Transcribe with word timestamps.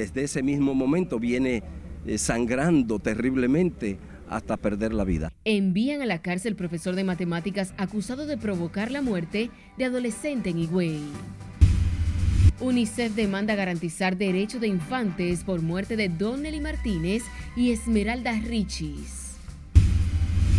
desde 0.00 0.22
ese 0.22 0.42
mismo 0.42 0.74
momento 0.74 1.18
viene 1.18 1.62
eh, 2.06 2.16
sangrando 2.16 2.98
terriblemente 3.00 3.98
hasta 4.30 4.56
perder 4.56 4.94
la 4.94 5.04
vida. 5.04 5.30
Envían 5.44 6.00
a 6.00 6.06
la 6.06 6.22
cárcel 6.22 6.56
profesor 6.56 6.94
de 6.94 7.04
matemáticas 7.04 7.74
acusado 7.76 8.24
de 8.24 8.38
provocar 8.38 8.90
la 8.90 9.02
muerte 9.02 9.50
de 9.76 9.84
adolescente 9.84 10.48
en 10.48 10.58
Higüey. 10.58 11.00
UNICEF 12.60 13.14
demanda 13.14 13.54
garantizar 13.54 14.16
derecho 14.16 14.58
de 14.58 14.68
infantes 14.68 15.44
por 15.44 15.60
muerte 15.60 15.96
de 15.96 16.08
Donnelly 16.08 16.60
Martínez 16.60 17.24
y 17.54 17.72
Esmeralda 17.72 18.32
Richis. 18.40 19.36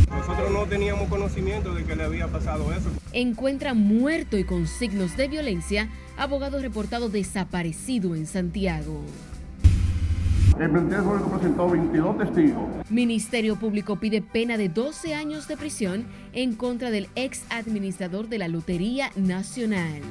Nosotros 0.07 0.51
no 0.51 0.65
teníamos 0.65 1.09
conocimiento 1.09 1.73
de 1.73 1.83
que 1.85 1.95
le 1.95 2.03
había 2.03 2.27
pasado 2.27 2.71
eso. 2.73 2.89
Encuentra 3.13 3.73
muerto 3.73 4.37
y 4.37 4.43
con 4.43 4.67
signos 4.67 5.17
de 5.17 5.29
violencia 5.29 5.89
abogado 6.17 6.59
reportado 6.59 7.09
desaparecido 7.09 8.15
en 8.15 8.27
Santiago. 8.27 9.01
El 10.59 10.69
Ministerio 10.69 11.03
Público 11.03 11.29
presentó 11.31 11.69
22 11.69 12.17
testigos. 12.17 12.63
Ministerio 12.89 13.55
Público 13.55 13.95
pide 13.99 14.21
pena 14.21 14.57
de 14.57 14.69
12 14.69 15.15
años 15.15 15.47
de 15.47 15.57
prisión 15.57 16.05
en 16.33 16.55
contra 16.55 16.91
del 16.91 17.07
ex 17.15 17.43
administrador 17.49 18.27
de 18.27 18.37
la 18.37 18.47
Lotería 18.47 19.11
Nacional. 19.15 20.01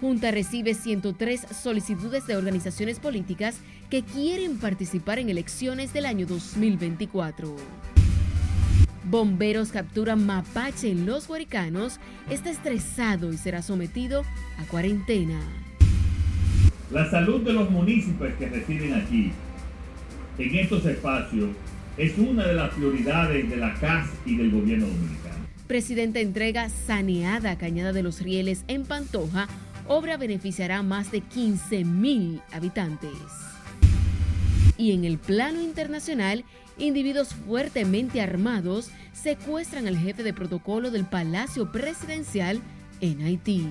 Junta 0.00 0.30
recibe 0.30 0.74
103 0.74 1.46
solicitudes 1.50 2.26
de 2.26 2.36
organizaciones 2.36 3.00
políticas 3.00 3.56
que 3.90 4.02
quieren 4.04 4.58
participar 4.58 5.18
en 5.18 5.28
elecciones 5.28 5.92
del 5.92 6.06
año 6.06 6.26
2024. 6.26 7.56
Bomberos 9.04 9.70
capturan 9.70 10.24
mapache 10.24 10.90
en 10.90 11.06
los 11.06 11.26
Guaricanos, 11.26 11.98
está 12.30 12.50
estresado 12.50 13.32
y 13.32 13.38
será 13.38 13.62
sometido 13.62 14.22
a 14.58 14.64
cuarentena. 14.70 15.40
La 16.90 17.10
salud 17.10 17.42
de 17.42 17.52
los 17.52 17.70
municipios 17.70 18.32
que 18.38 18.48
residen 18.48 18.94
aquí, 18.94 19.30
en 20.38 20.54
estos 20.54 20.86
espacios, 20.86 21.50
es 21.98 22.16
una 22.16 22.46
de 22.46 22.54
las 22.54 22.72
prioridades 22.72 23.50
de 23.50 23.56
la 23.56 23.74
CAS 23.74 24.08
y 24.24 24.36
del 24.36 24.50
gobierno 24.50 24.86
dominicano. 24.86 25.46
Presidente 25.66 26.22
entrega 26.22 26.70
saneada 26.70 27.58
Cañada 27.58 27.92
de 27.92 28.02
los 28.02 28.22
Rieles 28.22 28.64
en 28.68 28.84
Pantoja. 28.84 29.48
Obra 29.86 30.16
beneficiará 30.16 30.78
a 30.78 30.82
más 30.82 31.10
de 31.12 31.20
15 31.20 31.84
mil 31.84 32.40
habitantes. 32.52 33.10
Y 34.78 34.92
en 34.92 35.04
el 35.04 35.18
plano 35.18 35.60
internacional, 35.60 36.44
individuos 36.78 37.34
fuertemente 37.34 38.22
armados 38.22 38.90
secuestran 39.12 39.86
al 39.88 39.98
jefe 39.98 40.22
de 40.22 40.32
protocolo 40.32 40.90
del 40.90 41.04
Palacio 41.04 41.70
Presidencial 41.70 42.62
en 43.02 43.20
Haití. 43.22 43.66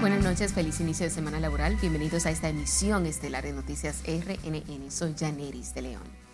Buenas 0.00 0.24
noches, 0.24 0.54
feliz 0.54 0.80
inicio 0.80 1.04
de 1.04 1.10
semana 1.10 1.38
laboral. 1.40 1.76
Bienvenidos 1.76 2.24
a 2.24 2.30
esta 2.30 2.48
emisión 2.48 3.04
estelar 3.04 3.44
de 3.44 3.52
Noticias 3.52 4.02
RNN. 4.06 4.90
Soy 4.90 5.14
Janeris 5.14 5.74
de 5.74 5.82
León. 5.82 6.29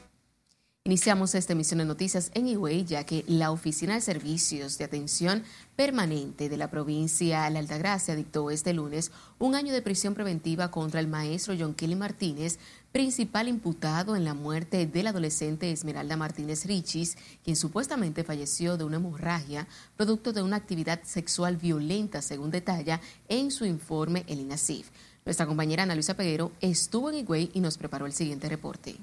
Iniciamos 0.87 1.35
esta 1.35 1.53
emisión 1.53 1.79
de 1.79 1.85
noticias 1.85 2.31
en 2.35 2.47
Higüey, 2.47 2.85
ya 2.85 3.03
que 3.03 3.25
la 3.27 3.51
Oficina 3.51 3.95
de 3.95 4.01
Servicios 4.01 4.79
de 4.79 4.85
Atención 4.85 5.43
Permanente 5.75 6.49
de 6.49 6.57
la 6.57 6.71
provincia 6.71 7.43
de 7.43 7.51
La 7.51 7.59
Altagracia 7.59 8.15
dictó 8.15 8.53
este 8.53 8.73
lunes 8.73 9.11
un 9.41 9.57
año 9.57 9.73
de 9.73 9.83
prisión 9.83 10.15
preventiva 10.15 10.71
contra 10.71 11.01
el 11.01 11.09
maestro 11.09 11.57
John 11.59 11.75
Kelly 11.75 11.97
Martínez, 11.97 12.61
principal 12.93 13.49
imputado 13.49 14.15
en 14.15 14.23
la 14.23 14.35
muerte 14.35 14.87
del 14.87 15.09
adolescente 15.09 15.73
Esmeralda 15.73 16.17
Martínez 16.17 16.65
Richis, 16.67 17.17
quien 17.43 17.57
supuestamente 17.57 18.23
falleció 18.23 18.77
de 18.77 18.85
una 18.85 18.99
hemorragia 18.99 19.67
producto 19.97 20.33
de 20.33 20.43
una 20.43 20.55
actividad 20.55 21.03
sexual 21.03 21.57
violenta, 21.57 22.23
según 22.23 22.53
detalla 22.53 23.01
en 23.29 23.51
su 23.51 23.65
informe 23.65 24.25
el 24.29 24.39
INASIF. 24.39 24.91
Nuestra 25.25 25.47
compañera 25.47 25.83
Ana 25.83 25.97
Luisa 25.97 26.15
Peguero 26.15 26.53
estuvo 26.61 27.11
en 27.11 27.17
Higüey 27.17 27.51
y 27.55 27.59
nos 27.59 27.77
preparó 27.77 28.07
el 28.07 28.13
siguiente 28.13 28.49
reporte 28.49 28.95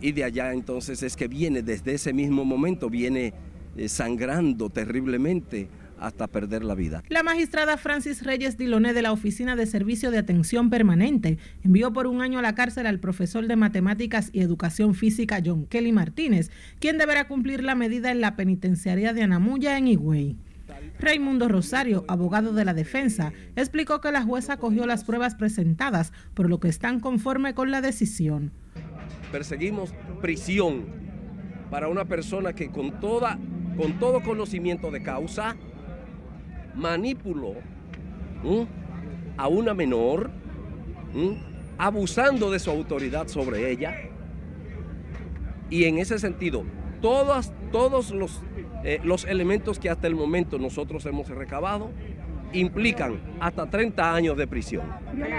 y 0.00 0.12
de 0.12 0.24
allá 0.24 0.52
entonces 0.52 1.02
es 1.02 1.16
que 1.16 1.28
viene, 1.28 1.62
desde 1.62 1.94
ese 1.94 2.12
mismo 2.12 2.44
momento, 2.44 2.88
viene 2.88 3.34
eh, 3.76 3.88
sangrando 3.88 4.70
terriblemente 4.70 5.68
hasta 5.98 6.26
perder 6.26 6.64
la 6.64 6.74
vida. 6.74 7.02
La 7.08 7.22
magistrada 7.22 7.76
Francis 7.76 8.22
Reyes 8.22 8.56
Diloné 8.56 8.94
de 8.94 9.02
la 9.02 9.12
Oficina 9.12 9.54
de 9.54 9.66
Servicio 9.66 10.10
de 10.10 10.18
Atención 10.18 10.70
Permanente 10.70 11.38
envió 11.62 11.92
por 11.92 12.06
un 12.06 12.22
año 12.22 12.38
a 12.38 12.42
la 12.42 12.54
cárcel 12.54 12.86
al 12.86 13.00
profesor 13.00 13.46
de 13.46 13.56
Matemáticas 13.56 14.30
y 14.32 14.40
Educación 14.40 14.94
Física 14.94 15.42
John 15.44 15.66
Kelly 15.66 15.92
Martínez, 15.92 16.50
quien 16.78 16.96
deberá 16.96 17.28
cumplir 17.28 17.62
la 17.62 17.74
medida 17.74 18.10
en 18.10 18.22
la 18.22 18.34
penitenciaría 18.34 19.12
de 19.12 19.22
Anamuya 19.22 19.76
en 19.76 19.88
Higüey. 19.88 20.36
Raimundo 20.98 21.48
Rosario, 21.48 22.04
abogado 22.08 22.54
de 22.54 22.64
la 22.64 22.72
defensa, 22.72 23.32
explicó 23.56 24.00
que 24.00 24.12
la 24.12 24.22
jueza 24.22 24.56
cogió 24.56 24.86
las 24.86 25.04
pruebas 25.04 25.34
presentadas, 25.34 26.12
por 26.32 26.48
lo 26.48 26.60
que 26.60 26.68
están 26.68 27.00
conforme 27.00 27.52
con 27.52 27.70
la 27.70 27.82
decisión 27.82 28.52
perseguimos 29.30 29.94
prisión 30.20 30.84
para 31.70 31.88
una 31.88 32.04
persona 32.04 32.52
que 32.52 32.70
con, 32.70 33.00
toda, 33.00 33.38
con 33.76 33.98
todo 33.98 34.22
conocimiento 34.22 34.90
de 34.90 35.02
causa 35.02 35.56
manipuló 36.74 37.54
a 39.36 39.48
una 39.48 39.74
menor, 39.74 40.30
abusando 41.78 42.50
de 42.50 42.58
su 42.58 42.70
autoridad 42.70 43.28
sobre 43.28 43.70
ella. 43.70 43.94
Y 45.68 45.84
en 45.84 45.98
ese 45.98 46.18
sentido, 46.18 46.64
todos, 47.00 47.52
los, 48.10 48.42
eh, 48.84 49.00
los 49.04 49.24
elementos 49.24 49.78
que 49.78 49.88
hasta 49.88 50.06
el 50.06 50.14
momento 50.14 50.58
nosotros 50.58 51.06
hemos 51.06 51.28
recabado 51.28 51.90
implican 52.52 53.18
hasta 53.40 53.68
30 53.68 54.14
años 54.14 54.36
de 54.36 54.46
prisión. 54.46 54.82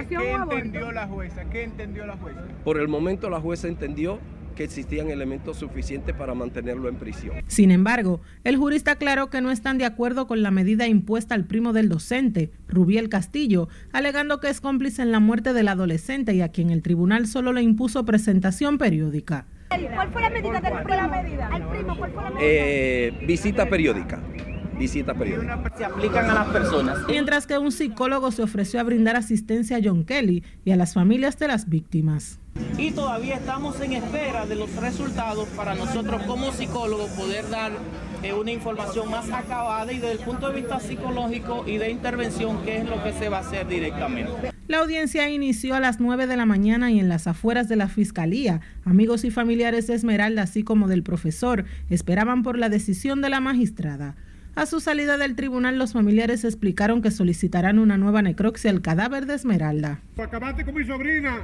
¿Qué 0.09 0.31
entendió 0.31 0.91
la 0.91 1.07
jueza? 1.07 1.45
¿Qué 1.45 1.63
entendió 1.63 2.05
la 2.05 2.17
jueza? 2.17 2.41
Por 2.63 2.79
el 2.79 2.87
momento 2.87 3.29
la 3.29 3.39
jueza 3.39 3.67
entendió 3.67 4.19
que 4.55 4.63
existían 4.65 5.09
elementos 5.09 5.57
suficientes 5.57 6.13
para 6.13 6.33
mantenerlo 6.33 6.89
en 6.89 6.95
prisión. 6.95 7.37
Sin 7.47 7.71
embargo, 7.71 8.21
el 8.43 8.57
jurista 8.57 8.91
aclaró 8.91 9.29
que 9.29 9.41
no 9.41 9.49
están 9.49 9.77
de 9.77 9.85
acuerdo 9.85 10.27
con 10.27 10.41
la 10.41 10.51
medida 10.51 10.87
impuesta 10.87 11.35
al 11.35 11.45
primo 11.45 11.71
del 11.71 11.87
docente, 11.87 12.51
Rubiel 12.67 13.07
Castillo, 13.07 13.69
alegando 13.93 14.39
que 14.39 14.49
es 14.49 14.59
cómplice 14.59 15.01
en 15.01 15.11
la 15.11 15.19
muerte 15.19 15.53
del 15.53 15.69
adolescente 15.69 16.33
y 16.33 16.41
a 16.41 16.49
quien 16.49 16.69
el 16.69 16.81
tribunal 16.81 17.27
solo 17.27 17.53
le 17.53 17.61
impuso 17.61 18.03
presentación 18.05 18.77
periódica. 18.77 19.45
¿Cuál 19.69 20.11
fue 20.11 20.21
la 20.21 20.29
medida 20.29 20.59
del 20.59 20.83
primo? 20.83 21.47
¿Al 21.49 21.69
primo 21.69 21.97
cuál 21.97 22.11
fue 22.11 22.23
la 22.23 22.29
medida? 22.31 22.41
Eh, 22.41 23.23
visita 23.25 23.69
periódica 23.69 24.21
visita 24.81 25.13
periódica. 25.13 25.61
Se 25.77 25.85
aplican 25.85 26.29
a 26.29 26.33
las 26.33 26.47
personas. 26.47 26.97
Mientras 27.07 27.45
que 27.45 27.57
un 27.59 27.71
psicólogo 27.71 28.31
se 28.31 28.41
ofreció 28.41 28.79
a 28.79 28.83
brindar 28.83 29.15
asistencia 29.15 29.77
a 29.77 29.79
John 29.83 30.03
Kelly 30.05 30.43
y 30.65 30.71
a 30.71 30.75
las 30.75 30.95
familias 30.95 31.37
de 31.37 31.47
las 31.47 31.69
víctimas. 31.69 32.39
Y 32.77 32.91
todavía 32.91 33.35
estamos 33.35 33.79
en 33.79 33.93
espera 33.93 34.45
de 34.45 34.55
los 34.55 34.75
resultados 34.75 35.47
para 35.49 35.75
nosotros 35.75 36.23
como 36.23 36.51
psicólogos 36.51 37.11
poder 37.11 37.47
dar 37.49 37.71
eh, 38.23 38.33
una 38.33 38.51
información 38.51 39.09
más 39.09 39.29
acabada 39.31 39.93
y 39.93 39.99
desde 39.99 40.13
el 40.13 40.19
punto 40.19 40.49
de 40.49 40.55
vista 40.55 40.79
psicológico 40.79 41.63
y 41.67 41.77
de 41.77 41.91
intervención 41.91 42.61
qué 42.63 42.79
es 42.79 42.89
lo 42.89 43.01
que 43.03 43.13
se 43.13 43.29
va 43.29 43.37
a 43.37 43.41
hacer 43.41 43.67
directamente. 43.67 44.51
La 44.67 44.79
audiencia 44.79 45.29
inició 45.29 45.75
a 45.75 45.79
las 45.79 45.99
9 45.99 46.27
de 46.27 46.37
la 46.37 46.45
mañana 46.45 46.91
y 46.91 46.99
en 46.99 47.07
las 47.07 47.27
afueras 47.27 47.69
de 47.69 47.75
la 47.75 47.87
fiscalía. 47.87 48.61
Amigos 48.83 49.23
y 49.25 49.31
familiares 49.31 49.87
de 49.87 49.93
Esmeralda, 49.93 50.43
así 50.43 50.63
como 50.63 50.87
del 50.87 51.03
profesor, 51.03 51.65
esperaban 51.89 52.41
por 52.41 52.57
la 52.57 52.69
decisión 52.69 53.21
de 53.21 53.29
la 53.29 53.41
magistrada. 53.41 54.15
A 54.53 54.65
su 54.65 54.81
salida 54.81 55.17
del 55.17 55.35
tribunal, 55.37 55.79
los 55.79 55.93
familiares 55.93 56.43
explicaron 56.43 57.01
que 57.01 57.09
solicitarán 57.09 57.79
una 57.79 57.97
nueva 57.97 58.21
necropsia 58.21 58.69
al 58.69 58.81
cadáver 58.81 59.25
de 59.25 59.35
Esmeralda. 59.35 60.01
Acabaste 60.17 60.65
con 60.65 60.75
mi 60.75 60.85
sobrina. 60.85 61.39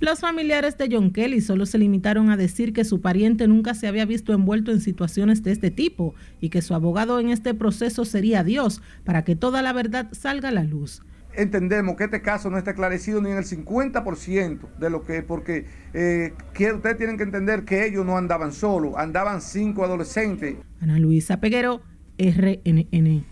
Los 0.00 0.20
familiares 0.20 0.78
de 0.78 0.88
John 0.90 1.12
Kelly 1.12 1.42
solo 1.42 1.66
se 1.66 1.78
limitaron 1.78 2.30
a 2.30 2.36
decir 2.38 2.72
que 2.72 2.84
su 2.84 3.02
pariente 3.02 3.46
nunca 3.46 3.74
se 3.74 3.86
había 3.86 4.06
visto 4.06 4.32
envuelto 4.32 4.72
en 4.72 4.80
situaciones 4.80 5.42
de 5.42 5.52
este 5.52 5.70
tipo 5.70 6.14
y 6.40 6.48
que 6.48 6.62
su 6.62 6.74
abogado 6.74 7.20
en 7.20 7.28
este 7.28 7.52
proceso 7.54 8.04
sería 8.06 8.42
Dios 8.42 8.82
para 9.04 9.22
que 9.24 9.36
toda 9.36 9.60
la 9.60 9.74
verdad 9.74 10.08
salga 10.12 10.48
a 10.48 10.52
la 10.52 10.64
luz. 10.64 11.02
Entendemos 11.34 11.96
que 11.96 12.04
este 12.04 12.20
caso 12.20 12.50
no 12.50 12.58
está 12.58 12.70
esclarecido 12.72 13.22
ni 13.22 13.30
en 13.30 13.36
el 13.36 13.44
50% 13.44 14.58
de 14.78 14.90
lo 14.90 15.02
que 15.04 15.18
es, 15.18 15.24
porque 15.24 15.66
eh, 15.94 16.34
ustedes 16.74 16.96
tienen 16.96 17.16
que 17.16 17.22
entender 17.22 17.64
que 17.64 17.86
ellos 17.86 18.04
no 18.04 18.16
andaban 18.16 18.52
solos, 18.52 18.94
andaban 18.96 19.40
cinco 19.40 19.84
adolescentes. 19.84 20.56
Ana 20.80 20.98
Luisa 20.98 21.40
Peguero, 21.40 21.80
RNN. 22.22 23.24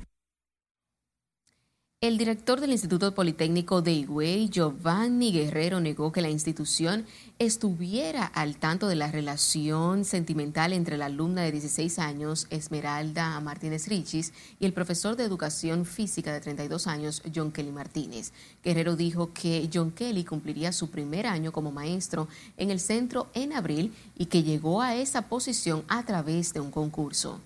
El 2.01 2.19
director 2.19 2.61
del 2.61 2.73
Instituto 2.73 3.15
Politécnico 3.15 3.83
de 3.83 3.93
Higüey, 3.93 4.49
Giovanni 4.49 5.31
Guerrero, 5.31 5.79
negó 5.79 6.11
que 6.11 6.23
la 6.23 6.31
institución 6.31 7.07
estuviera 7.39 8.25
al 8.25 8.57
tanto 8.57 8.89
de 8.89 8.97
la 8.97 9.13
relación 9.13 10.05
sentimental 10.05 10.73
entre 10.73 10.97
la 10.97 11.07
alumna 11.07 11.43
de 11.43 11.53
16 11.53 12.01
años, 12.01 12.49
Esmeralda 12.51 13.39
Martínez 13.39 13.87
Richis, 13.87 14.33
y 14.59 14.67
el 14.67 14.73
profesor 14.73 15.15
de 15.15 15.23
educación 15.25 15.85
física 15.85 16.33
de 16.33 16.41
32 16.41 16.89
años, 16.89 17.23
John 17.33 17.53
Kelly 17.53 17.71
Martínez. 17.71 18.33
Guerrero 18.65 18.97
dijo 18.97 19.33
que 19.33 19.71
John 19.73 19.93
Kelly 19.93 20.25
cumpliría 20.25 20.73
su 20.73 20.91
primer 20.91 21.29
año 21.29 21.53
como 21.53 21.71
maestro 21.71 22.27
en 22.57 22.71
el 22.71 22.81
centro 22.81 23.29
en 23.35 23.53
abril 23.53 23.93
y 24.19 24.27
que 24.27 24.43
llegó 24.43 24.83
a 24.83 24.97
esa 24.97 25.29
posición 25.29 25.85
a 25.87 26.03
través 26.05 26.55
de 26.55 26.61
un 26.61 26.73
concurso. 26.73 27.41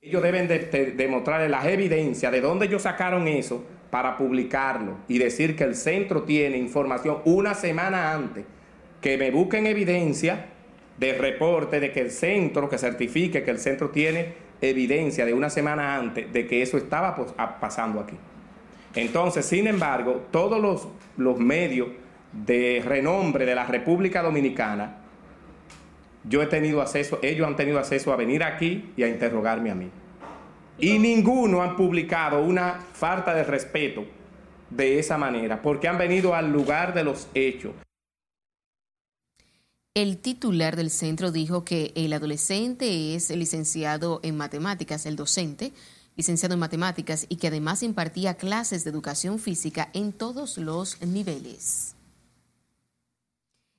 Ellos 0.00 0.22
deben 0.22 0.46
de, 0.46 1.48
las 1.48 1.66
evidencias 1.66 2.30
de 2.30 2.40
dónde 2.40 2.66
ellos 2.66 2.82
sacaron 2.82 3.26
eso 3.26 3.64
para 3.90 4.16
publicarlo 4.16 4.98
y 5.08 5.18
decir 5.18 5.56
que 5.56 5.64
el 5.64 5.74
centro 5.74 6.22
tiene 6.22 6.56
información 6.56 7.18
una 7.24 7.54
semana 7.54 8.12
antes, 8.14 8.44
que 9.00 9.18
me 9.18 9.32
busquen 9.32 9.66
evidencia 9.66 10.46
de 10.98 11.14
reporte 11.14 11.80
de 11.80 11.90
que 11.90 12.00
el 12.00 12.12
centro, 12.12 12.68
que 12.68 12.78
certifique 12.78 13.42
que 13.42 13.50
el 13.50 13.58
centro 13.58 13.90
tiene 13.90 14.34
evidencia 14.60 15.26
de 15.26 15.34
una 15.34 15.50
semana 15.50 15.96
antes 15.96 16.32
de 16.32 16.46
que 16.46 16.62
eso 16.62 16.76
estaba 16.76 17.16
pues, 17.16 17.32
pasando 17.60 17.98
aquí. 17.98 18.16
Entonces, 18.94 19.46
sin 19.46 19.66
embargo, 19.66 20.26
todos 20.30 20.60
los, 20.60 20.86
los 21.16 21.38
medios 21.40 21.88
de 22.32 22.84
renombre 22.86 23.44
de 23.44 23.54
la 23.56 23.66
República 23.66 24.22
Dominicana 24.22 25.07
yo 26.24 26.42
he 26.42 26.46
tenido 26.46 26.80
acceso, 26.80 27.18
ellos 27.22 27.46
han 27.46 27.56
tenido 27.56 27.78
acceso 27.78 28.12
a 28.12 28.16
venir 28.16 28.42
aquí 28.42 28.92
y 28.96 29.02
a 29.02 29.08
interrogarme 29.08 29.70
a 29.70 29.74
mí. 29.74 29.90
Y 30.78 30.98
ninguno 30.98 31.62
han 31.62 31.76
publicado 31.76 32.42
una 32.42 32.80
falta 32.92 33.34
de 33.34 33.44
respeto 33.44 34.04
de 34.70 34.98
esa 34.98 35.18
manera, 35.18 35.62
porque 35.62 35.88
han 35.88 35.98
venido 35.98 36.34
al 36.34 36.52
lugar 36.52 36.94
de 36.94 37.04
los 37.04 37.28
hechos. 37.34 37.72
El 39.94 40.18
titular 40.18 40.76
del 40.76 40.90
centro 40.90 41.32
dijo 41.32 41.64
que 41.64 41.92
el 41.96 42.12
adolescente 42.12 43.16
es 43.16 43.30
licenciado 43.30 44.20
en 44.22 44.36
matemáticas, 44.36 45.06
el 45.06 45.16
docente, 45.16 45.72
licenciado 46.14 46.54
en 46.54 46.60
matemáticas, 46.60 47.26
y 47.28 47.36
que 47.36 47.48
además 47.48 47.82
impartía 47.82 48.34
clases 48.34 48.84
de 48.84 48.90
educación 48.90 49.40
física 49.40 49.90
en 49.94 50.12
todos 50.12 50.58
los 50.58 51.02
niveles. 51.02 51.96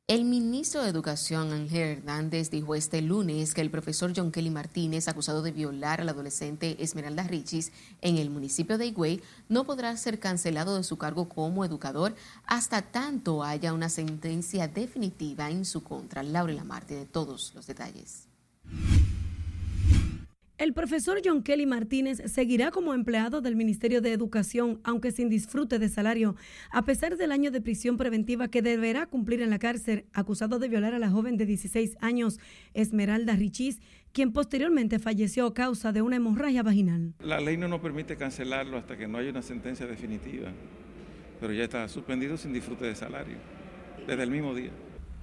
El 0.10 0.26
ministro 0.26 0.82
de 0.82 0.90
Educación, 0.90 1.54
Ángel 1.54 2.00
Hernández, 2.00 2.50
dijo 2.50 2.74
este 2.74 3.00
lunes 3.04 3.54
que 3.54 3.62
el 3.62 3.70
profesor 3.70 4.12
John 4.16 4.32
Kelly 4.32 4.50
Martínez, 4.50 5.08
acusado 5.08 5.44
de 5.44 5.52
violar 5.52 6.02
al 6.02 6.10
adolescente 6.10 6.78
Esmeralda 6.80 7.22
Richis 7.22 7.72
en 8.02 8.18
el 8.18 8.32
municipio 8.32 8.80
de 8.80 8.88
Higüey, 8.88 9.22
no 9.50 9.66
podrá 9.66 9.96
ser 9.98 10.20
cancelado 10.20 10.78
de 10.78 10.84
su 10.84 10.98
cargo 10.98 11.30
como 11.30 11.64
educador 11.64 12.16
hasta 12.48 12.82
tanto 12.82 13.44
haya 13.44 13.72
una 13.72 13.90
sentencia 13.90 14.68
definitiva 14.68 15.52
en 15.52 15.64
su 15.64 15.84
contra. 15.84 16.24
Laura 16.24 16.54
Lamar 16.54 16.88
de 16.88 17.06
todos 17.06 17.52
los 17.54 17.68
detalles. 17.68 18.24
El 20.60 20.74
profesor 20.74 21.22
John 21.24 21.42
Kelly 21.42 21.66
Martínez 21.66 22.22
seguirá 22.26 22.70
como 22.70 22.94
empleado 22.94 23.40
del 23.40 23.56
Ministerio 23.56 24.02
de 24.02 24.12
Educación, 24.12 24.82
aunque 24.84 25.14
sin 25.14 25.30
disfrute 25.30 25.80
de 25.80 25.88
salario, 25.88 26.36
a 26.70 26.84
pesar 26.84 27.16
del 27.16 27.32
año 27.32 27.50
de 27.50 27.62
prisión 27.62 27.96
preventiva 27.96 28.50
que 28.50 28.62
deberá 28.62 29.06
cumplir 29.06 29.42
en 29.42 29.52
la 29.52 29.58
cárcel, 29.58 30.04
acusado 30.12 30.60
de 30.60 30.68
violar 30.68 30.94
a 30.94 31.00
la 31.00 31.10
joven 31.10 31.38
de 31.38 31.46
16 31.46 31.96
años, 32.02 32.42
Esmeralda 32.74 33.38
Richis, 33.38 33.80
quien 34.12 34.34
posteriormente 34.34 35.00
falleció 35.00 35.46
a 35.46 35.54
causa 35.54 35.94
de 35.94 36.02
una 36.02 36.18
hemorragia 36.18 36.62
vaginal. 36.62 37.14
La 37.22 37.40
ley 37.40 37.56
no 37.56 37.70
nos 37.70 37.80
permite 37.80 38.18
cancelarlo 38.18 38.76
hasta 38.76 38.98
que 38.98 39.08
no 39.08 39.18
haya 39.18 39.30
una 39.30 39.42
sentencia 39.42 39.88
definitiva, 39.88 40.52
pero 41.40 41.54
ya 41.54 41.64
está 41.64 41.88
suspendido 41.88 42.36
sin 42.36 42.52
disfrute 42.52 42.84
de 42.84 42.96
salario, 42.96 43.38
desde 44.06 44.24
el 44.24 44.30
mismo 44.30 44.54
día. 44.54 44.72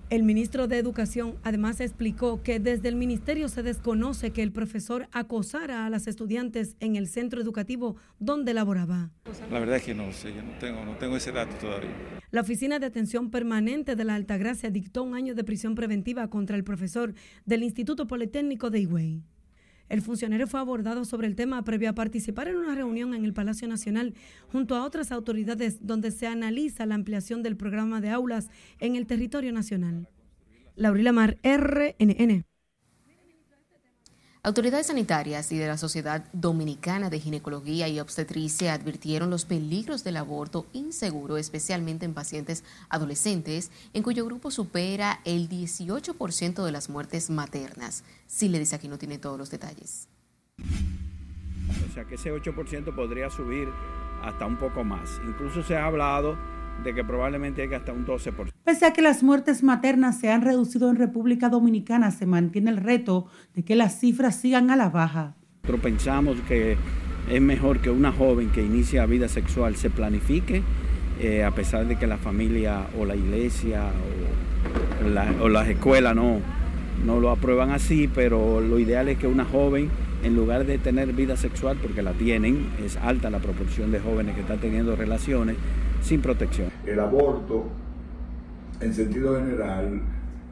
El 0.09 0.23
ministro 0.23 0.69
de 0.69 0.79
Educación 0.79 1.35
además 1.43 1.81
explicó 1.81 2.41
que 2.41 2.61
desde 2.61 2.89
el 2.89 2.95
ministerio 2.95 3.49
se 3.49 3.65
desconoce 3.65 4.31
que 4.31 4.45
el 4.45 4.53
profesor 4.53 5.09
acosara 5.11 5.85
a 5.85 5.91
las 5.91 6.07
estudiantes 6.07 6.77
en 6.79 6.95
el 6.95 7.09
centro 7.09 7.41
educativo 7.41 7.97
donde 8.21 8.55
laboraba. 8.55 9.11
La 9.51 9.59
verdad 9.59 9.79
es 9.79 9.83
que 9.83 9.97
no 9.97 10.13
sé, 10.13 10.33
yo 10.33 10.45
no 10.45 10.57
tengo, 10.61 10.85
no 10.85 10.97
tengo 10.97 11.17
ese 11.17 11.33
dato 11.33 11.57
todavía. 11.57 11.91
La 12.31 12.43
Oficina 12.43 12.79
de 12.79 12.87
Atención 12.87 13.33
Permanente 13.33 13.97
de 13.97 14.05
la 14.05 14.15
Altagracia 14.15 14.71
dictó 14.71 15.03
un 15.03 15.17
año 15.17 15.35
de 15.35 15.43
prisión 15.43 15.75
preventiva 15.75 16.31
contra 16.31 16.57
el 16.57 16.63
profesor 16.63 17.13
del 17.45 17.65
Instituto 17.65 18.07
Politécnico 18.07 18.71
de 18.71 18.79
Higüey. 18.79 19.23
El 19.89 20.03
funcionario 20.03 20.47
fue 20.47 20.61
abordado 20.61 21.05
sobre 21.05 21.29
el 21.29 21.37
tema 21.37 21.63
previo 21.63 21.91
a 21.91 21.95
participar 21.95 22.49
en 22.49 22.57
una 22.57 22.75
reunión 22.75 23.15
en 23.15 23.25
el 23.25 23.33
Palacio 23.33 23.69
Nacional 23.69 24.15
junto 24.49 24.75
a 24.75 24.85
otras 24.85 25.13
autoridades 25.13 25.87
donde 25.87 26.11
se 26.11 26.27
analiza 26.27 26.87
la 26.87 26.97
ampliación 26.97 27.43
del 27.43 27.57
programa 27.57 28.01
de 28.01 28.11
aulas 28.11 28.51
en 28.81 28.97
el 28.97 29.07
territorio 29.07 29.53
nacional. 29.53 30.09
Laurila 30.75 31.13
Mar, 31.13 31.39
RNN. 31.43 32.45
Autoridades 34.47 34.87
sanitarias 34.87 35.51
y 35.51 35.59
de 35.59 35.67
la 35.67 35.77
Sociedad 35.77 36.25
Dominicana 36.33 37.11
de 37.11 37.19
Ginecología 37.19 37.89
y 37.89 37.99
Obstetricia 37.99 38.75
advirtieron 38.75 39.29
los 39.29 39.45
peligros 39.45 40.05
del 40.05 40.17
aborto 40.17 40.67
inseguro, 40.73 41.37
especialmente 41.37 42.05
en 42.05 42.15
pacientes 42.15 42.63
adolescentes, 42.89 43.73
en 43.93 44.05
cuyo 44.05 44.25
grupo 44.25 44.53
supera 44.53 45.19
el 45.25 45.49
18% 45.49 46.65
de 46.65 46.71
las 46.71 46.89
muertes 46.89 47.29
maternas. 47.29 48.05
Si 48.29 48.49
le 48.49 48.61
dice 48.61 48.77
aquí 48.77 48.87
no 48.87 48.99
tiene 48.99 49.19
todos 49.19 49.37
los 49.37 49.51
detalles. 49.51 50.07
O 50.61 51.93
sea 51.93 52.05
que 52.05 52.15
ese 52.15 52.33
8% 52.33 52.95
podría 52.95 53.29
subir 53.31 53.69
hasta 54.23 54.47
un 54.47 54.59
poco 54.59 54.85
más. 54.85 55.21
Incluso 55.27 55.65
se 55.65 55.75
ha 55.77 55.87
hablado 55.87 56.39
de 56.83 56.95
que 56.95 57.05
probablemente 57.05 57.63
hay 57.63 57.75
hasta 57.75 57.93
un 57.93 58.07
12%. 58.07 58.53
Pese 58.65 58.87
a 58.87 58.93
que 58.93 59.03
las 59.03 59.23
muertes 59.23 59.63
maternas 59.63 60.19
se 60.21 60.31
han 60.31 60.43
reducido 60.43 60.91
en 60.91 60.97
República 60.97 61.49
Dominicana, 61.49 62.11
se 62.11 62.27
mantiene 62.27 62.71
el 62.71 62.77
reto 62.77 63.27
de 63.55 63.65
que 63.65 63.77
las 63.77 63.99
cifras 63.99 64.37
sigan 64.37 64.71
a 64.71 64.77
la 64.77 64.89
baja. 64.89 65.35
Nosotros 65.63 65.81
pensamos 65.81 66.37
que 66.47 66.77
es 67.31 67.41
mejor 67.41 67.81
que 67.81 67.91
una 67.91 68.13
joven 68.13 68.51
que 68.51 68.63
inicia 68.63 69.05
vida 69.07 69.29
sexual 69.29 69.77
se 69.77 69.91
planifique, 69.91 70.63
a 71.45 71.51
pesar 71.53 71.87
de 71.87 71.97
que 71.97 72.07
la 72.07 72.19
familia 72.19 72.87
o 72.99 73.05
la 73.05 73.17
iglesia 73.17 73.85
o, 75.05 75.09
la, 75.09 75.33
o 75.41 75.49
las 75.49 75.67
escuelas 75.67 76.15
no, 76.15 76.41
no 77.05 77.21
lo 77.21 77.31
aprueban 77.31 77.71
así, 77.71 78.09
pero 78.13 78.61
lo 78.61 78.79
ideal 78.79 79.09
es 79.09 79.19
que 79.19 79.27
una 79.27 79.45
joven, 79.45 79.91
en 80.23 80.35
lugar 80.35 80.67
de 80.67 80.79
tener 80.79 81.13
vida 81.13 81.37
sexual, 81.37 81.77
porque 81.81 82.03
la 82.03 82.13
tienen, 82.13 82.69
es 82.85 82.97
alta 82.97 83.31
la 83.31 83.39
proporción 83.39 83.93
de 83.93 84.01
jóvenes 84.01 84.35
que 84.35 84.41
están 84.43 84.59
teniendo 84.59 84.97
relaciones, 84.97 85.57
sin 86.07 86.23
protección. 86.23 86.71
El 86.87 87.01
aborto, 87.01 87.65
en 88.81 88.95
sentido 88.95 89.37
general, 89.37 90.01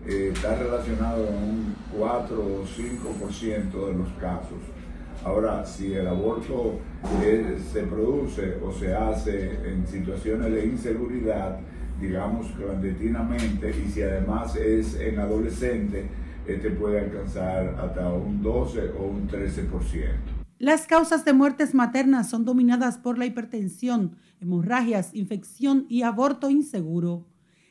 eh, 0.07 0.31
está 0.35 0.57
relacionado 0.57 1.29
en 1.29 1.35
un 1.35 1.75
4 1.97 2.37
o 2.37 2.65
5% 2.67 3.87
de 3.87 3.95
los 3.95 4.09
casos. 4.21 4.59
Ahora, 5.25 5.65
si 5.65 5.95
el 5.95 6.09
aborto 6.09 6.81
eh, 7.23 7.57
se 7.73 7.83
produce 7.85 8.57
o 8.63 8.73
se 8.73 8.95
hace 8.95 9.53
en 9.65 9.87
situaciones 9.87 10.53
de 10.53 10.67
inseguridad, 10.67 11.61
digamos 12.01 12.49
clandestinamente, 12.59 13.71
y 13.71 13.91
si 13.91 14.03
además 14.03 14.57
es 14.57 14.99
en 15.01 15.21
adolescente, 15.21 16.05
este 16.47 16.71
puede 16.71 16.99
alcanzar 16.99 17.77
hasta 17.81 18.13
un 18.13 18.43
12 18.43 18.91
o 18.99 19.05
un 19.05 19.29
13%. 19.29 20.34
Las 20.59 20.87
causas 20.87 21.25
de 21.25 21.33
muertes 21.33 21.75
maternas 21.75 22.31
son 22.31 22.45
dominadas 22.45 22.99
por 22.99 23.19
la 23.19 23.27
hipertensión, 23.27 24.17
hemorragias, 24.41 25.13
infección 25.13 25.85
y 25.89 26.03
aborto 26.03 26.49
inseguro. 26.49 27.27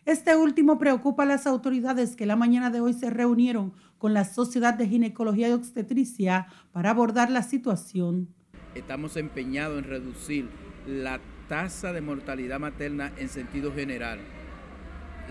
Este 0.06 0.36
último 0.36 0.78
preocupa 0.78 1.24
a 1.24 1.26
las 1.26 1.48
autoridades 1.48 2.18
que 2.18 2.26
la 2.26 2.36
mañana 2.36 2.70
de 2.72 2.82
hoy 2.82 2.92
se 2.92 3.10
reunieron 3.10 3.74
con 3.98 4.14
la 4.14 4.26
Sociedad 4.26 4.74
de 4.74 4.90
Ginecología 4.90 5.48
y 5.48 5.54
Obstetricia 5.54 6.48
para 6.74 6.90
abordar 6.90 7.32
la 7.32 7.42
situación. 7.42 8.28
Estamos 8.76 9.16
empeñados 9.16 9.78
en 9.82 9.90
reducir 9.90 10.50
la 10.86 11.22
tasa 11.48 11.94
de 11.94 12.02
mortalidad 12.02 12.60
materna 12.60 13.14
en 13.16 13.30
sentido 13.30 13.74
general, 13.74 14.20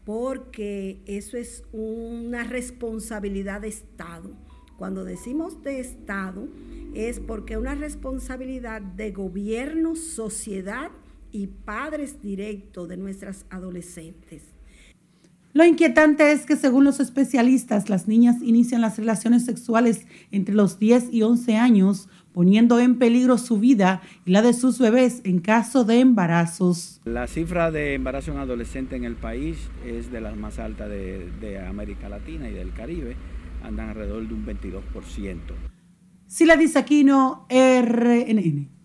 porque 0.05 1.03
eso 1.07 1.37
es 1.37 1.65
una 1.73 2.45
responsabilidad 2.45 3.63
de 3.63 3.69
Estado. 3.69 4.37
Cuando 4.81 5.05
decimos 5.05 5.63
de 5.63 5.79
Estado 5.79 6.49
es 6.95 7.21
porque 7.21 7.53
es 7.53 7.61
una 7.61 7.75
responsabilidad 7.75 8.81
de 8.81 9.11
gobierno, 9.13 9.95
sociedad 9.95 10.91
y 11.31 11.49
padres 11.49 12.23
directos 12.23 12.89
de 12.89 12.97
nuestras 12.97 13.45
adolescentes. 13.51 14.43
Lo 15.53 15.67
inquietante 15.67 16.33
es 16.33 16.47
que 16.47 16.57
según 16.57 16.85
los 16.85 16.99
especialistas, 16.99 17.91
las 17.91 18.09
niñas 18.09 18.37
inician 18.41 18.81
las 18.81 18.97
relaciones 18.97 19.45
sexuales 19.45 20.07
entre 20.31 20.55
los 20.55 20.79
10 20.79 21.13
y 21.13 21.25
11 21.25 21.59
años, 21.59 22.09
poniendo 22.33 22.79
en 22.79 22.99
peligro 22.99 23.37
su 23.37 23.59
vida 23.59 24.01
y 24.25 24.31
la 24.31 24.41
de 24.41 24.55
sus 24.55 24.79
bebés 24.79 25.21
en 25.25 25.41
caso 25.41 25.85
de 25.85 26.01
embarazos. 26.01 27.03
La 27.05 27.27
cifra 27.27 27.71
de 27.71 27.93
embarazo 27.93 28.33
en 28.33 28.39
adolescente 28.39 28.97
en 28.97 29.05
el 29.05 29.17
país 29.17 29.59
es 29.87 30.11
de 30.11 30.23
las 30.23 30.39
más 30.39 30.59
altas 30.59 30.89
de, 30.89 31.29
de 31.39 31.59
América 31.59 32.09
Latina 32.09 32.49
y 32.49 32.55
del 32.55 32.73
Caribe, 32.73 33.15
andan 33.62 33.90
alrededor 33.90 34.26
de 34.26 34.35
un 34.35 34.47
22%. 34.47 35.40
Sila 36.26 36.59
Aquino, 36.76 37.47
RNN. 37.49 38.81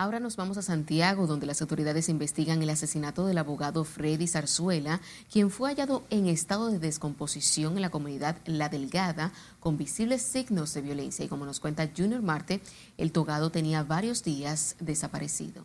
Ahora 0.00 0.20
nos 0.20 0.36
vamos 0.36 0.56
a 0.58 0.62
Santiago, 0.62 1.26
donde 1.26 1.44
las 1.44 1.60
autoridades 1.60 2.08
investigan 2.08 2.62
el 2.62 2.70
asesinato 2.70 3.26
del 3.26 3.36
abogado 3.36 3.82
Freddy 3.82 4.28
Zarzuela, 4.28 5.00
quien 5.28 5.50
fue 5.50 5.70
hallado 5.70 6.04
en 6.08 6.28
estado 6.28 6.70
de 6.70 6.78
descomposición 6.78 7.74
en 7.74 7.82
la 7.82 7.90
comunidad 7.90 8.36
La 8.46 8.68
Delgada, 8.68 9.32
con 9.58 9.76
visibles 9.76 10.22
signos 10.22 10.72
de 10.72 10.82
violencia. 10.82 11.24
Y 11.24 11.28
como 11.28 11.46
nos 11.46 11.58
cuenta 11.58 11.90
Junior 11.96 12.22
Marte, 12.22 12.60
el 12.96 13.10
togado 13.10 13.50
tenía 13.50 13.82
varios 13.82 14.22
días 14.22 14.76
desaparecido. 14.78 15.64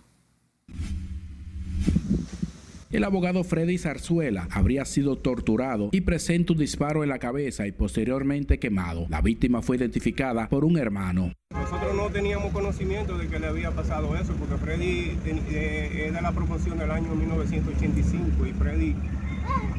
El 2.93 3.03
abogado 3.05 3.43
Freddy 3.43 3.79
Zarzuela 3.79 4.47
habría 4.51 4.85
sido 4.85 5.17
torturado 5.17 5.89
y 5.91 6.01
presenta 6.01 6.53
un 6.53 6.59
disparo 6.59 7.01
en 7.01 7.09
la 7.09 7.17
cabeza 7.17 7.65
y 7.65 7.71
posteriormente 7.71 8.59
quemado. 8.59 9.07
La 9.09 9.19
víctima 9.19 9.63
fue 9.63 9.77
identificada 9.77 10.47
por 10.47 10.63
un 10.63 10.77
hermano. 10.77 11.33
Nosotros 11.55 11.95
no 11.95 12.11
teníamos 12.11 12.53
conocimiento 12.53 13.17
de 13.17 13.27
que 13.27 13.39
le 13.39 13.47
había 13.47 13.71
pasado 13.71 14.15
eso, 14.15 14.33
porque 14.33 14.57
Freddy 14.57 15.17
eh, 15.25 16.05
es 16.05 16.13
de 16.13 16.21
la 16.21 16.31
promoción 16.33 16.77
del 16.77 16.91
año 16.91 17.15
1985 17.15 18.45
y 18.45 18.53
Freddy 18.53 18.95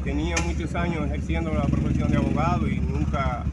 tenía 0.03 0.35
muchos 0.45 0.75
años 0.75 1.05
ejerciendo 1.05 1.53
la 1.53 1.67
profesión 1.67 2.11
de 2.11 2.17
abogado 2.17 2.67
y 2.67 2.81
nunca 2.81 3.45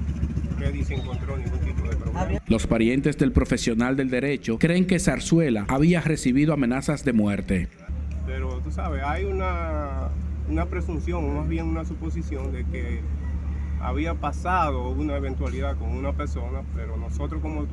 Freddy 0.58 0.82
se 0.82 0.94
encontró 0.94 1.36
ningún 1.36 1.60
tipo 1.60 1.88
de 1.88 1.94
problema. 1.94 2.42
Los 2.48 2.66
parientes 2.66 3.16
del 3.16 3.30
profesional 3.30 3.96
del 3.96 4.10
derecho 4.10 4.58
creen 4.58 4.88
que 4.88 4.98
Zarzuela 4.98 5.66
había 5.68 6.00
recibido 6.00 6.52
amenazas 6.52 7.04
de 7.04 7.12
muerte 7.12 7.68
pero 8.26 8.61
sabes, 8.72 9.02
hay 9.04 9.24
una, 9.24 10.08
una 10.48 10.66
presunción, 10.66 11.36
más 11.36 11.48
bien 11.48 11.66
una 11.66 11.84
suposición 11.84 12.52
de 12.52 12.64
que 12.64 13.00
había 13.80 14.14
pasado 14.14 14.90
una 14.90 15.16
eventualidad 15.16 15.76
con 15.76 15.90
una 15.90 16.12
persona, 16.12 16.62
pero 16.74 16.96
nosotros 16.96 17.42
como, 17.42 17.66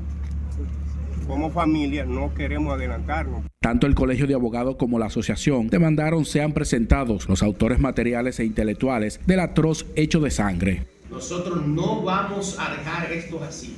como 1.28 1.50
familia 1.52 2.06
no 2.06 2.34
queremos 2.34 2.74
adelantarnos. 2.74 3.46
Tanto 3.62 3.88
el 3.88 3.96
Colegio 3.96 4.28
de 4.28 4.34
Abogados 4.34 4.76
como 4.78 5.00
la 5.00 5.06
asociación 5.06 5.68
demandaron 5.68 6.26
sean 6.26 6.54
presentados 6.54 7.30
los 7.30 7.44
autores 7.44 7.80
materiales 7.80 8.40
e 8.40 8.46
intelectuales 8.46 9.20
del 9.26 9.40
atroz 9.40 9.86
hecho 9.96 10.20
de 10.20 10.32
sangre. 10.32 10.88
Nosotros 11.10 11.66
no 11.66 12.04
vamos 12.04 12.58
a 12.60 12.72
dejar 12.72 13.12
esto 13.12 13.42
así. 13.44 13.76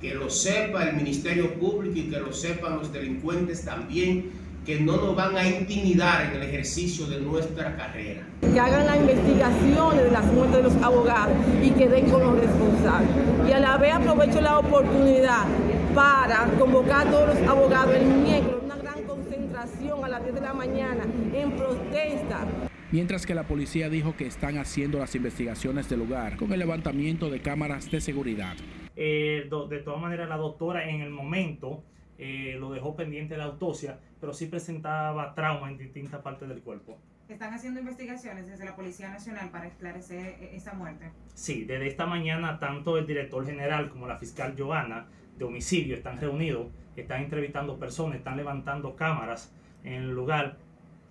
Que 0.00 0.14
lo 0.14 0.28
sepa 0.28 0.84
el 0.88 0.96
Ministerio 0.96 1.54
Público 1.54 1.96
y 1.98 2.10
que 2.10 2.20
lo 2.20 2.32
sepan 2.32 2.76
los 2.78 2.92
delincuentes 2.92 3.64
también 3.64 4.45
que 4.66 4.80
no 4.80 4.96
nos 4.96 5.14
van 5.14 5.36
a 5.36 5.48
intimidar 5.48 6.26
en 6.26 6.42
el 6.42 6.48
ejercicio 6.48 7.06
de 7.06 7.20
nuestra 7.20 7.76
carrera. 7.76 8.26
Que 8.40 8.58
hagan 8.58 8.84
las 8.84 8.96
investigaciones 8.96 10.02
de 10.02 10.10
las 10.10 10.24
muertes 10.26 10.56
de 10.56 10.62
los 10.64 10.76
abogados 10.82 11.36
y 11.62 11.70
que 11.70 11.88
den 11.88 12.10
con 12.10 12.20
los 12.20 12.40
responsables. 12.40 13.08
Y 13.48 13.52
a 13.52 13.60
la 13.60 13.76
vez 13.76 13.94
aprovecho 13.94 14.40
la 14.40 14.58
oportunidad 14.58 15.46
para 15.94 16.46
convocar 16.58 17.06
a 17.06 17.10
todos 17.10 17.38
los 17.38 17.48
abogados 17.48 17.94
el 17.94 18.06
miércoles, 18.06 18.56
una 18.64 18.76
gran 18.76 19.02
concentración 19.04 20.04
a 20.04 20.08
las 20.08 20.22
10 20.24 20.34
de 20.34 20.40
la 20.40 20.52
mañana 20.52 21.04
en 21.32 21.52
protesta. 21.52 22.44
Mientras 22.90 23.24
que 23.24 23.36
la 23.36 23.44
policía 23.44 23.88
dijo 23.88 24.16
que 24.16 24.26
están 24.26 24.58
haciendo 24.58 24.98
las 24.98 25.14
investigaciones 25.14 25.88
del 25.88 26.00
lugar 26.00 26.36
con 26.36 26.52
el 26.52 26.58
levantamiento 26.58 27.30
de 27.30 27.40
cámaras 27.40 27.88
de 27.90 28.00
seguridad. 28.00 28.56
Eh, 28.96 29.48
de 29.68 29.78
todas 29.78 30.00
maneras, 30.00 30.28
la 30.28 30.36
doctora 30.36 30.88
en 30.88 31.02
el 31.02 31.10
momento 31.10 31.82
eh, 32.18 32.56
lo 32.58 32.72
dejó 32.72 32.96
pendiente 32.96 33.34
de 33.34 33.38
la 33.38 33.44
autopsia, 33.44 33.98
pero 34.20 34.32
sí 34.32 34.46
presentaba 34.46 35.34
trauma 35.34 35.70
en 35.70 35.78
distintas 35.78 36.20
partes 36.22 36.48
del 36.48 36.62
cuerpo. 36.62 36.98
¿Están 37.28 37.52
haciendo 37.52 37.80
investigaciones 37.80 38.46
desde 38.46 38.64
la 38.64 38.76
Policía 38.76 39.08
Nacional 39.08 39.50
para 39.50 39.66
esclarecer 39.66 40.36
e-, 40.40 40.56
esa 40.56 40.74
muerte? 40.74 41.10
Sí, 41.34 41.64
desde 41.64 41.88
esta 41.88 42.06
mañana 42.06 42.58
tanto 42.58 42.98
el 42.98 43.06
director 43.06 43.44
general 43.44 43.90
como 43.90 44.06
la 44.06 44.16
fiscal 44.16 44.54
Giovanna 44.54 45.06
de 45.36 45.44
homicidio 45.44 45.96
están 45.96 46.20
reunidos, 46.20 46.68
están 46.96 47.22
entrevistando 47.22 47.78
personas, 47.78 48.18
están 48.18 48.36
levantando 48.36 48.94
cámaras 48.94 49.52
en 49.82 49.94
el 49.94 50.10
lugar 50.10 50.56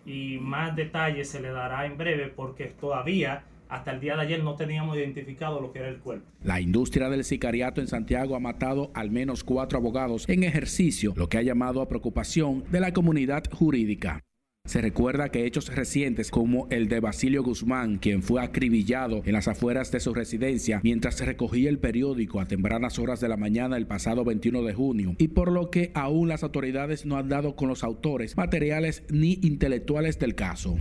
y 0.06 0.38
más 0.40 0.76
detalles 0.76 1.30
se 1.30 1.42
le 1.42 1.50
dará 1.50 1.86
en 1.86 1.98
breve 1.98 2.28
porque 2.28 2.66
todavía 2.66 3.44
hasta 3.75 3.91
el 3.91 4.00
día 4.00 4.15
de 4.15 4.22
ayer 4.22 4.44
no 4.44 4.55
teníamos 4.55 4.98
identificado 4.98 5.60
lo 5.60 5.72
que 5.72 5.79
era 5.79 5.89
el 5.89 6.00
cuerpo. 6.00 6.25
La 6.44 6.62
industria 6.62 7.10
del 7.10 7.24
sicariato 7.24 7.82
en 7.82 7.88
Santiago 7.88 8.36
ha 8.36 8.39
matado 8.39 8.91
al 8.94 9.12
menos 9.12 9.44
cuatro 9.44 9.77
abogados 9.77 10.27
en 10.29 10.44
ejercicio, 10.44 11.13
lo 11.15 11.29
que 11.29 11.38
ha 11.38 11.41
llamado 11.41 11.82
a 11.82 11.88
preocupación 11.88 12.63
de 12.72 12.79
la 12.79 12.94
comunidad 12.94 13.44
jurídica. 13.51 14.22
Se 14.65 14.82
recuerda 14.82 15.29
que 15.29 15.46
hechos 15.46 15.74
recientes 15.75 16.32
como 16.32 16.67
el 16.72 16.88
de 16.88 17.00
Basilio 17.00 17.44
Guzmán, 17.44 18.00
quien 18.00 18.24
fue 18.24 18.41
acribillado 18.41 19.22
en 19.24 19.34
las 19.34 19.48
afueras 19.48 19.91
de 19.91 20.00
su 20.00 20.12
residencia 20.12 20.82
mientras 20.84 21.24
recogía 21.24 21.70
el 21.70 21.77
periódico 21.77 22.39
a 22.39 22.48
tempranas 22.48 22.98
horas 22.98 23.20
de 23.20 23.29
la 23.29 23.38
mañana 23.38 23.77
el 23.77 23.86
pasado 23.86 24.24
21 24.24 24.63
de 24.63 24.74
junio, 24.74 25.15
y 25.20 25.27
por 25.27 25.51
lo 25.51 25.70
que 25.70 25.91
aún 25.94 26.29
las 26.29 26.41
autoridades 26.41 27.05
no 27.05 27.17
han 27.17 27.29
dado 27.29 27.55
con 27.55 27.67
los 27.67 27.84
autores 27.84 28.38
materiales 28.38 29.03
ni 29.12 29.34
intelectuales 29.44 30.17
del 30.17 30.34
caso. 30.34 30.77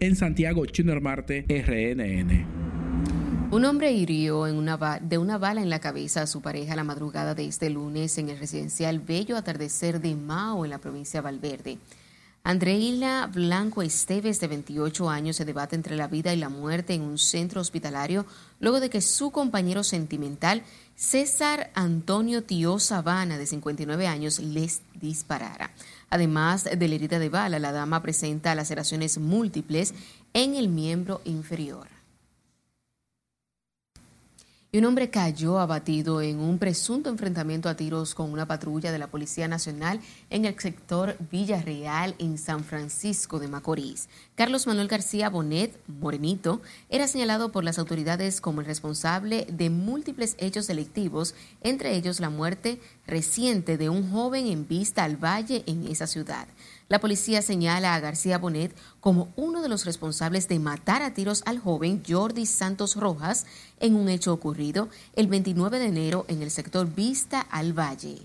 En 0.00 0.14
Santiago, 0.14 0.62
Junior 0.72 1.00
Marte, 1.00 1.44
RNN. 1.48 2.46
Un 3.50 3.64
hombre 3.64 3.90
hirió 3.90 4.44
de 4.44 5.18
una 5.18 5.38
bala 5.38 5.60
en 5.60 5.70
la 5.70 5.80
cabeza 5.80 6.22
a 6.22 6.28
su 6.28 6.40
pareja 6.40 6.76
la 6.76 6.84
madrugada 6.84 7.34
de 7.34 7.46
este 7.46 7.68
lunes 7.68 8.16
en 8.18 8.28
el 8.28 8.38
residencial 8.38 9.00
Bello 9.00 9.36
Atardecer 9.36 10.00
de 10.00 10.14
Mao 10.14 10.64
en 10.64 10.70
la 10.70 10.78
provincia 10.78 11.18
de 11.18 11.24
Valverde. 11.24 11.78
Andreila 12.44 13.28
Blanco 13.32 13.82
Esteves, 13.82 14.38
de 14.38 14.46
28 14.46 15.10
años, 15.10 15.34
se 15.34 15.44
debate 15.44 15.74
entre 15.74 15.96
la 15.96 16.06
vida 16.06 16.32
y 16.32 16.36
la 16.36 16.48
muerte 16.48 16.94
en 16.94 17.02
un 17.02 17.18
centro 17.18 17.60
hospitalario 17.60 18.24
luego 18.60 18.78
de 18.78 18.90
que 18.90 19.00
su 19.00 19.32
compañero 19.32 19.82
sentimental, 19.82 20.62
César 20.94 21.70
Antonio 21.74 22.44
Tío 22.44 22.78
Sabana, 22.78 23.36
de 23.36 23.46
59 23.46 24.06
años, 24.06 24.38
les 24.38 24.80
disparara. 24.94 25.72
Además 26.10 26.64
de 26.64 26.88
la 26.88 26.94
herida 26.94 27.18
de 27.18 27.28
bala, 27.28 27.58
la 27.58 27.72
dama 27.72 28.02
presenta 28.02 28.54
laceraciones 28.54 29.18
múltiples 29.18 29.94
en 30.32 30.54
el 30.54 30.68
miembro 30.68 31.20
inferior 31.24 31.97
y 34.70 34.78
un 34.78 34.84
hombre 34.84 35.08
cayó 35.08 35.58
abatido 35.58 36.20
en 36.20 36.40
un 36.40 36.58
presunto 36.58 37.08
enfrentamiento 37.08 37.70
a 37.70 37.74
tiros 37.74 38.14
con 38.14 38.30
una 38.30 38.46
patrulla 38.46 38.92
de 38.92 38.98
la 38.98 39.06
Policía 39.06 39.48
Nacional 39.48 40.00
en 40.28 40.44
el 40.44 40.58
sector 40.60 41.16
Villarreal 41.30 42.14
en 42.18 42.36
San 42.36 42.64
Francisco 42.64 43.38
de 43.38 43.48
Macorís. 43.48 44.10
Carlos 44.34 44.66
Manuel 44.66 44.88
García 44.88 45.30
Bonet, 45.30 45.80
Morenito, 45.86 46.60
era 46.90 47.08
señalado 47.08 47.50
por 47.50 47.64
las 47.64 47.78
autoridades 47.78 48.42
como 48.42 48.60
el 48.60 48.66
responsable 48.66 49.46
de 49.50 49.70
múltiples 49.70 50.36
hechos 50.38 50.66
delictivos, 50.66 51.34
entre 51.62 51.96
ellos 51.96 52.20
la 52.20 52.28
muerte 52.28 52.78
reciente 53.06 53.78
de 53.78 53.88
un 53.88 54.10
joven 54.10 54.48
en 54.48 54.68
Vista 54.68 55.04
al 55.04 55.16
Valle 55.16 55.62
en 55.66 55.86
esa 55.86 56.06
ciudad. 56.06 56.46
La 56.88 57.00
policía 57.00 57.42
señala 57.42 57.94
a 57.94 58.00
García 58.00 58.38
Bonet 58.38 58.74
como 59.00 59.28
uno 59.36 59.60
de 59.60 59.68
los 59.68 59.84
responsables 59.84 60.48
de 60.48 60.58
matar 60.58 61.02
a 61.02 61.12
tiros 61.12 61.42
al 61.44 61.58
joven 61.58 62.02
Jordi 62.06 62.46
Santos 62.46 62.96
Rojas 62.96 63.44
en 63.78 63.94
un 63.94 64.08
hecho 64.08 64.32
ocurrido 64.32 64.88
el 65.14 65.26
29 65.26 65.78
de 65.80 65.86
enero 65.86 66.24
en 66.28 66.40
el 66.40 66.50
sector 66.50 66.92
Vista 66.94 67.40
al 67.40 67.78
Valle. 67.78 68.22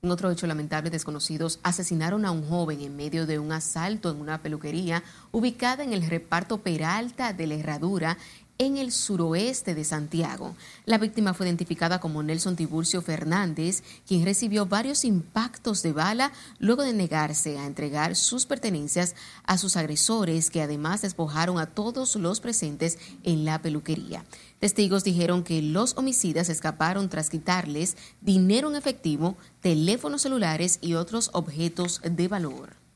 En 0.00 0.12
otro 0.12 0.30
hecho 0.30 0.46
lamentable, 0.46 0.90
desconocidos 0.90 1.58
asesinaron 1.64 2.24
a 2.24 2.30
un 2.30 2.48
joven 2.48 2.80
en 2.80 2.96
medio 2.96 3.26
de 3.26 3.38
un 3.38 3.50
asalto 3.50 4.10
en 4.10 4.20
una 4.20 4.40
peluquería 4.40 5.02
ubicada 5.32 5.82
en 5.82 5.92
el 5.92 6.08
reparto 6.08 6.58
Peralta 6.58 7.32
de 7.32 7.46
la 7.48 7.54
Herradura 7.56 8.16
en 8.58 8.76
el 8.76 8.92
suroeste 8.92 9.74
de 9.74 9.84
Santiago. 9.84 10.54
La 10.84 10.98
víctima 10.98 11.32
fue 11.32 11.46
identificada 11.46 12.00
como 12.00 12.22
Nelson 12.22 12.56
Tiburcio 12.56 13.00
Fernández, 13.02 13.82
quien 14.06 14.24
recibió 14.24 14.66
varios 14.66 15.04
impactos 15.04 15.82
de 15.82 15.92
bala 15.92 16.32
luego 16.58 16.82
de 16.82 16.92
negarse 16.92 17.58
a 17.58 17.66
entregar 17.66 18.16
sus 18.16 18.46
pertenencias 18.46 19.14
a 19.44 19.58
sus 19.58 19.76
agresores, 19.76 20.50
que 20.50 20.62
además 20.62 21.02
despojaron 21.02 21.58
a 21.58 21.66
todos 21.66 22.16
los 22.16 22.40
presentes 22.40 22.98
en 23.22 23.44
la 23.44 23.62
peluquería. 23.62 24.24
Testigos 24.58 25.04
dijeron 25.04 25.44
que 25.44 25.62
los 25.62 25.96
homicidas 25.96 26.48
escaparon 26.48 27.08
tras 27.08 27.30
quitarles 27.30 27.96
dinero 28.20 28.68
en 28.68 28.76
efectivo, 28.76 29.36
teléfonos 29.60 30.22
celulares 30.22 30.78
y 30.80 30.94
otros 30.94 31.30
objetos 31.32 32.00
de 32.02 32.26
valor. 32.26 32.87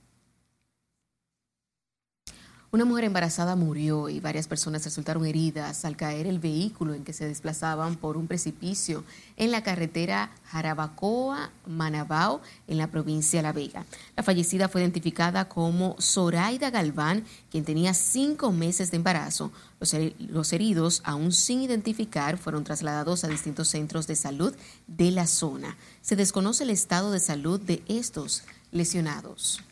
Una 2.74 2.86
mujer 2.86 3.04
embarazada 3.04 3.54
murió 3.54 4.08
y 4.08 4.18
varias 4.18 4.48
personas 4.48 4.82
resultaron 4.82 5.26
heridas 5.26 5.84
al 5.84 5.94
caer 5.94 6.26
el 6.26 6.38
vehículo 6.38 6.94
en 6.94 7.04
que 7.04 7.12
se 7.12 7.28
desplazaban 7.28 7.96
por 7.96 8.16
un 8.16 8.26
precipicio 8.26 9.04
en 9.36 9.50
la 9.50 9.62
carretera 9.62 10.30
Jarabacoa-Manabao 10.50 12.40
en 12.68 12.78
la 12.78 12.86
provincia 12.86 13.40
de 13.40 13.42
La 13.42 13.52
Vega. 13.52 13.84
La 14.16 14.22
fallecida 14.22 14.70
fue 14.70 14.80
identificada 14.80 15.50
como 15.50 15.96
Zoraida 16.00 16.70
Galván, 16.70 17.26
quien 17.50 17.66
tenía 17.66 17.92
cinco 17.92 18.52
meses 18.52 18.90
de 18.90 18.96
embarazo. 18.96 19.52
Los, 19.78 19.94
los 20.18 20.52
heridos, 20.54 21.02
aún 21.04 21.32
sin 21.32 21.60
identificar, 21.60 22.38
fueron 22.38 22.64
trasladados 22.64 23.22
a 23.22 23.28
distintos 23.28 23.68
centros 23.68 24.06
de 24.06 24.16
salud 24.16 24.56
de 24.86 25.10
la 25.10 25.26
zona. 25.26 25.76
Se 26.00 26.16
desconoce 26.16 26.64
el 26.64 26.70
estado 26.70 27.12
de 27.12 27.20
salud 27.20 27.60
de 27.60 27.82
estos 27.86 28.44
lesionados. 28.70 29.62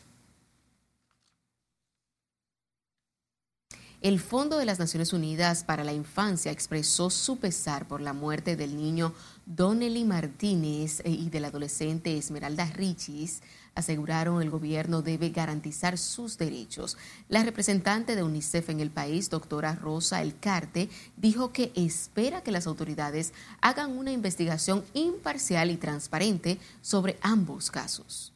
El 4.01 4.19
Fondo 4.19 4.57
de 4.57 4.65
las 4.65 4.79
Naciones 4.79 5.13
Unidas 5.13 5.63
para 5.63 5.83
la 5.83 5.93
Infancia 5.93 6.51
expresó 6.51 7.11
su 7.11 7.37
pesar 7.37 7.87
por 7.87 8.01
la 8.01 8.13
muerte 8.13 8.55
del 8.55 8.75
niño 8.75 9.13
Donnelly 9.45 10.05
Martínez 10.05 11.03
y 11.05 11.29
del 11.29 11.45
adolescente 11.45 12.17
Esmeralda 12.17 12.65
Richis. 12.65 13.43
Aseguraron 13.75 14.41
el 14.41 14.49
gobierno 14.49 15.03
debe 15.03 15.29
garantizar 15.29 15.99
sus 15.99 16.39
derechos. 16.39 16.97
La 17.29 17.43
representante 17.43 18.15
de 18.15 18.23
UNICEF 18.23 18.71
en 18.71 18.79
el 18.79 18.89
país, 18.89 19.29
doctora 19.29 19.75
Rosa 19.75 20.23
Elcarte, 20.23 20.89
dijo 21.15 21.53
que 21.53 21.71
espera 21.75 22.41
que 22.41 22.49
las 22.49 22.65
autoridades 22.65 23.35
hagan 23.61 23.95
una 23.95 24.11
investigación 24.11 24.83
imparcial 24.95 25.69
y 25.69 25.77
transparente 25.77 26.57
sobre 26.81 27.17
ambos 27.21 27.69
casos. 27.69 28.33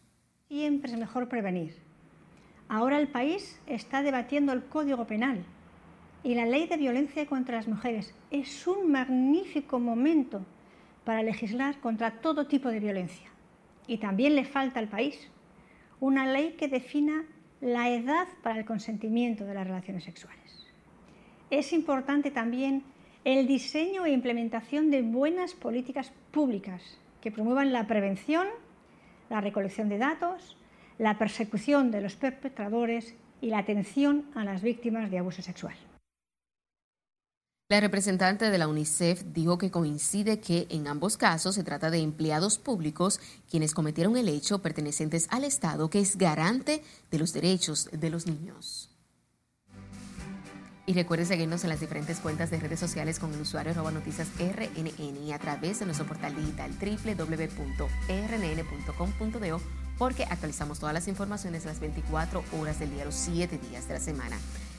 Siempre 0.48 0.92
es 0.92 1.00
mejor 1.00 1.28
prevenir. 1.28 1.76
Ahora 2.70 3.00
el 3.00 3.08
país 3.08 3.58
está 3.66 4.04
debatiendo 4.04 4.54
el 4.54 4.64
Código 4.64 5.06
Penal 5.08 5.44
y 6.26 6.34
la 6.34 6.48
ley 6.48 6.66
de 6.66 6.76
violencia 6.76 7.28
contra 7.28 7.58
las 7.58 7.68
mujeres 7.68 8.16
es 8.32 8.66
un 8.66 8.92
magnífico 8.92 9.80
momento 9.80 10.44
para 11.04 11.22
legislar 11.22 11.80
contra 11.80 12.20
todo 12.20 12.48
tipo 12.48 12.70
de 12.70 12.80
violencia. 12.80 13.30
Y 13.86 14.00
también 14.00 14.36
le 14.36 14.44
falta 14.44 14.80
al 14.80 14.88
país 14.88 15.30
una 16.00 16.26
ley 16.26 16.56
que 16.58 16.68
defina 16.68 17.26
la 17.62 17.90
edad 17.92 18.28
para 18.42 18.58
el 18.58 18.66
consentimiento 18.66 19.46
de 19.46 19.54
las 19.54 19.68
relaciones 19.68 20.04
sexuales. 20.04 20.66
Es 21.52 21.72
importante 21.74 22.32
también 22.32 22.82
el 23.24 23.46
diseño 23.46 24.08
e 24.08 24.12
implementación 24.12 24.90
de 24.90 25.04
buenas 25.04 25.54
políticas 25.54 26.12
públicas 26.32 26.98
que 27.22 27.30
promuevan 27.30 27.72
la 27.72 27.86
prevención, 27.86 28.48
la 29.30 29.42
recolección 29.42 29.90
de 29.90 30.00
datos, 30.00 30.58
la 30.98 31.20
persecución 31.20 31.92
de 31.92 32.02
los 32.02 32.16
perpetradores 32.16 33.16
y 33.42 33.52
la 33.52 33.60
atención 33.60 34.26
a 34.34 34.44
las 34.44 34.64
víctimas 34.64 35.12
de 35.12 35.20
abuso 35.20 35.44
sexual. 35.44 35.76
La 37.68 37.80
representante 37.80 38.52
de 38.52 38.60
la 38.60 38.68
UNICEF 38.68 39.24
dijo 39.34 39.58
que 39.58 39.72
coincide 39.72 40.40
que 40.40 40.68
en 40.70 40.88
ambos 40.88 41.18
casos 41.18 41.56
se 41.56 41.64
trata 41.64 41.90
de 41.90 41.98
empleados 41.98 42.60
públicos 42.60 43.20
quienes 43.50 43.74
cometieron 43.74 44.18
el 44.18 44.30
hecho 44.30 44.60
pertenecientes 44.60 45.26
al 45.32 45.44
Estado 45.46 45.90
que 45.90 46.00
es 46.00 46.16
garante 46.16 46.84
de 47.10 47.18
los 47.18 47.34
derechos 47.34 47.90
de 47.92 48.12
los 48.12 48.28
niños. 48.28 48.92
Y 50.86 50.94
recuerde 50.94 51.26
seguirnos 51.26 51.64
en 51.64 51.72
las 51.72 51.80
diferentes 51.80 52.20
cuentas 52.20 52.52
de 52.52 52.60
redes 52.60 52.80
sociales 52.80 53.18
con 53.18 53.34
el 53.34 53.42
usuario 53.42 53.72
arroba 53.72 53.90
noticias 53.90 54.28
RNN 54.38 55.24
y 55.24 55.32
a 55.34 55.40
través 55.40 55.80
de 55.80 55.86
nuestro 55.86 56.06
portal 56.06 56.36
digital 56.36 56.70
www.rnn.com.do 56.80 57.62
porque 59.98 60.26
actualizamos 60.26 60.78
todas 60.78 60.94
las 60.94 61.08
informaciones 61.08 61.66
las 61.66 61.80
24 61.80 62.44
horas 62.60 62.78
del 62.78 62.92
día, 62.92 63.06
los 63.06 63.16
7 63.16 63.58
días 63.58 63.88
de 63.88 63.96
la 63.96 64.00
semana. 64.00 64.38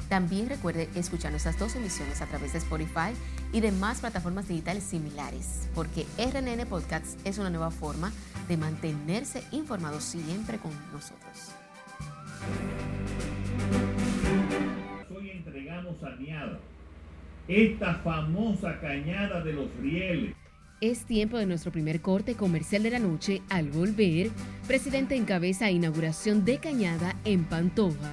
También 0.08 0.48
recuerde 0.48 0.88
escuchar 0.94 1.30
nuestras 1.32 1.58
dos 1.58 1.74
emisiones 1.76 2.20
a 2.22 2.26
través 2.26 2.52
de 2.52 2.58
Spotify 2.58 3.12
y 3.52 3.60
demás 3.60 4.00
plataformas 4.00 4.48
digitales 4.48 4.84
similares, 4.84 5.68
porque 5.74 6.06
RNN 6.18 6.66
Podcasts 6.66 7.16
es 7.24 7.38
una 7.38 7.50
nueva 7.50 7.70
forma 7.70 8.12
de 8.48 8.56
mantenerse 8.56 9.42
informado 9.50 10.00
siempre 10.00 10.58
con 10.58 10.72
nosotros. 10.92 11.52
Hoy 15.10 15.30
entregamos 15.30 16.02
a 16.02 16.16
esta 17.48 17.94
famosa 17.96 18.80
cañada 18.80 19.40
de 19.42 19.52
los 19.52 19.68
rieles. 19.80 20.34
Es 20.80 21.04
tiempo 21.04 21.38
de 21.38 21.46
nuestro 21.46 21.72
primer 21.72 22.00
corte 22.00 22.34
comercial 22.34 22.82
de 22.82 22.90
la 22.90 22.98
noche. 22.98 23.40
Al 23.48 23.70
volver, 23.70 24.30
presidente 24.66 25.16
encabeza 25.16 25.70
inauguración 25.70 26.44
de 26.44 26.58
Cañada 26.58 27.14
en 27.24 27.44
Pantoja. 27.44 28.12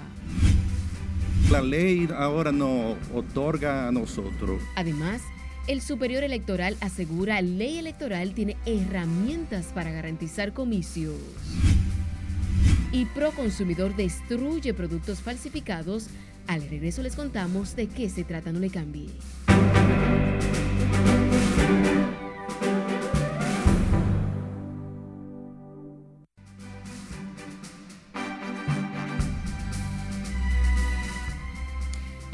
La 1.54 1.62
ley 1.62 2.10
ahora 2.18 2.52
nos 2.52 2.98
otorga 3.14 3.88
a 3.88 3.92
nosotros. 3.92 4.60
Además, 4.76 5.22
el 5.68 5.84
Superior 5.84 6.24
Electoral 6.24 6.76
asegura 6.82 7.40
ley 7.44 7.78
electoral 7.78 8.34
tiene 8.34 8.58
herramientas 8.66 9.68
para 9.68 9.92
garantizar 9.92 10.54
comicios. 10.54 11.14
Y 12.92 13.06
Proconsumidor 13.06 13.96
destruye 13.96 14.74
productos 14.74 15.22
falsificados. 15.22 16.08
Al 16.48 16.68
regreso 16.68 17.04
les 17.04 17.16
contamos 17.16 17.76
de 17.76 17.86
qué 17.86 18.10
se 18.10 18.24
trata, 18.24 18.52
no 18.52 18.58
le 18.58 18.72
cambie. 18.72 19.10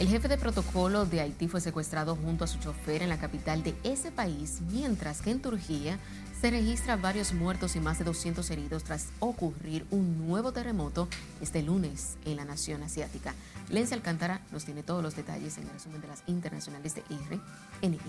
El 0.09 0.15
jefe 0.15 0.27
de 0.27 0.37
protocolo 0.39 1.05
de 1.05 1.21
Haití 1.21 1.47
fue 1.47 1.61
secuestrado 1.61 2.15
junto 2.15 2.43
a 2.43 2.47
su 2.47 2.57
chofer 2.57 3.03
en 3.03 3.09
la 3.09 3.19
capital 3.19 3.61
de 3.61 3.75
ese 3.83 4.11
país, 4.11 4.59
mientras 4.71 5.21
que 5.21 5.29
en 5.29 5.39
Turquía 5.39 5.99
se 6.41 6.49
registra 6.49 6.95
varios 6.95 7.31
muertos 7.31 7.75
y 7.75 7.79
más 7.79 7.99
de 7.99 8.05
200 8.05 8.49
heridos 8.49 8.83
tras 8.83 9.09
ocurrir 9.19 9.85
un 9.91 10.27
nuevo 10.27 10.51
terremoto 10.51 11.07
este 11.41 11.61
lunes 11.61 12.17
en 12.25 12.37
la 12.37 12.45
nación 12.45 12.81
asiática. 12.81 13.35
Lencia 13.69 13.95
Alcántara 13.95 14.41
nos 14.51 14.65
tiene 14.65 14.81
todos 14.81 15.03
los 15.03 15.15
detalles 15.15 15.59
en 15.59 15.65
el 15.65 15.73
resumen 15.73 16.01
de 16.01 16.07
las 16.07 16.23
internacionales 16.25 16.95
de 16.95 17.01
RNN. 17.01 17.99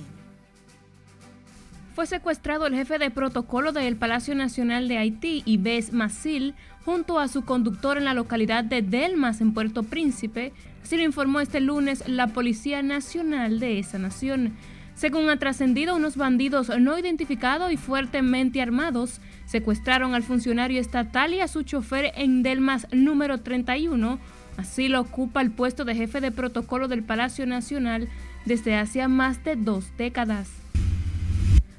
Fue 1.95 2.07
secuestrado 2.07 2.67
el 2.67 2.75
jefe 2.75 2.99
de 2.99 3.11
protocolo 3.11 3.73
del 3.73 3.97
Palacio 3.97 4.35
Nacional 4.35 4.89
de 4.89 4.97
Haití, 4.97 5.43
Ives 5.45 5.93
Masil, 5.93 6.55
junto 6.85 7.19
a 7.19 7.29
su 7.29 7.45
conductor 7.45 7.99
en 7.99 8.05
la 8.05 8.15
localidad 8.15 8.65
de 8.65 8.83
Delmas, 8.83 9.41
en 9.41 9.53
Puerto 9.55 9.83
Príncipe, 9.83 10.53
Así 10.91 10.97
lo 10.97 11.05
informó 11.05 11.41
este 11.41 11.61
lunes 11.61 12.03
la 12.09 12.29
Policía 12.29 12.83
Nacional 12.83 13.61
de 13.61 13.79
esa 13.79 13.99
nación. 13.99 14.55
Según 14.95 15.31
ha 15.31 15.39
trascendido, 15.39 15.95
unos 15.97 16.17
bandidos 16.17 16.69
no 16.81 16.99
identificados 16.99 17.73
y 17.73 17.77
fuertemente 17.77 18.61
armados 18.61 19.21
secuestraron 19.47 20.15
al 20.15 20.23
funcionario 20.23 20.81
estatal 20.81 21.33
y 21.33 21.41
a 21.41 21.49
su 21.49 21.63
chofer 21.63 22.13
en 22.17 22.43
Delmas 22.43 22.87
número 22.93 23.39
31. 23.39 24.19
Así 24.57 24.89
lo 24.89 25.01
ocupa 25.01 25.41
el 25.43 25.53
puesto 25.53 25.85
de 25.85 25.95
jefe 25.95 26.21
de 26.21 26.33
protocolo 26.33 26.89
del 26.89 27.05
Palacio 27.05 27.47
Nacional 27.47 28.09
desde 28.45 28.75
hace 28.75 29.07
más 29.07 29.45
de 29.45 29.57
dos 29.57 29.97
décadas. 29.97 30.51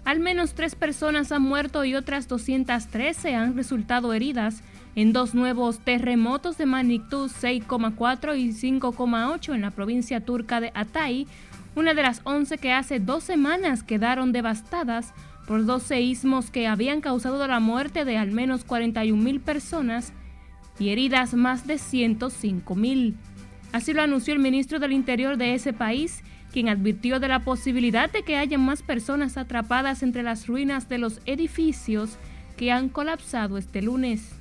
Al 0.06 0.20
menos 0.20 0.54
tres 0.54 0.74
personas 0.74 1.32
han 1.32 1.44
muerto 1.44 1.86
y 1.86 1.96
otras 1.96 2.28
213 2.28 3.36
han 3.36 3.56
resultado 3.56 4.14
heridas 4.14 4.64
en 4.96 5.14
dos 5.14 5.34
nuevos 5.34 5.80
terremotos 5.80 6.58
de 6.58 6.66
magnitud 6.66 7.32
6,4 7.32 8.38
y 8.38 8.50
5,8 8.50 9.56
en 9.56 9.62
la 9.62 9.72
provincia 9.72 10.22
turca 10.22 10.60
de 10.60 10.72
Atay, 10.74 11.28
una 11.76 11.94
de 11.94 12.04
las 12.04 12.22
11 12.26 12.58
que 12.58 12.74
hace 12.74 13.00
dos 13.00 13.24
semanas 13.24 13.84
quedaron 13.84 14.32
devastadas 14.32 15.14
por 15.48 15.66
dos 15.66 15.84
seísmos 15.84 16.52
que 16.52 16.68
habían 16.68 17.02
causado 17.02 17.46
la 17.48 17.60
muerte 17.60 18.06
de 18.06 18.18
al 18.18 18.32
menos 18.32 18.64
41 18.64 19.22
mil 19.22 19.40
personas 19.40 20.14
y 20.80 20.90
heridas 20.90 21.34
más 21.34 21.68
de 21.68 21.78
105 21.78 22.76
mil. 22.76 23.16
Así 23.72 23.94
lo 23.94 24.02
anunció 24.02 24.34
el 24.34 24.40
ministro 24.40 24.80
del 24.80 24.92
Interior 24.92 25.38
de 25.38 25.54
ese 25.54 25.72
país, 25.72 26.24
quien 26.52 26.68
advirtió 26.68 27.20
de 27.20 27.30
la 27.30 27.40
posibilidad 27.40 28.12
de 28.12 28.24
que 28.24 28.36
haya 28.36 28.58
más 28.58 28.82
personas 28.82 29.38
atrapadas 29.38 30.04
entre 30.04 30.24
las 30.24 30.48
ruinas 30.48 30.90
de 30.90 30.98
los 30.98 31.22
edificios 31.26 32.18
que 32.58 32.72
han 32.72 32.90
colapsado 32.90 33.58
este 33.58 33.82
lunes. 33.82 34.36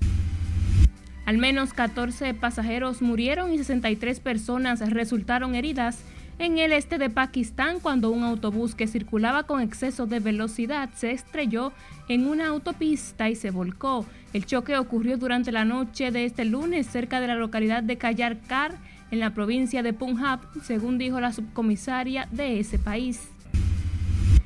Al 1.31 1.39
menos 1.39 1.73
14 1.73 2.35
pasajeros 2.35 3.03
murieron 3.03 3.53
y 3.53 3.59
63 3.59 4.19
personas 4.19 4.81
resultaron 4.91 5.55
heridas 5.55 6.01
en 6.41 6.59
el 6.59 6.73
este 6.73 6.99
de 6.99 7.09
Pakistán 7.09 7.79
cuando 7.79 8.11
un 8.11 8.25
autobús 8.25 8.75
que 8.75 8.89
circulaba 8.89 9.45
con 9.45 9.61
exceso 9.63 10.07
de 10.07 10.19
velocidad 10.19 10.91
se 10.97 11.13
estrelló 11.13 11.73
en 12.09 12.27
una 12.27 12.49
autopista 12.49 13.31
y 13.31 13.37
se 13.37 13.53
volcó. 13.53 14.07
El 14.33 14.45
choque 14.45 14.77
ocurrió 14.77 15.19
durante 15.19 15.53
la 15.53 15.65
noche 15.65 16.11
de 16.11 16.25
este 16.25 16.45
lunes 16.45 16.89
cerca 16.89 17.21
de 17.21 17.29
la 17.29 17.37
localidad 17.37 17.85
de 17.85 17.97
Kayarkar, 17.97 18.73
en 19.13 19.21
la 19.21 19.33
provincia 19.33 19.85
de 19.85 19.93
Punjab, 19.93 20.41
según 20.65 20.99
dijo 20.99 21.21
la 21.21 21.33
subcomisaria 21.33 22.27
de 22.33 22.59
ese 22.59 22.81
país. 22.81 23.29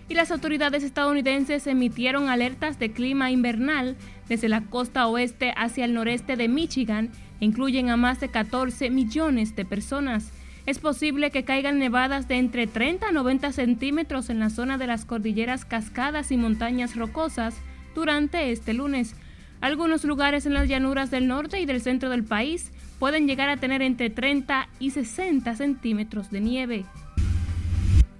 Y 0.07 0.13
las 0.13 0.31
autoridades 0.31 0.83
estadounidenses 0.83 1.67
emitieron 1.67 2.29
alertas 2.29 2.79
de 2.79 2.93
clima 2.93 3.31
invernal 3.31 3.97
desde 4.29 4.49
la 4.49 4.63
costa 4.63 5.07
oeste 5.07 5.53
hacia 5.57 5.85
el 5.85 5.95
noreste 5.95 6.37
de 6.37 6.49
Michigan 6.49 7.11
e 7.41 7.45
incluyen 7.45 7.91
a 7.91 7.97
más 7.97 8.21
de 8.21 8.29
14 8.29 8.91
millones 8.91 9.57
de 9.57 9.65
personas. 9.65 10.33
Es 10.67 10.79
posible 10.79 11.31
que 11.31 11.45
caigan 11.45 11.79
nevadas 11.79 12.27
de 12.27 12.37
entre 12.37 12.67
30 12.67 13.09
a 13.09 13.13
90 13.13 13.53
centímetros 13.53 14.31
en 14.31 14.39
la 14.39 14.49
zona 14.49 14.79
de 14.79 14.87
las 14.87 15.05
cordilleras 15.05 15.65
Cascadas 15.65 16.31
y 16.33 16.37
montañas 16.37 16.97
rocosas 16.97 17.55
durante 17.95 18.51
este 18.51 18.73
lunes. 18.73 19.15
Algunos 19.61 20.05
lugares 20.05 20.47
en 20.47 20.55
las 20.55 20.69
llanuras 20.69 21.11
del 21.11 21.29
norte 21.29 21.61
y 21.61 21.67
del 21.67 21.81
centro 21.81 22.09
del 22.09 22.25
país 22.25 22.71
pueden 22.99 23.27
llegar 23.27 23.49
a 23.49 23.57
tener 23.59 23.83
entre 23.83 24.11
30 24.11 24.69
y 24.79 24.91
60 24.91 25.55
centímetros 25.55 26.31
de 26.31 26.41
nieve. 26.41 26.85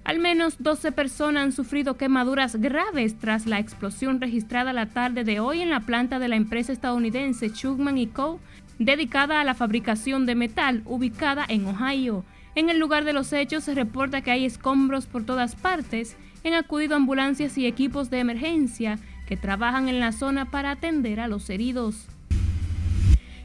Al 0.05 0.19
menos 0.19 0.57
12 0.59 0.91
personas 0.91 1.43
han 1.43 1.51
sufrido 1.51 1.97
quemaduras 1.97 2.57
graves 2.57 3.17
tras 3.17 3.47
la 3.47 3.57
explosión 3.57 4.21
registrada 4.21 4.71
la 4.71 4.85
tarde 4.85 5.23
de 5.23 5.39
hoy 5.39 5.61
en 5.61 5.71
la 5.71 5.79
planta 5.79 6.19
de 6.19 6.27
la 6.27 6.35
empresa 6.35 6.71
estadounidense 6.71 7.51
Chugman 7.51 8.05
Co., 8.05 8.39
dedicada 8.77 9.41
a 9.41 9.43
la 9.43 9.55
fabricación 9.55 10.27
de 10.27 10.35
metal, 10.35 10.83
ubicada 10.85 11.43
en 11.47 11.65
Ohio. 11.65 12.23
En 12.53 12.69
el 12.69 12.77
lugar 12.77 13.03
de 13.03 13.13
los 13.13 13.33
hechos 13.33 13.63
se 13.63 13.73
reporta 13.73 14.21
que 14.21 14.29
hay 14.29 14.45
escombros 14.45 15.07
por 15.07 15.25
todas 15.25 15.55
partes. 15.55 16.15
Han 16.45 16.53
acudido 16.53 16.95
ambulancias 16.95 17.57
y 17.57 17.65
equipos 17.65 18.11
de 18.11 18.19
emergencia 18.19 18.99
que 19.25 19.37
trabajan 19.37 19.89
en 19.89 19.99
la 19.99 20.11
zona 20.11 20.51
para 20.51 20.69
atender 20.69 21.19
a 21.19 21.27
los 21.27 21.49
heridos. 21.49 22.07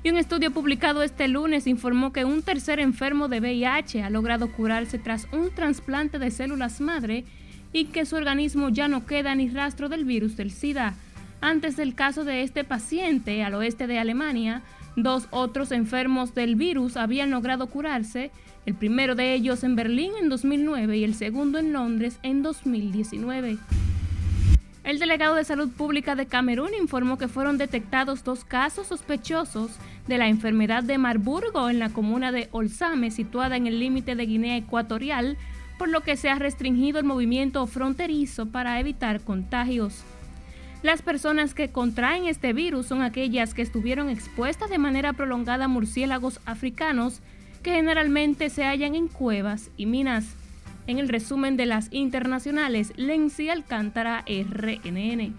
Y 0.02 0.10
un 0.10 0.16
estudio 0.16 0.50
publicado 0.50 1.02
este 1.02 1.28
lunes 1.28 1.66
informó 1.66 2.10
que 2.10 2.24
un 2.24 2.42
tercer 2.42 2.80
enfermo 2.80 3.28
de 3.28 3.40
VIH 3.40 4.02
ha 4.02 4.08
logrado 4.08 4.50
curarse 4.50 4.98
tras 4.98 5.28
un 5.30 5.50
trasplante 5.54 6.18
de 6.18 6.30
células 6.30 6.80
madre 6.80 7.24
y 7.72 7.86
que 7.86 8.06
su 8.06 8.16
organismo 8.16 8.70
ya 8.70 8.88
no 8.88 9.04
queda 9.04 9.34
ni 9.34 9.48
rastro 9.48 9.90
del 9.90 10.06
virus 10.06 10.36
del 10.38 10.50
SIDA. 10.50 10.94
Antes 11.42 11.76
del 11.76 11.94
caso 11.94 12.24
de 12.24 12.42
este 12.42 12.64
paciente 12.64 13.44
al 13.44 13.54
oeste 13.54 13.86
de 13.86 13.98
Alemania, 13.98 14.62
dos 14.96 15.28
otros 15.30 15.70
enfermos 15.70 16.34
del 16.34 16.56
virus 16.56 16.96
habían 16.96 17.30
logrado 17.30 17.66
curarse 17.66 18.30
el 18.64 18.74
primero 18.74 19.14
de 19.14 19.34
ellos 19.34 19.64
en 19.64 19.76
Berlín 19.76 20.12
en 20.20 20.30
2009 20.30 20.96
y 20.96 21.04
el 21.04 21.14
segundo 21.14 21.58
en 21.58 21.74
Londres 21.74 22.18
en 22.22 22.42
2019. 22.42 23.58
El 24.82 24.98
delegado 24.98 25.34
de 25.34 25.44
Salud 25.44 25.68
Pública 25.68 26.14
de 26.14 26.26
Camerún 26.26 26.70
informó 26.80 27.18
que 27.18 27.28
fueron 27.28 27.58
detectados 27.58 28.24
dos 28.24 28.44
casos 28.44 28.86
sospechosos 28.86 29.72
de 30.08 30.16
la 30.16 30.28
enfermedad 30.28 30.82
de 30.82 30.96
Marburgo 30.96 31.68
en 31.68 31.78
la 31.78 31.90
comuna 31.90 32.32
de 32.32 32.48
Olsame, 32.50 33.10
situada 33.10 33.56
en 33.56 33.66
el 33.66 33.78
límite 33.78 34.14
de 34.14 34.24
Guinea 34.24 34.56
Ecuatorial, 34.56 35.36
por 35.78 35.90
lo 35.90 36.00
que 36.00 36.16
se 36.16 36.30
ha 36.30 36.36
restringido 36.36 36.98
el 36.98 37.04
movimiento 37.04 37.66
fronterizo 37.66 38.46
para 38.46 38.80
evitar 38.80 39.20
contagios. 39.20 40.02
Las 40.82 41.02
personas 41.02 41.52
que 41.52 41.68
contraen 41.68 42.24
este 42.24 42.54
virus 42.54 42.86
son 42.86 43.02
aquellas 43.02 43.52
que 43.52 43.60
estuvieron 43.60 44.08
expuestas 44.08 44.70
de 44.70 44.78
manera 44.78 45.12
prolongada 45.12 45.66
a 45.66 45.68
murciélagos 45.68 46.40
africanos 46.46 47.20
que 47.62 47.72
generalmente 47.72 48.48
se 48.48 48.64
hallan 48.64 48.94
en 48.94 49.08
cuevas 49.08 49.70
y 49.76 49.84
minas. 49.84 50.36
En 50.86 50.98
el 50.98 51.08
resumen 51.08 51.56
de 51.56 51.66
las 51.66 51.88
internacionales, 51.92 52.92
Lenzi 52.96 53.48
Alcántara, 53.48 54.24
RNN. 54.26 55.36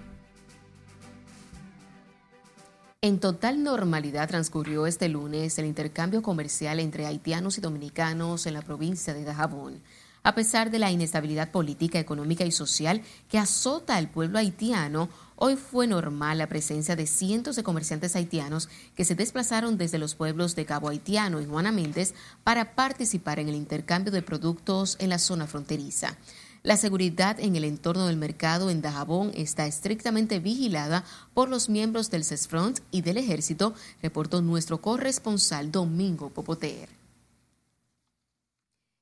En 3.04 3.20
total 3.20 3.64
normalidad 3.64 4.30
transcurrió 4.30 4.86
este 4.86 5.10
lunes 5.10 5.58
el 5.58 5.66
intercambio 5.66 6.22
comercial 6.22 6.80
entre 6.80 7.08
haitianos 7.08 7.58
y 7.58 7.62
dominicanos 7.62 8.46
en 8.46 8.54
la 8.54 8.62
provincia 8.62 9.16
de 9.16 9.24
Dajabón. 9.24 9.82
A 10.24 10.36
pesar 10.36 10.70
de 10.70 10.78
la 10.78 10.92
inestabilidad 10.92 11.50
política, 11.50 11.98
económica 11.98 12.46
y 12.46 12.52
social 12.52 13.02
que 13.28 13.40
azota 13.40 13.96
al 13.96 14.12
pueblo 14.12 14.38
haitiano, 14.38 15.10
Hoy 15.44 15.56
fue 15.56 15.88
normal 15.88 16.38
la 16.38 16.46
presencia 16.46 16.96
de 16.96 17.08
cientos 17.08 17.56
de 17.56 17.64
comerciantes 17.64 18.16
haitianos 18.16 18.70
que 18.96 19.06
se 19.06 19.16
desplazaron 19.16 19.76
desde 19.76 19.98
los 19.98 20.14
pueblos 20.14 20.56
de 20.56 20.68
Cabo 20.68 20.90
Haitiano 20.90 21.42
y 21.42 21.48
Juana 21.48 21.72
Méndez 21.72 22.14
para 22.44 22.76
participar 22.76 23.40
en 23.40 23.50
el 23.50 23.56
intercambio 23.56 24.12
de 24.12 24.22
productos 24.22 24.98
en 25.00 25.10
la 25.10 25.18
zona 25.18 25.48
fronteriza. 25.48 26.16
La 26.62 26.78
seguridad 26.78 27.40
en 27.40 27.56
el 27.56 27.64
entorno 27.64 28.06
del 28.06 28.18
mercado 28.18 28.70
en 28.70 28.84
Dajabón 28.84 29.32
está 29.34 29.66
estrictamente 29.66 30.38
vigilada 30.38 31.06
por 31.34 31.50
los 31.50 31.70
miembros 31.70 32.12
del 32.12 32.24
CESFRONT 32.24 32.82
y 32.92 33.02
del 33.02 33.18
Ejército, 33.18 33.74
reportó 34.04 34.44
nuestro 34.44 34.80
corresponsal 34.80 35.72
Domingo 35.72 36.30
Popoter. 36.30 37.01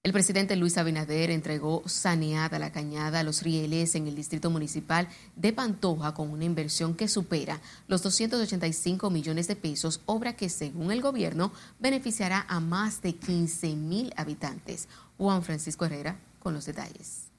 El 0.02 0.14
presidente 0.14 0.56
Luis 0.56 0.78
Abinader 0.78 1.30
entregó 1.30 1.84
saneada 1.86 2.58
la 2.58 2.72
cañada 2.72 3.20
a 3.20 3.24
los 3.24 3.44
rieles 3.44 3.96
en 3.96 4.08
el 4.08 4.16
distrito 4.16 4.50
municipal 4.50 5.10
de 5.36 5.52
Pantoja 5.52 6.14
con 6.14 6.30
una 6.30 6.46
inversión 6.46 6.96
que 6.96 7.10
supera 7.10 7.60
los 7.90 8.02
285 8.04 9.10
millones 9.10 9.50
de 9.50 9.58
pesos, 9.58 10.02
obra 10.06 10.38
que 10.38 10.48
según 10.48 10.94
el 10.94 11.02
gobierno 11.02 11.52
beneficiará 11.82 12.46
a 12.48 12.62
más 12.62 13.02
de 13.02 13.16
15 13.16 13.76
mil 13.76 14.14
habitantes. 14.16 14.88
Juan 15.18 15.44
Francisco 15.44 15.84
Herrera 15.84 16.18
con 16.40 16.54
los 16.54 16.66
detalles. 16.66 17.30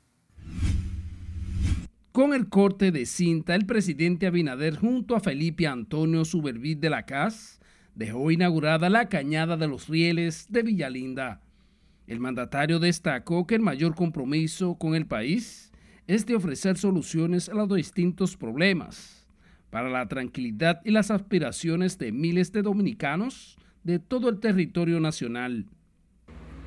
Con 2.12 2.34
el 2.34 2.50
corte 2.50 2.92
de 2.92 3.06
cinta, 3.06 3.54
el 3.54 3.64
presidente 3.64 4.26
Abinader 4.26 4.76
junto 4.76 5.16
a 5.16 5.20
Felipe 5.20 5.66
Antonio 5.66 6.26
Subervid 6.26 6.76
de 6.76 6.90
la 6.90 7.06
CAS 7.06 7.58
dejó 7.94 8.30
inaugurada 8.30 8.90
la 8.90 9.08
cañada 9.08 9.56
de 9.56 9.66
los 9.66 9.88
rieles 9.88 10.44
de 10.50 10.62
Villalinda 10.62 11.40
el 12.10 12.18
mandatario 12.18 12.80
destacó 12.80 13.46
que 13.46 13.54
el 13.54 13.60
mayor 13.60 13.94
compromiso 13.94 14.74
con 14.74 14.96
el 14.96 15.06
país 15.06 15.70
es 16.08 16.26
de 16.26 16.34
ofrecer 16.34 16.76
soluciones 16.76 17.48
a 17.48 17.54
los 17.54 17.72
distintos 17.72 18.36
problemas 18.36 19.28
para 19.70 19.88
la 19.88 20.08
tranquilidad 20.08 20.80
y 20.84 20.90
las 20.90 21.12
aspiraciones 21.12 21.98
de 21.98 22.10
miles 22.10 22.50
de 22.50 22.62
dominicanos 22.62 23.56
de 23.84 24.00
todo 24.00 24.28
el 24.28 24.40
territorio 24.40 24.98
nacional. 24.98 25.66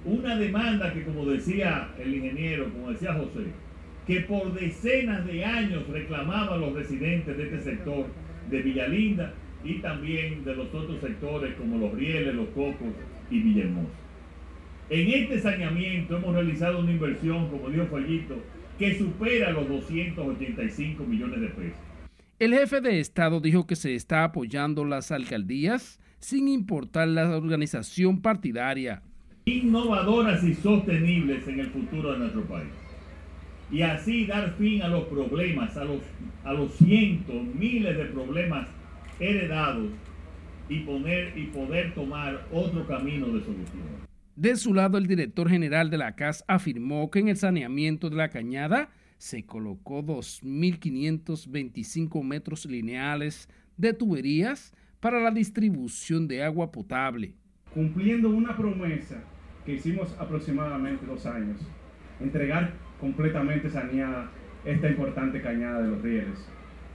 Una 0.05 0.37
demanda 0.37 0.93
que, 0.93 1.03
como 1.03 1.25
decía 1.25 1.93
el 1.99 2.15
ingeniero, 2.15 2.71
como 2.71 2.91
decía 2.91 3.13
José, 3.13 3.47
que 4.07 4.21
por 4.21 4.53
decenas 4.53 5.25
de 5.25 5.43
años 5.43 5.85
reclamaban 5.89 6.61
los 6.61 6.73
residentes 6.73 7.35
de 7.35 7.43
este 7.43 7.63
sector 7.63 8.05
de 8.49 8.61
Villalinda 8.61 9.33
y 9.65 9.79
también 9.79 10.45
de 10.45 10.55
los 10.55 10.73
otros 10.73 11.01
sectores 11.01 11.53
como 11.55 11.79
Los 11.79 11.93
Rieles, 11.95 12.33
Los 12.33 12.47
Cocos 12.51 12.93
y 13.29 13.41
Villahermosa. 13.41 14.02
En 14.89 15.09
este 15.09 15.39
saneamiento 15.39 16.17
hemos 16.17 16.33
realizado 16.33 16.79
una 16.79 16.91
inversión, 16.91 17.49
como 17.49 17.69
dijo 17.69 17.85
Fallito, 17.87 18.35
que 18.77 18.97
supera 18.97 19.51
los 19.51 19.67
285 19.67 21.03
millones 21.05 21.41
de 21.41 21.47
pesos. 21.47 21.79
El 22.39 22.53
jefe 22.53 22.81
de 22.81 22.99
Estado 22.99 23.39
dijo 23.39 23.65
que 23.65 23.75
se 23.75 23.95
está 23.95 24.25
apoyando 24.25 24.83
las 24.83 25.11
alcaldías 25.11 25.99
sin 26.19 26.47
importar 26.47 27.07
la 27.07 27.37
organización 27.37 28.21
partidaria. 28.21 29.01
Innovadoras 29.45 30.43
y 30.43 30.53
sostenibles 30.53 31.47
en 31.47 31.59
el 31.61 31.67
futuro 31.67 32.13
de 32.13 32.19
nuestro 32.19 32.43
país. 32.43 32.69
Y 33.71 33.81
así 33.81 34.25
dar 34.25 34.53
fin 34.57 34.81
a 34.81 34.87
los 34.87 35.05
problemas, 35.05 35.75
a 35.77 35.85
los, 35.85 36.01
a 36.43 36.53
los 36.53 36.73
cientos, 36.73 37.43
miles 37.55 37.97
de 37.97 38.05
problemas 38.05 38.67
heredados 39.19 39.89
y, 40.69 40.79
poner, 40.79 41.33
y 41.37 41.45
poder 41.47 41.93
tomar 41.93 42.45
otro 42.51 42.85
camino 42.85 43.27
de 43.27 43.41
solución. 43.41 44.02
De 44.35 44.55
su 44.55 44.73
lado, 44.73 44.97
el 44.97 45.05
director 45.05 45.47
general 45.47 45.91
de 45.91 45.99
la 45.99 46.15
CAS 46.15 46.43
afirmó 46.47 47.11
que 47.11 47.19
en 47.19 47.27
el 47.27 47.37
saneamiento 47.37 48.09
de 48.09 48.15
la 48.15 48.29
cañada 48.29 48.89
se 49.17 49.45
colocó 49.45 50.03
2.525 50.03 52.23
metros 52.23 52.65
lineales 52.65 53.47
de 53.77 53.93
tuberías 53.93 54.73
para 54.99 55.19
la 55.19 55.29
distribución 55.29 56.27
de 56.27 56.41
agua 56.43 56.71
potable. 56.71 57.35
Cumpliendo 57.73 58.29
una 58.29 58.57
promesa 58.57 59.23
que 59.65 59.75
hicimos 59.75 60.15
aproximadamente 60.19 61.05
dos 61.05 61.27
años, 61.27 61.59
entregar 62.19 62.73
completamente 62.99 63.69
saneada 63.69 64.31
esta 64.65 64.89
importante 64.89 65.39
cañada 65.41 65.83
de 65.83 65.89
los 65.89 66.01
rieles, 66.01 66.49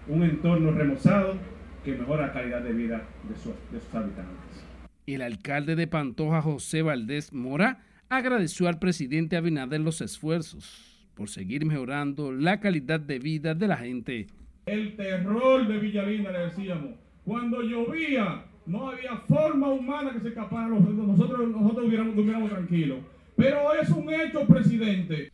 un 0.09 0.25
entorno 0.25 0.73
remozado 0.73 1.37
que 1.85 1.95
mejora 1.95 2.27
la 2.27 2.33
calidad 2.33 2.63
de 2.63 2.73
vida 2.73 3.05
de, 3.29 3.37
sus 3.37 3.55
habitantes. 3.95 4.68
El 5.15 5.23
alcalde 5.23 5.75
de 5.75 5.87
Pantoja, 5.87 6.43
José 6.43 6.83
Valdés 6.83 7.33
Mora, 7.33 7.79
agradeció 8.11 8.69
al 8.69 8.79
presidente 8.79 9.39
Abinader 9.39 9.81
los 9.81 10.03
esfuerzos 10.03 11.09
por 11.15 11.31
seguir 11.31 11.65
mejorando 11.65 12.31
la 12.31 12.61
calidad 12.61 13.01
de 13.01 13.19
vida 13.19 13.55
de 13.55 13.69
la 13.69 13.79
gente. 13.79 14.27
El 14.67 14.97
terror 14.97 15.67
de 15.67 15.79
Villalina, 15.79 16.31
le 16.31 16.39
decíamos, 16.41 16.91
cuando 17.25 17.63
llovía 17.63 18.45
no 18.67 18.91
había 18.91 19.17
forma 19.27 19.71
humana 19.71 20.13
que 20.13 20.21
se 20.21 20.29
escapara, 20.29 20.69
nosotros, 20.69 21.49
nosotros 21.49 21.87
hubiéramos, 21.87 22.51
tranquilos. 22.51 22.99
Pero 23.35 23.75
es 23.81 23.89
un 23.89 24.13
hecho, 24.13 24.47
presidente. 24.47 25.33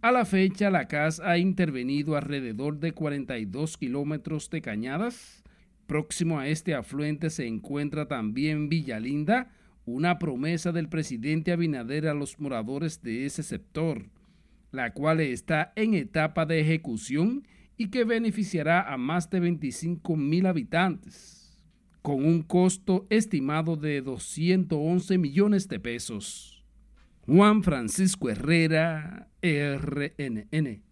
A 0.00 0.12
la 0.12 0.24
fecha, 0.26 0.70
la 0.70 0.86
CAS 0.86 1.18
ha 1.18 1.38
intervenido 1.38 2.16
alrededor 2.16 2.78
de 2.78 2.92
42 2.92 3.76
kilómetros 3.78 4.48
de 4.48 4.62
cañadas. 4.62 5.42
Próximo 5.88 6.38
a 6.38 6.46
este 6.46 6.74
afluente 6.74 7.30
se 7.30 7.46
encuentra 7.46 8.06
también 8.06 8.68
Villalinda, 8.68 9.50
una 9.86 10.18
promesa 10.18 10.70
del 10.70 10.90
presidente 10.90 11.50
Abinader 11.50 12.08
a 12.08 12.14
los 12.14 12.38
moradores 12.38 13.00
de 13.00 13.24
ese 13.24 13.42
sector, 13.42 14.10
la 14.70 14.92
cual 14.92 15.20
está 15.20 15.72
en 15.76 15.94
etapa 15.94 16.44
de 16.44 16.60
ejecución 16.60 17.48
y 17.78 17.88
que 17.88 18.04
beneficiará 18.04 18.82
a 18.92 18.98
más 18.98 19.30
de 19.30 19.40
25 19.40 20.14
mil 20.14 20.44
habitantes, 20.44 21.58
con 22.02 22.22
un 22.22 22.42
costo 22.42 23.06
estimado 23.08 23.76
de 23.76 24.02
211 24.02 25.16
millones 25.16 25.68
de 25.68 25.80
pesos. 25.80 26.66
Juan 27.22 27.62
Francisco 27.62 28.28
Herrera, 28.28 29.30
RNN. 29.40 30.87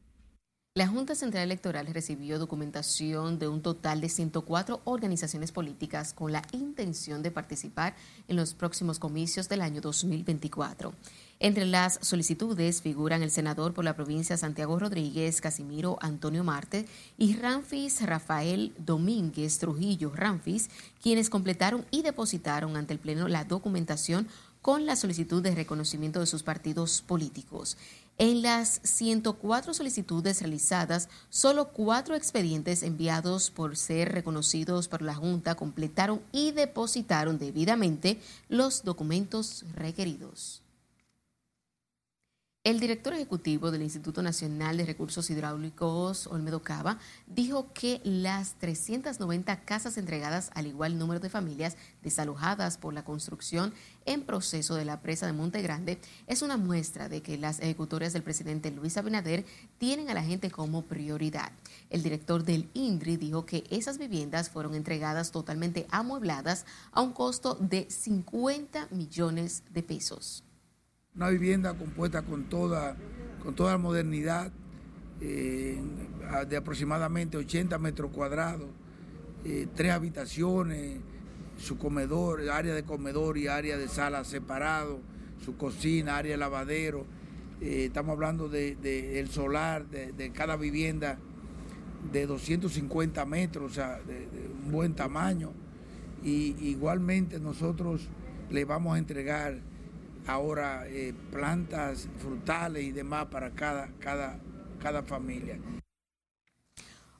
La 0.76 0.86
Junta 0.86 1.14
Central 1.14 1.44
Electoral 1.44 1.86
recibió 1.86 2.38
documentación 2.38 3.38
de 3.38 3.48
un 3.48 3.62
total 3.62 4.02
de 4.02 4.10
104 4.10 4.82
organizaciones 4.84 5.50
políticas 5.50 6.12
con 6.12 6.32
la 6.32 6.42
intención 6.52 7.22
de 7.22 7.30
participar 7.30 7.96
en 8.28 8.36
los 8.36 8.52
próximos 8.52 8.98
comicios 8.98 9.48
del 9.48 9.62
año 9.62 9.80
2024. 9.80 10.92
Entre 11.40 11.64
las 11.64 11.98
solicitudes 12.02 12.82
figuran 12.82 13.22
el 13.22 13.30
senador 13.30 13.72
por 13.72 13.86
la 13.86 13.96
provincia 13.96 14.36
Santiago 14.36 14.78
Rodríguez, 14.78 15.40
Casimiro 15.40 15.96
Antonio 16.02 16.44
Marte 16.44 16.84
y 17.16 17.36
Ramfis 17.36 18.02
Rafael 18.02 18.74
Domínguez 18.76 19.58
Trujillo 19.58 20.12
Ramfis, 20.14 20.68
quienes 21.02 21.30
completaron 21.30 21.86
y 21.90 22.02
depositaron 22.02 22.76
ante 22.76 22.92
el 22.92 22.98
Pleno 22.98 23.28
la 23.28 23.44
documentación 23.44 24.28
con 24.60 24.84
la 24.84 24.96
solicitud 24.96 25.42
de 25.42 25.54
reconocimiento 25.54 26.20
de 26.20 26.26
sus 26.26 26.42
partidos 26.42 27.00
políticos. 27.00 27.78
En 28.18 28.40
las 28.40 28.80
104 28.82 29.74
solicitudes 29.74 30.40
realizadas, 30.40 31.10
solo 31.28 31.68
cuatro 31.68 32.14
expedientes 32.14 32.82
enviados 32.82 33.50
por 33.50 33.76
ser 33.76 34.10
reconocidos 34.10 34.88
por 34.88 35.02
la 35.02 35.14
Junta 35.14 35.54
completaron 35.54 36.22
y 36.32 36.52
depositaron 36.52 37.38
debidamente 37.38 38.18
los 38.48 38.84
documentos 38.84 39.66
requeridos. 39.74 40.62
El 42.66 42.80
director 42.80 43.14
ejecutivo 43.14 43.70
del 43.70 43.82
Instituto 43.82 44.22
Nacional 44.22 44.76
de 44.76 44.84
Recursos 44.84 45.30
Hidráulicos, 45.30 46.26
Olmedo 46.26 46.64
Cava, 46.64 46.98
dijo 47.28 47.72
que 47.72 48.00
las 48.02 48.58
390 48.58 49.60
casas 49.60 49.96
entregadas 49.96 50.50
al 50.52 50.66
igual 50.66 50.98
número 50.98 51.20
de 51.20 51.30
familias 51.30 51.76
desalojadas 52.02 52.76
por 52.76 52.92
la 52.92 53.04
construcción 53.04 53.72
en 54.04 54.22
proceso 54.22 54.74
de 54.74 54.84
la 54.84 55.00
presa 55.00 55.26
de 55.26 55.32
Monte 55.32 55.62
Grande 55.62 56.00
es 56.26 56.42
una 56.42 56.56
muestra 56.56 57.08
de 57.08 57.22
que 57.22 57.38
las 57.38 57.60
ejecutorias 57.60 58.12
del 58.12 58.24
presidente 58.24 58.72
Luis 58.72 58.96
Abinader 58.96 59.44
tienen 59.78 60.10
a 60.10 60.14
la 60.14 60.24
gente 60.24 60.50
como 60.50 60.82
prioridad. 60.82 61.52
El 61.88 62.02
director 62.02 62.42
del 62.42 62.68
INDRI 62.74 63.16
dijo 63.16 63.46
que 63.46 63.62
esas 63.70 63.96
viviendas 63.96 64.50
fueron 64.50 64.74
entregadas 64.74 65.30
totalmente 65.30 65.86
amuebladas 65.92 66.66
a 66.90 67.00
un 67.00 67.12
costo 67.12 67.54
de 67.54 67.88
50 67.88 68.88
millones 68.90 69.62
de 69.72 69.84
pesos 69.84 70.42
una 71.16 71.30
vivienda 71.30 71.74
compuesta 71.74 72.22
con 72.22 72.44
toda, 72.44 72.94
con 73.42 73.54
toda 73.54 73.72
la 73.72 73.78
modernidad, 73.78 74.52
eh, 75.20 75.80
de 76.48 76.56
aproximadamente 76.56 77.38
80 77.38 77.78
metros 77.78 78.10
cuadrados, 78.10 78.68
eh, 79.44 79.66
tres 79.74 79.92
habitaciones, 79.92 80.98
su 81.56 81.78
comedor, 81.78 82.50
área 82.50 82.74
de 82.74 82.82
comedor 82.82 83.38
y 83.38 83.48
área 83.48 83.78
de 83.78 83.88
sala 83.88 84.24
separado, 84.24 85.00
su 85.42 85.56
cocina, 85.56 86.18
área 86.18 86.32
de 86.32 86.38
lavadero. 86.38 87.06
Eh, 87.62 87.86
estamos 87.86 88.12
hablando 88.12 88.48
del 88.50 88.80
de, 88.82 89.26
solar 89.30 89.86
de, 89.86 90.32
cada 90.32 90.56
vivienda 90.56 91.18
de 92.12 92.26
250 92.26 93.24
metros, 93.24 93.70
o 93.70 93.74
sea, 93.74 94.00
de, 94.06 94.28
un 94.64 94.70
buen 94.70 94.94
tamaño. 94.94 95.52
Y 96.22 96.56
igualmente 96.60 97.40
nosotros 97.40 98.08
le 98.50 98.64
vamos 98.66 98.96
a 98.96 98.98
entregar 98.98 99.60
ahora 100.26 100.86
eh, 100.88 101.14
plantas 101.32 102.08
frutales 102.18 102.84
y 102.84 102.92
demás 102.92 103.26
para 103.26 103.50
cada, 103.50 103.88
cada, 104.00 104.38
cada 104.80 105.02
familia. 105.02 105.58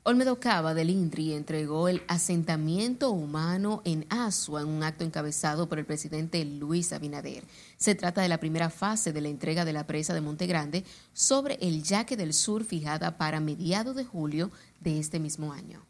Olmedo 0.09 0.39
Cava 0.39 0.73
del 0.73 0.91
INDRI 0.91 1.33
entregó 1.33 1.89
el 1.89 2.01
asentamiento 2.07 3.11
humano 3.11 3.83
en 3.85 4.07
Asua 4.09 4.61
en 4.61 4.69
un 4.69 4.85
acto 4.85 5.03
encabezado 5.03 5.69
por 5.69 5.81
el 5.81 5.85
presidente 5.85 6.45
Luis 6.45 6.93
Abinader. 6.93 7.43
Se 7.77 7.97
trata 7.97 8.21
de 8.21 8.29
la 8.29 8.39
primera 8.39 8.71
fase 8.71 9.13
de 9.13 9.21
la 9.21 9.31
entrega 9.31 9.65
de 9.65 9.73
la 9.73 9.89
presa 9.89 10.15
de 10.15 10.21
Monte 10.21 10.47
Grande 10.47 10.85
sobre 11.13 11.59
el 11.61 11.83
Yaque 11.83 12.17
del 12.17 12.35
Sur 12.35 12.63
fijada 12.63 13.19
para 13.19 13.41
mediados 13.41 13.97
de 13.97 14.05
julio 14.05 14.53
de 14.79 15.01
este 15.01 15.19
mismo 15.19 15.53
año. 15.53 15.86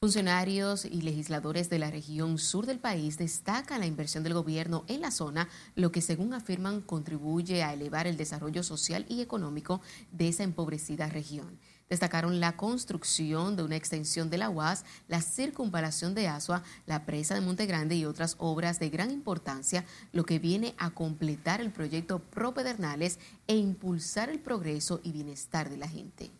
Funcionarios 0.00 0.84
y 0.84 1.02
legisladores 1.02 1.70
de 1.70 1.80
la 1.80 1.90
región 1.90 2.38
sur 2.38 2.66
del 2.66 2.78
país 2.78 3.18
destacan 3.18 3.80
la 3.80 3.86
inversión 3.86 4.22
del 4.22 4.32
gobierno 4.32 4.84
en 4.86 5.00
la 5.00 5.10
zona, 5.10 5.48
lo 5.74 5.90
que 5.90 6.02
según 6.02 6.34
afirman 6.34 6.82
contribuye 6.82 7.64
a 7.64 7.72
elevar 7.72 8.06
el 8.06 8.16
desarrollo 8.16 8.62
social 8.62 9.04
y 9.08 9.22
económico 9.22 9.80
de 10.12 10.28
esa 10.28 10.44
empobrecida 10.44 11.08
región. 11.08 11.58
Destacaron 11.90 12.38
la 12.38 12.56
construcción 12.56 13.56
de 13.56 13.64
una 13.64 13.74
extensión 13.74 14.30
de 14.30 14.38
la 14.38 14.50
UAS, 14.50 14.84
la 15.08 15.20
circunvalación 15.20 16.14
de 16.14 16.28
Asua, 16.28 16.62
la 16.86 17.04
presa 17.04 17.34
de 17.34 17.40
Monte 17.40 17.66
Grande 17.66 17.96
y 17.96 18.04
otras 18.04 18.36
obras 18.38 18.78
de 18.78 18.90
gran 18.90 19.10
importancia, 19.10 19.84
lo 20.12 20.22
que 20.22 20.38
viene 20.38 20.76
a 20.78 20.90
completar 20.90 21.60
el 21.60 21.72
proyecto 21.72 22.20
Pro 22.20 22.54
Pedernales 22.54 23.18
e 23.48 23.56
impulsar 23.56 24.30
el 24.30 24.38
progreso 24.38 25.00
y 25.02 25.10
bienestar 25.10 25.68
de 25.68 25.76
la 25.76 25.88
gente. 25.88 26.30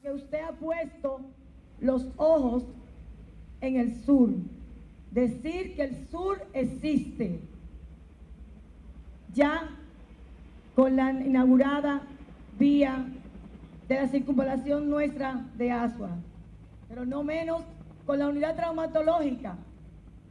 Que 0.00 0.10
usted 0.10 0.40
ha 0.40 0.52
puesto 0.52 1.20
los 1.80 2.08
ojos 2.16 2.64
en 3.60 3.76
el 3.76 3.94
sur. 4.04 4.30
Decir 5.10 5.74
que 5.74 5.84
el 5.84 6.08
sur 6.08 6.38
existe. 6.52 7.40
Ya 9.34 9.68
con 10.74 10.96
la 10.96 11.12
inaugurada 11.12 12.02
vía 12.58 13.06
de 13.88 13.94
la 13.94 14.08
circunvalación 14.08 14.88
nuestra 14.88 15.44
de 15.56 15.72
Asua, 15.72 16.10
pero 16.88 17.04
no 17.06 17.22
menos 17.22 17.62
con 18.06 18.18
la 18.18 18.28
unidad 18.28 18.56
traumatológica 18.56 19.56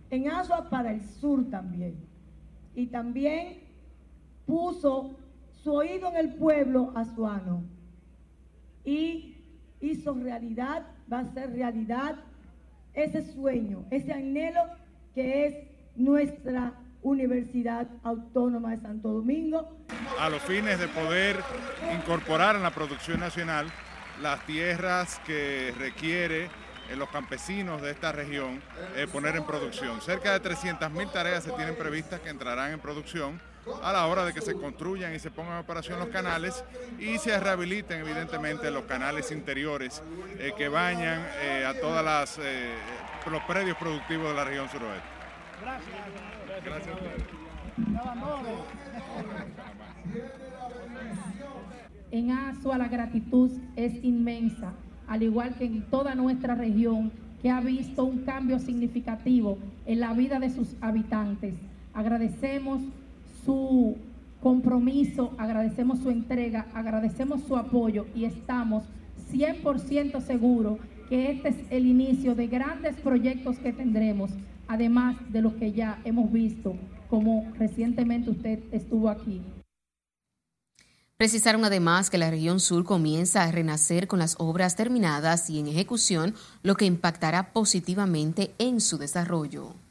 en 0.10 0.30
Asua 0.30 0.70
para 0.70 0.92
el 0.92 1.02
sur 1.02 1.50
también. 1.50 1.96
Y 2.76 2.88
también 2.88 3.60
puso 4.46 5.16
su 5.64 5.74
oído 5.74 6.10
en 6.10 6.18
el 6.18 6.34
pueblo 6.36 6.92
asuano 6.96 7.64
y 8.86 9.36
hizo 9.82 10.14
realidad 10.14 10.86
va 11.12 11.20
a 11.20 11.34
ser 11.34 11.52
realidad 11.52 12.16
ese 12.94 13.22
sueño, 13.34 13.86
ese 13.92 14.14
anhelo 14.14 14.62
que 15.14 15.46
es 15.46 15.56
nuestra 15.96 16.74
Universidad 17.02 17.88
Autónoma 18.04 18.72
de 18.72 18.82
Santo 18.82 19.10
Domingo. 19.10 19.78
A 20.20 20.30
los 20.30 20.42
fines 20.42 20.80
de 20.80 20.88
poder 20.88 21.38
incorporar 21.96 22.56
en 22.56 22.64
la 22.64 22.72
producción 22.72 23.20
nacional 23.20 23.68
las 24.22 24.46
tierras 24.46 25.20
que 25.26 25.74
requiere 25.78 26.46
eh, 26.90 26.96
los 26.98 27.10
campesinos 27.10 27.82
de 27.82 27.92
esta 27.92 28.12
región 28.12 28.62
eh, 28.96 29.08
poner 29.12 29.36
en 29.36 29.46
producción. 29.46 30.02
Cerca 30.02 30.38
de 30.38 30.50
300.000 30.50 31.12
tareas 31.12 31.44
se 31.44 31.52
tienen 31.52 31.76
previstas 31.76 32.20
que 32.20 32.30
entrarán 32.30 32.72
en 32.72 32.80
producción 32.80 33.40
a 33.82 33.94
la 33.94 34.08
hora 34.08 34.26
de 34.26 34.34
que 34.34 34.42
se 34.42 34.54
construyan 34.54 35.14
y 35.14 35.20
se 35.20 35.32
pongan 35.32 35.54
en 35.54 35.60
operación 35.60 36.00
los 36.00 36.10
canales 36.10 36.64
y 37.00 37.18
se 37.18 37.40
rehabiliten 37.40 38.02
evidentemente 38.02 38.72
los 38.72 38.84
canales 38.84 39.32
interiores 39.32 40.02
eh, 40.40 40.54
que 40.58 40.70
bañan 40.70 41.26
eh, 41.42 41.66
a 41.66 41.80
todas 41.80 42.04
las 42.04 42.40
eh, 42.40 42.74
los 43.30 43.44
predios 43.44 43.78
productivos 43.78 44.30
de 44.30 44.36
la 44.36 44.46
región 44.46 44.70
suroeste. 44.70 45.08
Gracias. 45.62 45.96
Gracias. 46.64 46.96
En 52.10 52.32
Asua 52.32 52.78
la 52.78 52.88
gratitud 52.88 53.52
es 53.76 53.94
inmensa, 54.04 54.72
al 55.08 55.24
igual 55.24 55.56
que 55.56 55.66
en 55.66 55.84
toda 55.90 56.16
nuestra 56.16 56.56
región 56.56 57.12
que 57.42 57.50
ha 57.50 57.60
visto 57.60 58.04
un 58.04 58.24
cambio 58.24 58.60
significativo 58.60 59.58
en 59.86 60.00
la 60.00 60.14
vida 60.14 60.40
de 60.40 60.50
sus 60.50 60.76
habitantes. 60.82 61.54
Agradecemos 61.94 62.82
su 63.48 63.96
compromiso, 64.42 65.32
agradecemos 65.38 66.00
su 66.00 66.10
entrega, 66.10 66.68
agradecemos 66.74 67.42
su 67.44 67.56
apoyo 67.56 68.06
y 68.14 68.26
estamos 68.26 68.84
100% 69.32 70.22
seguros 70.22 70.80
que 71.08 71.32
este 71.32 71.50
es 71.50 71.56
el 71.70 71.86
inicio 71.86 72.36
de 72.36 72.48
grandes 72.48 72.98
proyectos 72.98 73.58
que 73.60 73.72
tendremos, 73.72 74.32
además 74.68 75.16
de 75.30 75.42
los 75.42 75.54
que 75.54 75.72
ya 75.72 76.02
hemos 76.04 76.30
visto, 76.30 76.76
como 77.10 77.50
recientemente 77.58 78.32
usted 78.32 78.60
estuvo 78.74 79.10
aquí. 79.10 79.42
Precisaron 81.16 81.64
además 81.64 82.10
que 82.10 82.18
la 82.18 82.30
región 82.30 82.60
sur 82.60 82.84
comienza 82.84 83.44
a 83.44 83.52
renacer 83.52 84.08
con 84.08 84.20
las 84.20 84.36
obras 84.40 84.76
terminadas 84.76 85.50
y 85.50 85.60
en 85.60 85.68
ejecución, 85.68 86.36
lo 86.64 86.76
que 86.76 86.86
impactará 86.86 87.54
positivamente 87.54 88.54
en 88.60 88.82
su 88.82 88.98
desarrollo. 88.98 89.87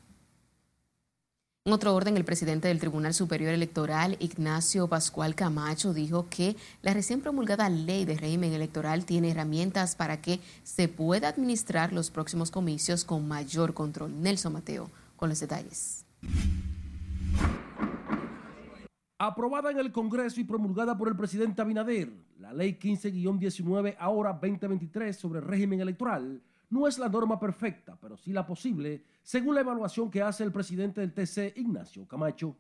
En 1.66 1.72
otro 1.72 1.96
orden, 1.96 2.16
el 2.16 2.24
presidente 2.24 2.68
del 2.68 2.79
Tribunal 2.79 3.12
Superior 3.12 3.52
Electoral, 3.52 4.16
Ignacio 4.20 4.87
Pascual 4.87 5.35
Camacho, 5.35 5.92
dijo 5.92 6.29
que 6.31 6.55
la 6.81 6.94
recién 6.94 7.20
promulgada 7.20 7.68
ley 7.68 8.05
de 8.05 8.16
régimen 8.16 8.52
electoral 8.52 9.05
tiene 9.05 9.33
herramientas 9.33 9.96
para 9.96 10.22
que 10.22 10.38
se 10.62 10.87
pueda 10.87 11.26
administrar 11.26 11.92
los 11.92 12.12
próximos 12.12 12.52
comicios 12.52 13.05
con 13.05 13.26
mayor 13.26 13.74
control. 13.74 14.22
Nelson 14.22 14.52
Mateo, 14.52 14.92
con 15.16 15.29
los 15.29 15.40
detalles. 15.40 16.07
Aprobada 19.18 19.72
en 19.72 19.81
el 19.81 19.90
Congreso 19.90 20.40
y 20.40 20.44
promulgada 20.44 20.96
por 20.96 21.09
el 21.09 21.16
presidente 21.16 21.62
Abinader, 21.62 22.12
la 22.38 22.52
ley 22.52 22.79
15-19, 22.81 23.96
ahora 23.98 24.33
2023, 24.35 25.16
sobre 25.16 25.40
régimen 25.40 25.81
electoral, 25.81 26.40
no 26.70 26.88
es 26.88 26.98
la 26.98 27.09
norma 27.09 27.38
perfecta, 27.38 27.96
pero 28.00 28.16
sí 28.16 28.33
la 28.33 28.46
posible, 28.46 29.02
según 29.22 29.55
la 29.55 29.61
evaluación 29.61 30.11
que 30.11 30.22
hace 30.22 30.44
el 30.44 30.52
presidente 30.52 31.00
del 31.00 31.12
TC, 31.12 31.57
Ignacio 31.57 32.07
Camacho. 32.07 32.57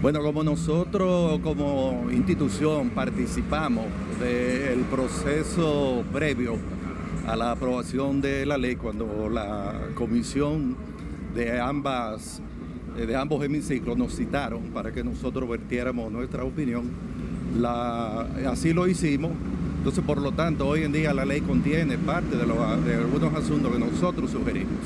Bueno, 0.00 0.20
como 0.20 0.42
nosotros 0.42 1.38
como 1.40 2.10
institución 2.10 2.90
participamos 2.90 3.86
del 4.18 4.80
proceso 4.86 6.04
previo 6.12 6.56
a 7.26 7.36
la 7.36 7.52
aprobación 7.52 8.20
de 8.20 8.44
la 8.44 8.58
ley, 8.58 8.74
cuando 8.76 9.28
la 9.28 9.90
comisión 9.94 10.76
de 11.34 11.60
ambas 11.60 12.42
de 12.96 13.16
ambos 13.16 13.42
hemiciclos 13.42 13.96
nos 13.96 14.14
citaron 14.14 14.64
para 14.64 14.92
que 14.92 15.02
nosotros 15.02 15.48
vertiéramos 15.48 16.12
nuestra 16.12 16.44
opinión. 16.44 16.90
Así 18.46 18.74
lo 18.74 18.86
hicimos 18.86 19.30
entonces, 19.82 20.04
por 20.04 20.22
lo 20.22 20.30
tanto, 20.30 20.68
hoy 20.68 20.84
en 20.84 20.92
día 20.92 21.12
la 21.12 21.24
ley 21.24 21.40
contiene 21.40 21.98
parte 21.98 22.36
de, 22.36 22.46
de 22.46 22.94
algunos 22.94 23.34
asuntos 23.34 23.72
que 23.72 23.80
nosotros 23.80 24.30
sugerimos. 24.30 24.78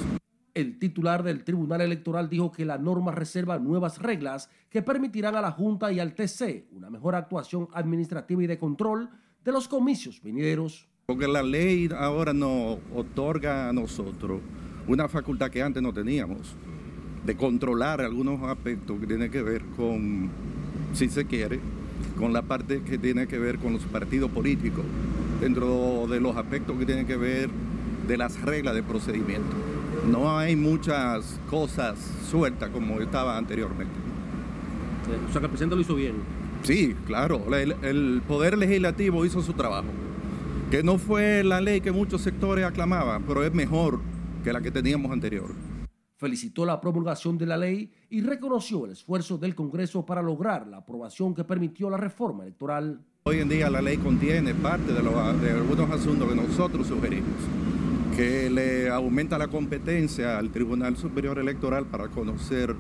El 0.55 0.79
titular 0.79 1.23
del 1.23 1.45
Tribunal 1.45 1.83
Electoral 1.83 2.31
dijo 2.31 2.51
que 2.51 2.65
la 2.65 2.79
norma 2.79 3.13
reserva 3.13 3.59
nuevas 3.59 3.99
reglas 3.99 4.49
que 4.71 4.81
permitirán 4.81 5.37
a 5.37 5.43
la 5.43 5.51
Junta 5.51 5.93
y 5.93 6.01
al 6.01 6.15
TC 6.15 6.69
una 6.73 6.89
mejor 6.89 7.15
actuación 7.15 7.69
administrativa 7.75 8.43
y 8.43 8.47
de 8.47 8.59
control 8.59 9.11
de 9.45 9.53
los 9.53 9.69
comicios 9.69 10.23
venideros. 10.23 10.89
Porque 11.05 11.29
la 11.29 11.43
ley 11.43 11.91
ahora 11.95 12.33
nos 12.33 12.79
otorga 12.95 13.69
a 13.69 13.75
nosotros 13.75 14.41
una 14.89 15.09
facultad 15.09 15.51
que 15.51 15.63
antes 15.63 15.83
no 15.83 15.93
teníamos, 15.93 16.57
de 17.27 17.37
controlar 17.37 18.01
algunos 18.01 18.43
aspectos 18.45 18.99
que 18.99 19.07
tienen 19.07 19.31
que 19.31 19.43
ver 19.43 19.63
con, 19.77 20.31
si 20.95 21.11
se 21.11 21.27
quiere, 21.27 21.61
con 22.19 22.33
la 22.33 22.43
parte 22.43 22.83
que 22.83 22.99
tiene 22.99 23.27
que 23.27 23.39
ver 23.39 23.59
con 23.59 23.73
los 23.73 23.83
partidos 23.83 24.31
políticos, 24.31 24.85
dentro 25.41 26.07
de 26.09 26.21
los 26.21 26.37
aspectos 26.37 26.79
que 26.79 26.87
tienen 26.87 27.07
que 27.07 27.17
ver 27.17 27.51
de 28.07 28.17
las 28.17 28.41
reglas 28.43 28.75
de 28.75 28.83
procedimiento. 28.83 29.57
No 30.11 30.39
hay 30.39 30.57
muchas 30.57 31.39
cosas 31.51 31.99
sueltas 32.31 32.71
como 32.71 33.01
estaba 33.01 33.37
anteriormente. 33.37 33.95
O 35.29 35.33
sea 35.33 35.41
que 35.41 35.47
el 35.47 35.51
presidente 35.51 35.77
lo 35.77 35.83
hizo 35.83 35.95
bien. 35.95 36.15
Sí, 36.63 36.97
claro, 37.07 37.43
el, 37.55 37.77
el 37.83 38.23
Poder 38.27 38.57
Legislativo 38.59 39.25
hizo 39.25 39.43
su 39.43 39.53
trabajo, 39.53 39.89
que 40.71 40.83
no 40.83 40.99
fue 40.99 41.45
la 41.45 41.61
ley 41.61 41.81
que 41.81 41.93
muchos 41.93 42.23
sectores 42.23 42.65
aclamaban, 42.65 43.23
pero 43.23 43.45
es 43.45 43.53
mejor 43.53 44.01
que 44.43 44.53
la 44.53 44.61
que 44.61 44.71
teníamos 44.71 45.13
anterior 45.13 45.66
felicitó 46.17 46.65
la 46.65 46.81
promulgación 46.81 47.37
de 47.39 47.47
la 47.47 47.57
ley 47.57 47.93
y 48.09 48.23
reconoció 48.23 48.87
el 48.87 48.93
esfuerzo 48.93 49.39
del 49.39 49.55
Congreso 49.55 50.05
para 50.05 50.23
lograr 50.23 50.67
la 50.67 50.79
aprobación 50.79 51.35
que 51.35 51.45
permitió 51.45 51.91
la 51.91 51.97
reforma 51.97 52.45
electoral. 52.45 53.01
Hoy 53.25 53.41
en 53.41 53.49
día 53.49 53.69
la 53.69 53.83
ley 53.83 53.99
contiene 53.99 54.55
parte 54.55 54.93
de, 54.93 55.03
de 55.03 55.51
algunos 55.51 55.91
asuntos 55.91 56.29
que 56.29 56.35
nosotros 56.35 56.87
sugerimos, 56.87 57.35
que 58.17 58.49
le 58.49 58.89
aumenta 58.89 59.37
la 59.37 59.49
competencia 59.49 60.39
al 60.39 60.51
Tribunal 60.51 60.97
Superior 60.97 61.39
Electoral 61.39 61.87
para 61.87 62.09
conocer 62.09 62.75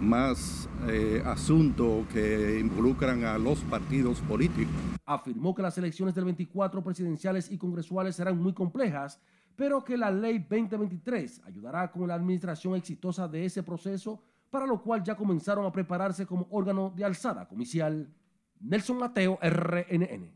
más 0.00 0.68
eh, 0.86 1.20
asuntos 1.24 2.06
que 2.12 2.60
involucran 2.60 3.24
a 3.24 3.36
los 3.38 3.58
partidos 3.60 4.20
políticos. 4.20 4.72
Afirmó 5.04 5.54
que 5.54 5.62
las 5.62 5.76
elecciones 5.78 6.14
del 6.14 6.26
24 6.26 6.84
presidenciales 6.84 7.50
y 7.50 7.58
congresuales 7.58 8.14
serán 8.14 8.38
muy 8.40 8.52
complejas 8.52 9.20
pero 9.58 9.84
que 9.84 9.96
la 9.96 10.08
ley 10.08 10.38
2023 10.38 11.42
ayudará 11.44 11.90
con 11.90 12.06
la 12.06 12.14
administración 12.14 12.76
exitosa 12.76 13.26
de 13.26 13.44
ese 13.44 13.64
proceso, 13.64 14.22
para 14.50 14.64
lo 14.64 14.80
cual 14.80 15.02
ya 15.02 15.16
comenzaron 15.16 15.66
a 15.66 15.72
prepararse 15.72 16.24
como 16.26 16.46
órgano 16.52 16.92
de 16.94 17.04
alzada 17.04 17.48
comicial. 17.48 18.08
Nelson 18.60 18.98
Mateo, 18.98 19.36
RNN. 19.42 20.30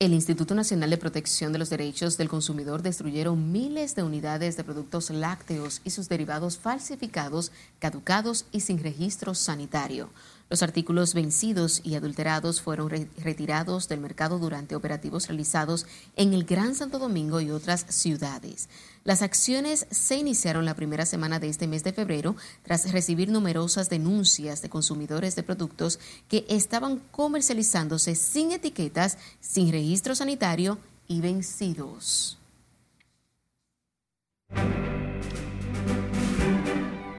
El 0.00 0.12
Instituto 0.12 0.54
Nacional 0.54 0.90
de 0.90 0.98
Protección 0.98 1.54
de 1.54 1.58
los 1.58 1.70
Derechos 1.70 2.18
del 2.18 2.28
Consumidor 2.28 2.82
destruyeron 2.82 3.50
miles 3.50 3.94
de 3.94 4.02
unidades 4.02 4.58
de 4.58 4.64
productos 4.64 5.08
lácteos 5.08 5.80
y 5.82 5.88
sus 5.88 6.10
derivados 6.10 6.58
falsificados, 6.58 7.52
caducados 7.78 8.44
y 8.52 8.60
sin 8.60 8.82
registro 8.82 9.34
sanitario. 9.34 10.10
Los 10.54 10.62
artículos 10.62 11.14
vencidos 11.14 11.80
y 11.82 11.96
adulterados 11.96 12.60
fueron 12.60 12.88
retirados 12.88 13.88
del 13.88 13.98
mercado 13.98 14.38
durante 14.38 14.76
operativos 14.76 15.26
realizados 15.26 15.84
en 16.14 16.32
el 16.32 16.44
Gran 16.44 16.76
Santo 16.76 17.00
Domingo 17.00 17.40
y 17.40 17.50
otras 17.50 17.84
ciudades. 17.88 18.68
Las 19.02 19.22
acciones 19.22 19.88
se 19.90 20.16
iniciaron 20.16 20.64
la 20.64 20.76
primera 20.76 21.06
semana 21.06 21.40
de 21.40 21.48
este 21.48 21.66
mes 21.66 21.82
de 21.82 21.92
febrero 21.92 22.36
tras 22.62 22.92
recibir 22.92 23.30
numerosas 23.30 23.90
denuncias 23.90 24.62
de 24.62 24.68
consumidores 24.68 25.34
de 25.34 25.42
productos 25.42 25.98
que 26.28 26.46
estaban 26.48 27.00
comercializándose 27.10 28.14
sin 28.14 28.52
etiquetas, 28.52 29.18
sin 29.40 29.72
registro 29.72 30.14
sanitario 30.14 30.78
y 31.08 31.20
vencidos. 31.20 32.38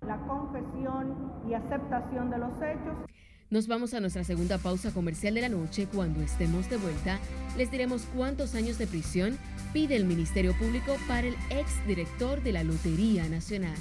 La 0.07 0.17
confesión 0.25 1.33
y 1.49 1.53
aceptación 1.53 2.29
de 2.29 2.37
los 2.37 2.53
hechos 2.61 2.95
nos 3.55 3.67
vamos 3.67 3.93
a 3.93 4.01
nuestra 4.01 4.25
segunda 4.25 4.57
pausa 4.57 4.91
comercial 4.91 5.33
de 5.33 5.39
la 5.39 5.47
noche. 5.47 5.87
Cuando 5.87 6.21
estemos 6.21 6.69
de 6.69 6.75
vuelta, 6.75 7.19
les 7.55 7.71
diremos 7.71 8.01
cuántos 8.13 8.53
años 8.53 8.77
de 8.77 8.85
prisión 8.85 9.37
pide 9.71 9.95
el 9.95 10.03
Ministerio 10.03 10.53
Público 10.57 10.97
para 11.07 11.27
el 11.27 11.35
exdirector 11.49 12.43
de 12.43 12.51
la 12.51 12.65
Lotería 12.65 13.29
Nacional. 13.29 13.77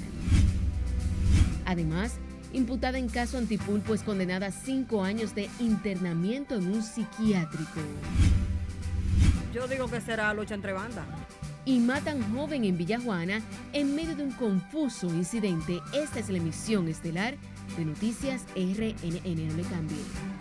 Además, 1.65 2.13
imputada 2.53 2.97
en 2.97 3.09
caso 3.09 3.37
antipulpo 3.37 3.93
es 3.93 4.03
condenada 4.03 4.47
a 4.47 4.51
cinco 4.51 5.03
años 5.03 5.35
de 5.35 5.49
internamiento 5.59 6.55
en 6.55 6.71
un 6.71 6.81
psiquiátrico. 6.81 7.81
Yo 9.53 9.67
digo 9.67 9.89
que 9.89 9.99
será 9.99 10.33
lucha 10.33 10.55
entre 10.55 10.71
bandas. 10.71 11.05
Y 11.65 11.79
matan 11.79 12.33
joven 12.33 12.63
en 12.63 12.77
Villajuana 12.77 13.41
en 13.73 13.93
medio 13.93 14.15
de 14.15 14.23
un 14.23 14.31
confuso 14.31 15.07
incidente. 15.07 15.81
Esta 15.93 16.21
es 16.21 16.29
la 16.29 16.37
emisión 16.37 16.87
estelar 16.87 17.35
de 17.77 17.85
Noticias 17.85 18.41
RNN. 18.55 19.47
No 19.47 19.55
le 19.55 19.63
cambie. 19.63 20.34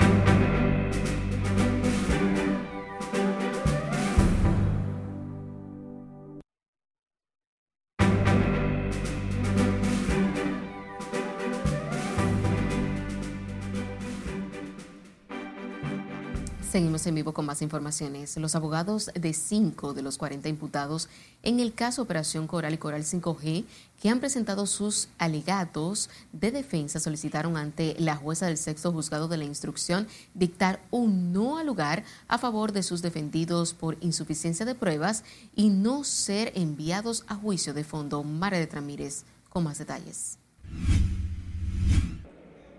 Seguimos 16.74 17.06
en 17.06 17.14
vivo 17.14 17.32
con 17.32 17.46
más 17.46 17.62
informaciones. 17.62 18.36
Los 18.36 18.56
abogados 18.56 19.08
de 19.14 19.32
cinco 19.32 19.94
de 19.94 20.02
los 20.02 20.18
40 20.18 20.48
imputados 20.48 21.08
en 21.44 21.60
el 21.60 21.72
caso 21.72 22.02
Operación 22.02 22.48
Coral 22.48 22.74
y 22.74 22.78
Coral 22.78 23.04
5G 23.04 23.64
que 24.02 24.08
han 24.08 24.18
presentado 24.18 24.66
sus 24.66 25.06
alegatos 25.18 26.10
de 26.32 26.50
defensa 26.50 26.98
solicitaron 26.98 27.56
ante 27.56 27.94
la 28.00 28.16
jueza 28.16 28.46
del 28.46 28.58
sexto 28.58 28.90
juzgado 28.90 29.28
de 29.28 29.36
la 29.36 29.44
instrucción 29.44 30.08
dictar 30.34 30.80
un 30.90 31.32
no 31.32 31.58
al 31.58 31.66
lugar 31.68 32.02
a 32.26 32.38
favor 32.38 32.72
de 32.72 32.82
sus 32.82 33.02
defendidos 33.02 33.72
por 33.72 33.96
insuficiencia 34.00 34.66
de 34.66 34.74
pruebas 34.74 35.22
y 35.54 35.68
no 35.68 36.02
ser 36.02 36.50
enviados 36.56 37.22
a 37.28 37.36
juicio 37.36 37.72
de 37.72 37.84
fondo. 37.84 38.24
Mare 38.24 38.58
de 38.58 38.66
Tramírez 38.66 39.22
con 39.48 39.62
más 39.62 39.78
detalles 39.78 40.38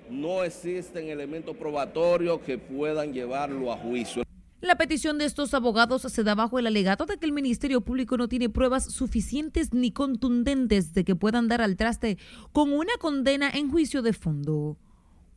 no 0.10 0.44
existen 0.44 1.10
elementos 1.10 1.56
probatorios 1.56 2.39
que 2.41 2.58
puedan 2.58 3.13
llevarlo 3.13 3.72
a 3.72 3.78
juicio. 3.78 4.24
La 4.62 4.78
petición 4.78 5.20
de 5.20 5.26
estos 5.26 5.54
abogados 5.54 6.02
se 6.02 6.24
da 6.24 6.34
bajo 6.34 6.58
el 6.58 6.65
alegato 6.65 7.06
de 7.06 7.18
que 7.18 7.26
el 7.26 7.34
Ministerio 7.34 7.82
Público 7.82 8.18
no 8.18 8.28
tiene 8.28 8.50
pruebas 8.50 8.86
suficientes 8.86 9.74
ni 9.74 9.91
contundentes 9.91 10.94
de 10.94 11.04
que 11.04 11.15
puedan 11.15 11.48
dar 11.48 11.62
al 11.62 11.76
traste 11.76 12.18
con 12.52 12.74
una 12.74 12.94
condena 13.00 13.50
en 13.52 13.70
juicio 13.70 14.02
de 14.02 14.13
fondo. 14.13 14.78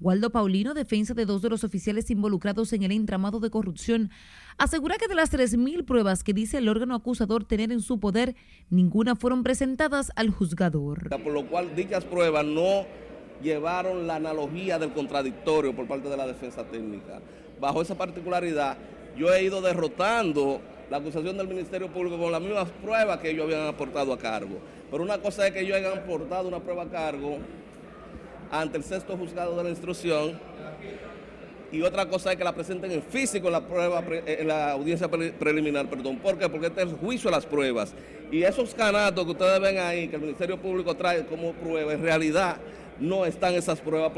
Waldo 0.01 0.31
Paulino, 0.31 0.75
defensa 0.75 1.13
de 1.13 1.27
dos 1.27 1.43
de 1.43 1.51
los 1.51 1.65
oficiales 1.65 2.11
involucrados 2.11 2.73
en 2.73 2.85
el 2.85 2.93
entramado 2.93 3.41
de 3.41 3.51
corrupción, 3.51 4.11
asegura 4.57 4.97
que 4.97 5.09
de 5.09 5.17
las 5.17 5.33
3.000 5.33 5.85
pruebas 5.85 6.23
que 6.23 6.33
dice 6.33 6.59
el 6.59 6.69
órgano 6.69 6.95
acusador 6.95 7.45
tener 7.45 7.73
en 7.73 7.81
su 7.81 7.99
poder, 7.99 8.37
ninguna 8.71 9.17
fueron 9.17 9.43
presentadas 9.43 10.13
al 10.15 10.31
juzgador. 10.31 11.09
Por 11.11 11.33
lo 11.33 11.47
cual 11.49 11.75
dichas 11.75 12.05
pruebas 12.05 12.47
no 12.47 12.87
llevaron 13.43 14.07
la 14.07 14.17
analogía 14.17 14.79
del 14.79 14.93
contradictorio 14.93 15.75
por 15.75 15.87
parte 15.87 16.09
de 16.09 16.17
la 16.17 16.27
defensa 16.27 16.65
técnica. 16.65 17.21
Bajo 17.61 17.83
esa 17.83 17.95
particularidad, 17.95 18.77
yo 19.17 19.33
he 19.33 19.43
ido 19.43 19.61
derrotando 19.61 20.61
la 20.91 20.99
acusación 20.99 21.37
del 21.37 21.49
Ministerio 21.49 21.89
Público 21.89 22.19
con 22.19 22.33
las 22.33 22.41
mismas 22.41 22.69
pruebas 22.83 23.19
que 23.19 23.31
ellos 23.31 23.45
habían 23.45 23.67
aportado 23.67 24.13
a 24.13 24.19
cargo. 24.19 24.59
Pero 24.91 25.03
una 25.03 25.19
cosa 25.19 25.47
es 25.47 25.53
que 25.53 25.61
ellos 25.61 25.77
hayan 25.77 25.99
aportado 25.99 26.49
una 26.49 26.61
prueba 26.61 26.85
a 26.85 26.89
cargo 26.89 27.39
ante 28.51 28.79
el 28.79 28.85
sexto 28.85 29.17
juzgado 29.17 29.57
de 29.57 29.65
la 29.65 29.71
instrucción 29.71 30.39
y 31.71 31.83
otra 31.83 32.07
cosa 32.07 32.33
es 32.33 32.39
que 32.39 32.45
la 32.45 32.55
presenten 32.55 32.91
en 32.91 33.03
físico 33.03 33.49
en 33.49 33.53
la 33.53 33.61
prueba 33.61 34.03
en 34.25 34.49
la 34.49 34.73
audiencia 34.73 35.09
preliminar, 35.09 35.87
perdón. 35.89 36.19
¿Por 36.19 36.39
qué? 36.39 36.49
Porque 36.49 36.69
este 36.69 36.83
es 36.83 36.89
el 36.89 36.97
juicio 36.97 37.29
de 37.29 37.37
las 37.37 37.45
pruebas. 37.45 37.93
Y 38.33 38.43
esos 38.43 38.75
canatos 38.75 39.25
que 39.25 39.33
ustedes 39.33 39.61
ven 39.61 39.79
ahí, 39.79 40.09
que 40.09 40.17
el 40.17 40.23
Ministerio 40.23 40.57
Público 40.57 40.95
trae 40.95 41.27
como 41.27 41.53
prueba, 41.53 41.93
en 41.93 42.03
realidad 42.03 42.57
no 43.01 43.25
están 43.25 43.55
esas 43.55 43.81
pruebas. 43.81 44.13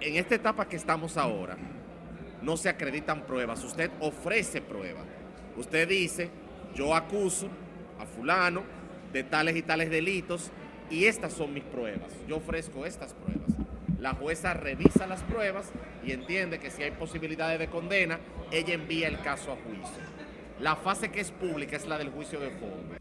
En 0.00 0.16
esta 0.16 0.34
etapa 0.34 0.68
que 0.68 0.76
estamos 0.76 1.16
ahora, 1.16 1.56
no 2.42 2.56
se 2.56 2.68
acreditan 2.68 3.22
pruebas, 3.22 3.62
usted 3.64 3.90
ofrece 4.00 4.60
pruebas. 4.60 5.04
Usted 5.56 5.88
dice, 5.88 6.30
yo 6.74 6.94
acuso 6.94 7.48
a 7.98 8.06
fulano 8.06 8.62
de 9.12 9.22
tales 9.22 9.56
y 9.56 9.62
tales 9.62 9.90
delitos 9.90 10.50
y 10.90 11.04
estas 11.04 11.32
son 11.32 11.54
mis 11.54 11.64
pruebas. 11.64 12.12
Yo 12.28 12.38
ofrezco 12.38 12.84
estas 12.84 13.14
pruebas. 13.14 13.52
La 14.00 14.14
jueza 14.14 14.54
revisa 14.54 15.06
las 15.06 15.22
pruebas 15.22 15.70
y 16.04 16.12
entiende 16.12 16.58
que 16.58 16.70
si 16.70 16.82
hay 16.82 16.90
posibilidades 16.90 17.58
de 17.58 17.68
condena, 17.68 18.18
ella 18.50 18.74
envía 18.74 19.06
el 19.06 19.20
caso 19.20 19.52
a 19.52 19.56
juicio. 19.56 20.02
La 20.58 20.74
fase 20.74 21.10
que 21.10 21.20
es 21.20 21.30
pública 21.30 21.76
es 21.76 21.86
la 21.86 21.98
del 21.98 22.10
juicio 22.10 22.40
de 22.40 22.50
fondo. 22.50 22.96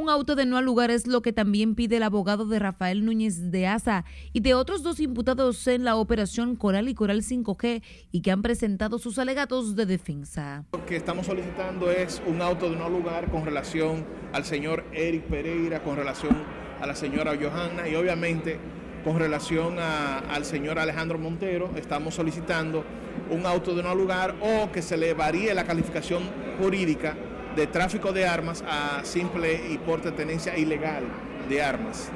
Un 0.00 0.08
auto 0.08 0.34
de 0.34 0.46
no 0.46 0.56
al 0.56 0.64
lugar 0.64 0.90
es 0.90 1.06
lo 1.06 1.20
que 1.20 1.34
también 1.34 1.74
pide 1.74 1.98
el 1.98 2.02
abogado 2.04 2.46
de 2.46 2.58
Rafael 2.58 3.04
Núñez 3.04 3.50
de 3.50 3.66
Asa 3.66 4.06
y 4.32 4.40
de 4.40 4.54
otros 4.54 4.82
dos 4.82 4.98
imputados 4.98 5.66
en 5.66 5.84
la 5.84 5.96
operación 5.96 6.56
Coral 6.56 6.88
y 6.88 6.94
Coral 6.94 7.20
5G 7.20 7.82
y 8.10 8.22
que 8.22 8.30
han 8.30 8.40
presentado 8.40 8.98
sus 8.98 9.18
alegatos 9.18 9.76
de 9.76 9.84
defensa. 9.84 10.64
Lo 10.72 10.86
que 10.86 10.96
estamos 10.96 11.26
solicitando 11.26 11.90
es 11.90 12.22
un 12.26 12.40
auto 12.40 12.70
de 12.70 12.76
no 12.76 12.88
lugar 12.88 13.30
con 13.30 13.44
relación 13.44 14.06
al 14.32 14.46
señor 14.46 14.86
Eric 14.94 15.24
Pereira, 15.24 15.82
con 15.82 15.96
relación 15.96 16.34
a 16.80 16.86
la 16.86 16.94
señora 16.94 17.36
Johanna 17.38 17.86
y 17.86 17.94
obviamente 17.94 18.58
con 19.04 19.18
relación 19.18 19.78
al 19.78 20.46
señor 20.46 20.78
Alejandro 20.78 21.18
Montero. 21.18 21.72
Estamos 21.76 22.14
solicitando 22.14 22.86
un 23.30 23.44
auto 23.44 23.74
de 23.74 23.82
no 23.82 23.94
lugar 23.94 24.34
o 24.40 24.72
que 24.72 24.80
se 24.80 24.96
le 24.96 25.12
varíe 25.12 25.52
la 25.52 25.64
calificación 25.64 26.22
jurídica 26.58 27.18
de 27.56 27.66
tráfico 27.66 28.12
de 28.12 28.26
armas 28.26 28.62
a 28.66 29.04
simple 29.04 29.72
y 29.72 29.78
porte 29.78 30.12
tenencia 30.12 30.56
ilegal 30.56 31.04
de 31.48 31.62
armas. 31.62 32.10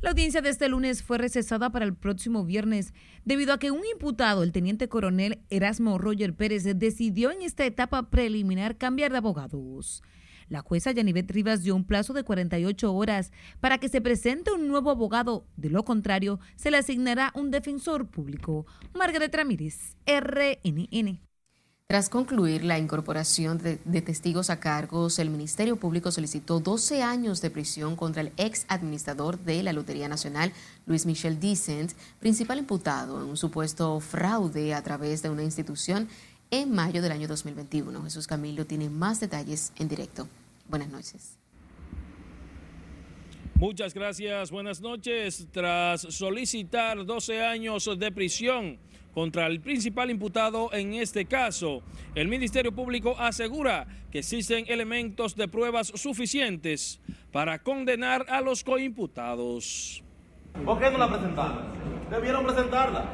La 0.00 0.10
audiencia 0.10 0.42
de 0.42 0.50
este 0.50 0.68
lunes 0.68 1.02
fue 1.02 1.16
recesada 1.16 1.70
para 1.70 1.86
el 1.86 1.94
próximo 1.94 2.44
viernes 2.44 2.92
debido 3.24 3.54
a 3.54 3.58
que 3.58 3.70
un 3.70 3.80
imputado, 3.90 4.42
el 4.42 4.52
teniente 4.52 4.86
coronel 4.86 5.40
Erasmo 5.48 5.96
Roger 5.96 6.34
Pérez, 6.34 6.64
decidió 6.76 7.30
en 7.30 7.40
esta 7.40 7.64
etapa 7.64 8.10
preliminar 8.10 8.76
cambiar 8.76 9.12
de 9.12 9.18
abogados. 9.18 10.02
La 10.50 10.60
jueza 10.60 10.92
Yanivet 10.92 11.30
Rivas 11.30 11.62
dio 11.62 11.74
un 11.74 11.84
plazo 11.84 12.12
de 12.12 12.22
48 12.22 12.94
horas 12.94 13.32
para 13.60 13.78
que 13.78 13.88
se 13.88 14.02
presente 14.02 14.52
un 14.52 14.68
nuevo 14.68 14.90
abogado. 14.90 15.46
De 15.56 15.70
lo 15.70 15.84
contrario, 15.84 16.38
se 16.56 16.70
le 16.70 16.76
asignará 16.76 17.32
un 17.34 17.50
defensor 17.50 18.06
público. 18.08 18.66
Margaret 18.92 19.34
Ramírez, 19.34 19.96
RNN. 20.06 21.20
Tras 21.86 22.08
concluir 22.08 22.64
la 22.64 22.78
incorporación 22.78 23.58
de, 23.58 23.76
testigos 24.00 24.48
a 24.48 24.58
cargos, 24.58 25.18
el 25.18 25.28
Ministerio 25.28 25.76
Público 25.76 26.10
solicitó 26.10 26.58
12 26.58 27.02
años 27.02 27.42
de 27.42 27.50
prisión 27.50 27.94
contra 27.94 28.22
el 28.22 28.32
ex 28.38 28.64
administrador 28.68 29.38
de 29.38 29.62
la 29.62 29.74
Lotería 29.74 30.08
Nacional, 30.08 30.50
Luis 30.86 31.04
Michel 31.04 31.38
Dicent, 31.38 31.92
principal 32.20 32.58
imputado 32.58 33.22
en 33.22 33.28
un 33.28 33.36
supuesto 33.36 34.00
fraude 34.00 34.72
a 34.72 34.82
través 34.82 35.22
de 35.22 35.28
una 35.28 35.42
institución 35.42 36.08
en 36.50 36.72
mayo 36.72 37.02
del 37.02 37.12
año 37.12 37.28
2021. 37.28 38.02
Jesús 38.02 38.26
Camilo 38.26 38.64
tiene 38.64 38.88
más 38.88 39.20
detalles 39.20 39.74
en 39.78 39.88
directo. 39.88 40.26
Buenas 40.68 40.88
noches. 40.88 41.36
Muchas 43.56 43.92
gracias, 43.92 44.50
buenas 44.50 44.80
noches. 44.80 45.46
Tras 45.52 46.00
solicitar 46.00 47.04
12 47.04 47.44
años 47.44 47.90
de 47.98 48.10
prisión, 48.10 48.78
contra 49.14 49.46
el 49.46 49.60
principal 49.60 50.10
imputado 50.10 50.72
en 50.72 50.94
este 50.94 51.24
caso. 51.24 51.82
El 52.14 52.28
Ministerio 52.28 52.72
Público 52.72 53.14
asegura 53.18 53.86
que 54.10 54.18
existen 54.18 54.64
elementos 54.68 55.36
de 55.36 55.48
pruebas 55.48 55.92
suficientes 55.94 57.00
para 57.30 57.60
condenar 57.60 58.26
a 58.28 58.40
los 58.40 58.64
coimputados. 58.64 60.02
¿Por 60.64 60.80
qué 60.80 60.90
no 60.90 60.98
la 60.98 61.08
presentaron? 61.08 61.64
Debieron 62.10 62.44
presentarla. 62.44 63.04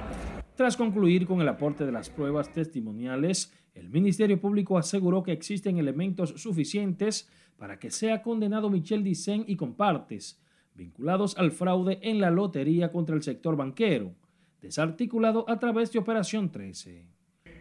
Tras 0.56 0.76
concluir 0.76 1.26
con 1.26 1.40
el 1.40 1.48
aporte 1.48 1.86
de 1.86 1.92
las 1.92 2.10
pruebas 2.10 2.52
testimoniales, 2.52 3.52
el 3.74 3.88
Ministerio 3.88 4.40
Público 4.40 4.76
aseguró 4.76 5.22
que 5.22 5.32
existen 5.32 5.78
elementos 5.78 6.34
suficientes 6.36 7.30
para 7.56 7.78
que 7.78 7.90
sea 7.90 8.22
condenado 8.22 8.68
Michel 8.68 9.04
Dicen 9.04 9.44
y 9.46 9.56
compartes, 9.56 10.40
vinculados 10.74 11.36
al 11.38 11.50
fraude 11.52 11.98
en 12.02 12.20
la 12.20 12.30
lotería 12.30 12.90
contra 12.90 13.14
el 13.14 13.22
sector 13.22 13.56
banquero 13.56 14.14
desarticulado 14.60 15.44
a 15.48 15.58
través 15.58 15.92
de 15.92 15.98
Operación 15.98 16.50
13. 16.50 17.04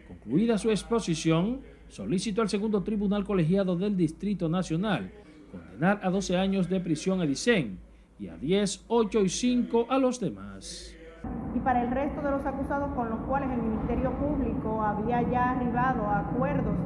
Concluida 0.06 0.58
su 0.58 0.70
exposición, 0.70 1.60
solicitó 1.88 2.42
al 2.42 2.48
segundo 2.48 2.82
tribunal 2.82 3.24
colegiado 3.24 3.76
del 3.76 3.96
Distrito 3.96 4.48
Nacional 4.48 5.10
condenar 5.50 6.00
a 6.02 6.10
12 6.10 6.36
años 6.36 6.68
de 6.68 6.80
prisión 6.80 7.20
a 7.20 7.26
Dicen 7.26 7.78
y 8.18 8.28
a 8.28 8.36
10, 8.36 8.84
8 8.88 9.20
y 9.22 9.28
5 9.28 9.86
a 9.88 9.98
los 9.98 10.20
demás. 10.20 10.94
Y 11.54 11.60
para 11.60 11.82
el 11.82 11.90
resto 11.90 12.22
de 12.22 12.30
los 12.30 12.46
acusados 12.46 12.94
con 12.94 13.10
los 13.10 13.20
cuales 13.20 13.50
el 13.50 13.62
Ministerio 13.62 14.12
Público 14.18 14.82
había 14.82 15.22
ya 15.30 15.50
arribado 15.50 16.06
a 16.06 16.20
acuerdos 16.20 16.76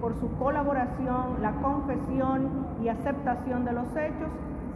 por 0.00 0.18
su 0.18 0.30
colaboración, 0.36 1.40
la 1.40 1.52
confesión 1.60 2.66
y 2.82 2.88
aceptación 2.88 3.64
de 3.64 3.72
los 3.72 3.88
hechos, 3.96 4.30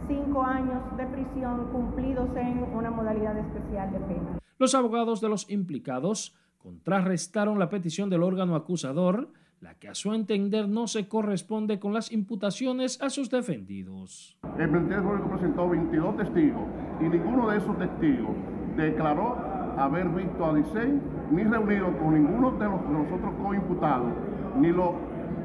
cinco 0.07 0.43
años 0.43 0.81
de 0.97 1.05
prisión 1.05 1.67
cumplidos 1.71 2.29
en 2.35 2.63
una 2.73 2.91
modalidad 2.91 3.37
especial 3.37 3.91
de 3.91 3.99
pena. 3.99 4.39
Los 4.59 4.73
abogados 4.73 5.21
de 5.21 5.29
los 5.29 5.49
implicados 5.51 6.35
contrarrestaron 6.57 7.59
la 7.59 7.69
petición 7.69 8.09
del 8.09 8.23
órgano 8.23 8.55
acusador, 8.55 9.29
la 9.61 9.75
que 9.75 9.87
a 9.87 9.93
su 9.93 10.13
entender 10.13 10.67
no 10.67 10.87
se 10.87 11.07
corresponde 11.07 11.79
con 11.79 11.93
las 11.93 12.11
imputaciones 12.11 12.99
a 13.01 13.11
sus 13.11 13.29
defendidos. 13.29 14.37
El 14.57 14.71
Ministerio 14.71 15.03
Público 15.03 15.29
presentó 15.29 15.69
22 15.69 16.17
testigos 16.17 16.63
y 16.99 17.03
ninguno 17.03 17.49
de 17.49 17.57
esos 17.57 17.77
testigos 17.77 18.35
declaró 18.75 19.37
haber 19.77 20.09
visto 20.09 20.43
a 20.43 20.55
Dicey 20.55 21.01
ni 21.31 21.43
reunido 21.43 21.95
con 21.99 22.15
ninguno 22.15 22.51
de 22.57 22.65
los, 22.65 22.81
nosotros 22.89 23.33
coimputados, 23.43 24.11
ni, 24.59 24.71
lo, 24.71 24.95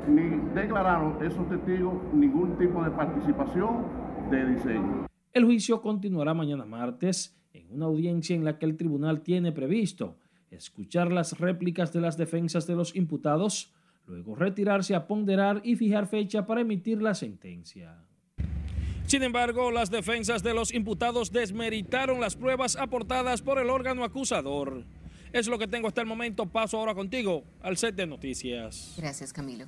ni 0.08 0.38
declararon 0.54 1.22
esos 1.22 1.46
testigos 1.50 1.94
ningún 2.14 2.56
tipo 2.56 2.82
de 2.82 2.90
participación 2.90 3.84
de 4.30 4.46
Dicey. 4.46 4.80
El 5.34 5.44
juicio 5.44 5.82
continuará 5.82 6.32
mañana 6.32 6.64
martes 6.64 7.38
una 7.72 7.86
audiencia 7.86 8.36
en 8.36 8.44
la 8.44 8.58
que 8.58 8.66
el 8.66 8.76
tribunal 8.76 9.22
tiene 9.22 9.52
previsto 9.52 10.16
escuchar 10.50 11.10
las 11.10 11.38
réplicas 11.38 11.92
de 11.92 12.00
las 12.00 12.16
defensas 12.16 12.66
de 12.66 12.76
los 12.76 12.94
imputados, 12.94 13.72
luego 14.06 14.34
retirarse 14.34 14.94
a 14.94 15.06
ponderar 15.06 15.62
y 15.64 15.76
fijar 15.76 16.06
fecha 16.06 16.46
para 16.46 16.60
emitir 16.60 17.02
la 17.02 17.14
sentencia. 17.14 18.04
Sin 19.06 19.22
embargo, 19.22 19.70
las 19.70 19.90
defensas 19.90 20.42
de 20.42 20.54
los 20.54 20.72
imputados 20.72 21.32
desmeritaron 21.32 22.20
las 22.20 22.36
pruebas 22.36 22.76
aportadas 22.76 23.42
por 23.42 23.58
el 23.58 23.68
órgano 23.68 24.04
acusador. 24.04 24.84
Es 25.32 25.48
lo 25.48 25.58
que 25.58 25.66
tengo 25.66 25.88
hasta 25.88 26.02
el 26.02 26.06
momento. 26.06 26.46
Paso 26.46 26.78
ahora 26.78 26.94
contigo 26.94 27.44
al 27.62 27.76
set 27.76 27.94
de 27.94 28.06
noticias. 28.06 28.94
Gracias, 28.98 29.32
Camilo. 29.32 29.66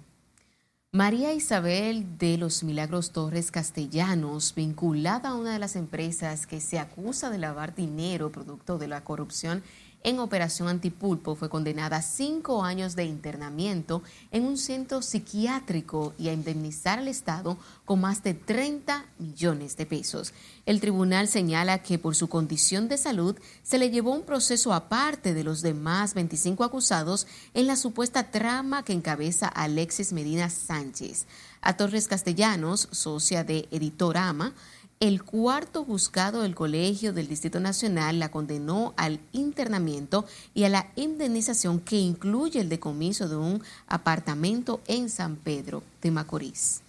María 0.94 1.32
Isabel 1.32 2.18
de 2.18 2.38
los 2.38 2.62
Milagros 2.62 3.10
Torres 3.10 3.50
Castellanos, 3.50 4.54
vinculada 4.54 5.30
a 5.30 5.34
una 5.34 5.52
de 5.52 5.58
las 5.58 5.74
empresas 5.74 6.46
que 6.46 6.60
se 6.60 6.78
acusa 6.78 7.30
de 7.30 7.38
lavar 7.38 7.74
dinero 7.74 8.30
producto 8.30 8.78
de 8.78 8.86
la 8.86 9.02
corrupción 9.02 9.64
en 10.04 10.20
Operación 10.20 10.68
Antipulpo 10.68 11.34
fue 11.34 11.48
condenada 11.48 11.96
a 11.96 12.02
cinco 12.02 12.62
años 12.62 12.94
de 12.94 13.04
internamiento 13.04 14.02
en 14.30 14.44
un 14.44 14.58
centro 14.58 15.00
psiquiátrico 15.02 16.14
y 16.18 16.28
a 16.28 16.32
indemnizar 16.34 16.98
al 16.98 17.08
Estado 17.08 17.56
con 17.86 18.02
más 18.02 18.22
de 18.22 18.34
30 18.34 19.06
millones 19.18 19.76
de 19.78 19.86
pesos. 19.86 20.34
El 20.66 20.80
tribunal 20.80 21.26
señala 21.26 21.82
que 21.82 21.98
por 21.98 22.14
su 22.14 22.28
condición 22.28 22.86
de 22.86 22.98
salud 22.98 23.36
se 23.62 23.78
le 23.78 23.90
llevó 23.90 24.12
un 24.12 24.22
proceso 24.22 24.74
aparte 24.74 25.32
de 25.32 25.42
los 25.42 25.62
demás 25.62 26.12
25 26.12 26.64
acusados 26.64 27.26
en 27.54 27.66
la 27.66 27.76
supuesta 27.76 28.30
trama 28.30 28.84
que 28.84 28.92
encabeza 28.92 29.48
Alexis 29.48 30.12
Medina 30.12 30.50
Sánchez. 30.50 31.26
A 31.62 31.78
Torres 31.78 32.08
Castellanos, 32.08 32.88
socia 32.92 33.42
de 33.42 33.68
Editorama, 33.70 34.52
el 35.00 35.22
cuarto 35.22 35.84
juzgado 35.84 36.42
del 36.42 36.54
Colegio 36.54 37.12
del 37.12 37.28
Distrito 37.28 37.60
Nacional 37.60 38.18
la 38.18 38.30
condenó 38.30 38.94
al 38.96 39.20
internamiento 39.32 40.24
y 40.54 40.64
a 40.64 40.68
la 40.68 40.88
indemnización 40.96 41.80
que 41.80 41.96
incluye 41.96 42.60
el 42.60 42.68
decomiso 42.68 43.28
de 43.28 43.36
un 43.36 43.62
apartamento 43.86 44.80
en 44.86 45.10
San 45.10 45.36
Pedro 45.36 45.82
de 46.00 46.10
Macorís. 46.10 46.80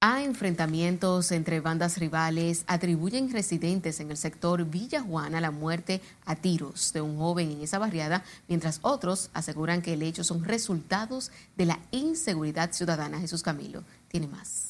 A 0.00 0.22
enfrentamientos 0.22 1.32
entre 1.32 1.58
bandas 1.58 1.98
rivales 1.98 2.62
atribuyen 2.68 3.32
residentes 3.32 3.98
en 3.98 4.12
el 4.12 4.16
sector 4.16 4.64
Villa 4.64 5.00
Juana 5.00 5.40
la 5.40 5.50
muerte 5.50 6.00
a 6.24 6.36
tiros 6.36 6.92
de 6.92 7.00
un 7.00 7.18
joven 7.18 7.50
en 7.50 7.62
esa 7.62 7.80
barriada, 7.80 8.22
mientras 8.46 8.78
otros 8.82 9.28
aseguran 9.34 9.82
que 9.82 9.94
el 9.94 10.02
hecho 10.02 10.22
son 10.22 10.44
resultados 10.44 11.32
de 11.56 11.66
la 11.66 11.80
inseguridad 11.90 12.72
ciudadana. 12.72 13.18
Jesús 13.18 13.42
Camilo 13.42 13.82
tiene 14.06 14.28
más. 14.28 14.67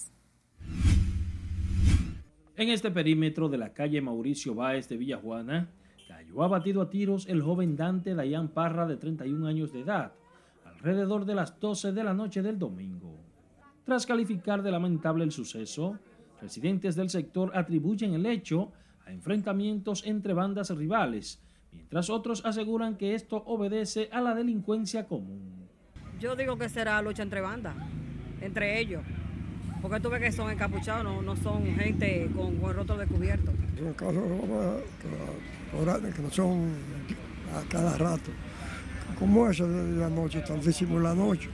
En 2.56 2.70
este 2.70 2.90
perímetro 2.90 3.48
de 3.48 3.56
la 3.56 3.72
calle 3.72 4.00
Mauricio 4.00 4.52
Báez 4.52 4.88
de 4.88 4.96
Villajuana, 4.96 5.68
cayó 6.08 6.42
abatido 6.42 6.82
a 6.82 6.90
tiros 6.90 7.28
el 7.28 7.40
joven 7.40 7.76
Dante 7.76 8.16
Dayan 8.16 8.48
Parra 8.48 8.86
de 8.86 8.96
31 8.96 9.46
años 9.46 9.72
de 9.72 9.80
edad, 9.82 10.12
alrededor 10.64 11.24
de 11.24 11.36
las 11.36 11.60
12 11.60 11.92
de 11.92 12.02
la 12.02 12.14
noche 12.14 12.42
del 12.42 12.58
domingo. 12.58 13.16
Tras 13.84 14.06
calificar 14.06 14.62
de 14.62 14.72
lamentable 14.72 15.22
el 15.22 15.30
suceso, 15.30 15.98
residentes 16.40 16.96
del 16.96 17.10
sector 17.10 17.52
atribuyen 17.54 18.14
el 18.14 18.26
hecho 18.26 18.72
a 19.06 19.12
enfrentamientos 19.12 20.04
entre 20.04 20.34
bandas 20.34 20.70
rivales, 20.70 21.40
mientras 21.72 22.10
otros 22.10 22.44
aseguran 22.44 22.96
que 22.96 23.14
esto 23.14 23.36
obedece 23.46 24.08
a 24.10 24.20
la 24.20 24.34
delincuencia 24.34 25.06
común. 25.06 25.68
Yo 26.18 26.34
digo 26.34 26.58
que 26.58 26.68
será 26.68 27.00
lucha 27.02 27.22
entre 27.22 27.40
bandas, 27.40 27.76
entre 28.40 28.80
ellos. 28.80 29.02
Porque 29.80 30.00
tú 30.00 30.10
ves 30.10 30.20
que 30.20 30.32
son 30.32 30.50
encapuchados, 30.50 31.04
no, 31.04 31.22
no 31.22 31.36
son 31.36 31.64
gente 31.76 32.28
con, 32.34 32.56
con 32.56 32.70
el 32.70 32.76
rostro 32.76 32.96
descubierto. 32.96 33.52
Son 33.78 33.92
casos 33.94 34.22
orales 35.80 36.14
que 36.14 36.22
no 36.22 36.30
son 36.30 36.72
a 37.54 37.68
cada 37.68 37.96
rato. 37.96 38.30
Como 39.18 39.48
ese 39.48 39.66
de 39.66 39.98
la 39.98 40.08
noche, 40.08 40.40
tardísimo 40.40 40.96
en 40.96 41.02
la 41.02 41.14
noche. 41.14 41.48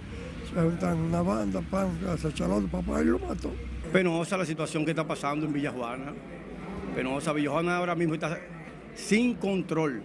Se 0.48 0.60
juntan 0.60 0.98
una 0.98 1.22
banda, 1.22 1.60
pan, 1.60 1.98
se 2.18 2.28
echa 2.28 2.44
el 2.56 2.64
papá 2.64 3.00
y 3.02 3.04
lo 3.04 3.18
mató. 3.18 3.52
Penosa 3.92 4.36
la 4.36 4.44
situación 4.44 4.84
que 4.84 4.90
está 4.92 5.06
pasando 5.06 5.46
en 5.46 5.52
Villajuana. 5.52 6.12
Penosa, 6.94 7.32
Villajuana 7.32 7.76
ahora 7.76 7.94
mismo 7.94 8.14
está 8.14 8.38
sin 8.94 9.34
control. 9.34 10.02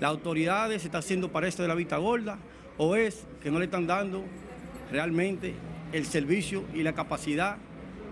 Las 0.00 0.10
autoridades 0.10 0.82
se 0.82 0.88
está 0.88 0.98
haciendo 0.98 1.30
para 1.30 1.48
esto 1.48 1.62
de 1.62 1.68
la 1.68 1.74
vista 1.74 1.98
gorda 1.98 2.38
o 2.78 2.96
es 2.96 3.26
que 3.42 3.50
no 3.50 3.58
le 3.58 3.66
están 3.66 3.86
dando 3.86 4.24
realmente 4.90 5.54
el 5.92 6.04
servicio 6.06 6.64
y 6.74 6.82
la 6.82 6.92
capacidad 6.92 7.56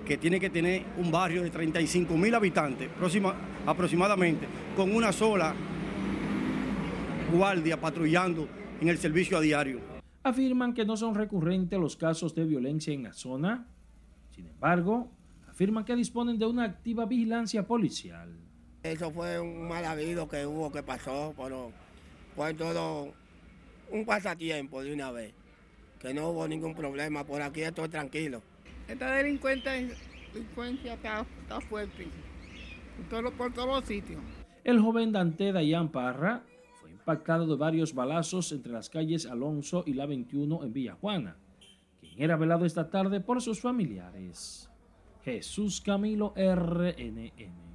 que 0.07 0.17
tiene 0.17 0.41
que 0.41 0.51
tener 0.51 0.85
un 0.97 1.11
barrio 1.11 1.43
de 1.43 1.51
35 1.51 2.17
mil 2.17 2.35
habitantes 2.35 2.89
próxima, 2.91 3.35
aproximadamente, 3.67 4.47
con 4.75 4.95
una 4.95 5.13
sola 5.13 5.55
guardia 7.33 7.79
patrullando 7.79 8.49
en 8.81 8.89
el 8.89 8.99
servicio 8.99 9.37
a 9.37 9.41
diario. 9.41 9.81
Afirman 10.23 10.73
que 10.73 10.85
no 10.85 10.97
son 10.97 11.15
recurrentes 11.15 11.79
los 11.79 11.97
casos 11.97 12.35
de 12.35 12.45
violencia 12.45 12.93
en 12.93 13.03
la 13.05 13.13
zona. 13.13 13.67
Sin 14.35 14.47
embargo, 14.47 15.11
afirman 15.49 15.85
que 15.85 15.95
disponen 15.95 16.39
de 16.39 16.47
una 16.47 16.65
activa 16.65 17.05
vigilancia 17.05 17.67
policial. 17.67 18.35
Eso 18.83 19.11
fue 19.11 19.39
un 19.41 19.69
mal 19.69 19.85
habido 19.85 20.29
que 20.29 20.47
hubo, 20.47 20.73
que 20.73 20.83
pasó, 20.83 21.35
pero 21.37 21.73
fue 22.35 22.55
todo 22.55 23.13
un 23.91 24.05
pasatiempo 24.05 24.83
de 24.83 24.95
una 24.95 25.11
vez, 25.11 25.35
que 26.01 26.15
no 26.15 26.31
hubo 26.31 26.47
ningún 26.47 26.75
problema, 26.75 27.25
por 27.25 27.43
aquí 27.43 27.63
estoy 27.63 27.89
tranquilo. 27.89 28.43
Esta 28.87 29.11
delincuencia, 29.13 29.73
delincuencia 30.33 30.95
está, 30.95 31.27
está 31.43 31.61
fuerte 31.61 32.07
por 33.37 33.53
todos 33.53 33.69
los 33.69 33.85
sitios. 33.85 34.21
El 34.65 34.81
joven 34.81 35.13
Dante 35.13 35.53
Dayan 35.53 35.89
Parra 35.91 36.43
fue 36.81 36.91
impactado 36.91 37.47
de 37.47 37.57
varios 37.57 37.95
balazos 37.95 38.53
entre 38.53 38.73
las 38.73 38.91
calles 38.91 39.27
Alonso 39.27 39.85
y 39.87 39.95
la 39.95 40.07
21 40.07 40.65
en 40.65 40.73
Villajuana, 40.73 41.37
quien 42.01 42.15
era 42.23 42.37
velado 42.37 42.65
esta 42.65 42.91
tarde 42.91 43.21
por 43.21 43.41
sus 43.41 43.61
familiares. 43.61 44.69
Jesús 45.25 45.81
Camilo 45.81 46.35
RNN. 46.37 47.68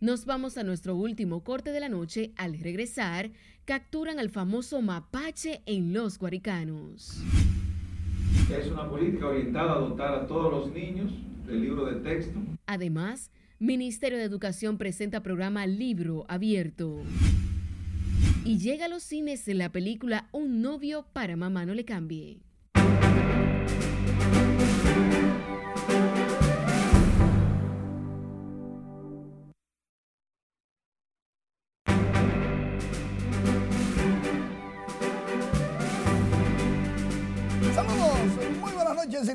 Nos 0.00 0.26
vamos 0.26 0.56
a 0.56 0.62
nuestro 0.62 0.94
último 0.94 1.42
corte 1.42 1.72
de 1.72 1.80
la 1.80 1.88
noche. 1.88 2.30
Al 2.36 2.56
regresar, 2.60 3.32
capturan 3.64 4.20
al 4.20 4.30
famoso 4.30 4.80
mapache 4.80 5.60
en 5.66 5.92
los 5.92 6.20
Guaricanos. 6.20 7.20
Es 8.48 8.68
una 8.70 8.88
política 8.88 9.26
orientada 9.26 9.72
a 9.72 9.78
dotar 9.80 10.14
a 10.14 10.26
todos 10.28 10.52
los 10.52 10.72
niños 10.72 11.10
del 11.48 11.62
libro 11.62 11.86
de 11.86 11.96
texto. 11.96 12.38
Además, 12.66 13.32
Ministerio 13.58 14.18
de 14.18 14.24
Educación 14.24 14.78
presenta 14.78 15.24
programa 15.24 15.66
Libro 15.66 16.26
Abierto. 16.28 17.02
Y 18.44 18.58
llega 18.58 18.84
a 18.84 18.88
los 18.88 19.02
cines 19.02 19.48
la 19.48 19.72
película 19.72 20.28
Un 20.30 20.62
novio 20.62 21.06
para 21.12 21.34
mamá 21.34 21.66
no 21.66 21.74
le 21.74 21.84
cambie. 21.84 22.38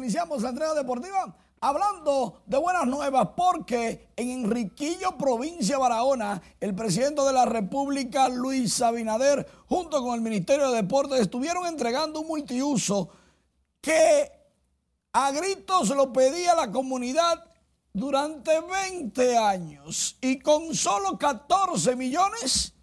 Iniciamos 0.04 0.42
la 0.42 0.50
entrega 0.50 0.74
deportiva 0.74 1.34
hablando 1.62 2.42
de 2.46 2.58
buenas 2.58 2.86
nuevas 2.86 3.30
porque 3.38 4.10
en 4.18 4.30
Enriquillo, 4.32 5.18
provincia 5.18 5.76
de 5.76 5.82
Barahona, 5.82 6.42
el 6.60 6.76
presidente 6.76 7.22
de 7.22 7.32
la 7.32 7.46
República, 7.46 8.28
Luis 8.28 8.82
Abinader, 8.82 9.50
junto 9.70 10.04
con 10.04 10.16
el 10.16 10.22
Ministerio 10.22 10.70
de 10.70 10.82
Deportes, 10.82 11.22
estuvieron 11.22 11.66
entregando 11.66 12.20
un 12.20 12.28
multiuso 12.28 13.10
que 13.80 14.30
a 15.14 15.32
gritos 15.32 15.88
lo 15.92 16.12
pedía 16.12 16.54
la 16.54 16.70
comunidad 16.70 17.46
durante 17.94 18.60
20 18.60 19.38
años 19.38 20.18
y 20.20 20.40
con 20.40 20.76
solo 20.76 21.18
14 21.18 21.96
millones 21.96 22.74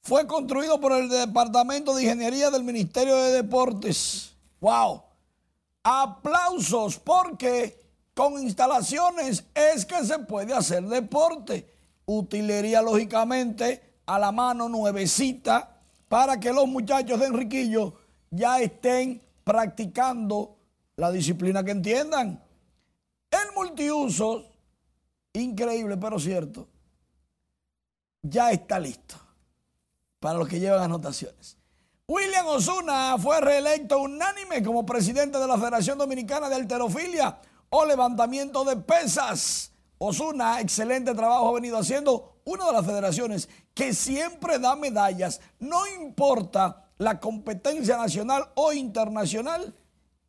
fue 0.00 0.26
construido 0.26 0.80
por 0.80 0.92
el 0.92 1.10
Departamento 1.10 1.94
de 1.94 2.04
Ingeniería 2.04 2.50
del 2.50 2.64
Ministerio 2.64 3.14
de 3.14 3.32
Deportes. 3.32 4.32
¡Wow! 4.58 5.07
Aplausos 5.90 6.98
porque 6.98 7.80
con 8.12 8.34
instalaciones 8.34 9.46
es 9.54 9.86
que 9.86 10.04
se 10.04 10.18
puede 10.18 10.52
hacer 10.52 10.86
deporte. 10.86 11.66
Utilería 12.04 12.82
lógicamente 12.82 14.02
a 14.04 14.18
la 14.18 14.30
mano 14.30 14.68
nuevecita 14.68 15.80
para 16.06 16.38
que 16.38 16.52
los 16.52 16.68
muchachos 16.68 17.18
de 17.18 17.28
Enriquillo 17.28 17.94
ya 18.30 18.60
estén 18.60 19.22
practicando 19.44 20.58
la 20.96 21.10
disciplina 21.10 21.64
que 21.64 21.70
entiendan. 21.70 22.44
El 23.30 23.54
multiuso, 23.56 24.44
increíble 25.32 25.96
pero 25.96 26.18
cierto, 26.18 26.68
ya 28.20 28.50
está 28.50 28.78
listo 28.78 29.14
para 30.20 30.38
los 30.38 30.48
que 30.48 30.60
llevan 30.60 30.82
anotaciones. 30.82 31.57
William 32.10 32.46
Osuna 32.46 33.18
fue 33.18 33.38
reelecto 33.38 34.00
unánime 34.00 34.62
como 34.62 34.86
presidente 34.86 35.36
de 35.36 35.46
la 35.46 35.58
Federación 35.58 35.98
Dominicana 35.98 36.48
de 36.48 36.54
Alterofilia 36.54 37.38
o 37.68 37.84
levantamiento 37.84 38.64
de 38.64 38.76
pesas. 38.76 39.72
Osuna, 39.98 40.58
excelente 40.62 41.14
trabajo 41.14 41.50
ha 41.50 41.52
venido 41.52 41.76
haciendo 41.76 42.40
una 42.46 42.64
de 42.64 42.72
las 42.72 42.86
federaciones 42.86 43.50
que 43.74 43.92
siempre 43.92 44.58
da 44.58 44.74
medallas, 44.74 45.42
no 45.58 45.86
importa 45.86 46.88
la 46.96 47.20
competencia 47.20 47.98
nacional 47.98 48.52
o 48.54 48.72
internacional 48.72 49.74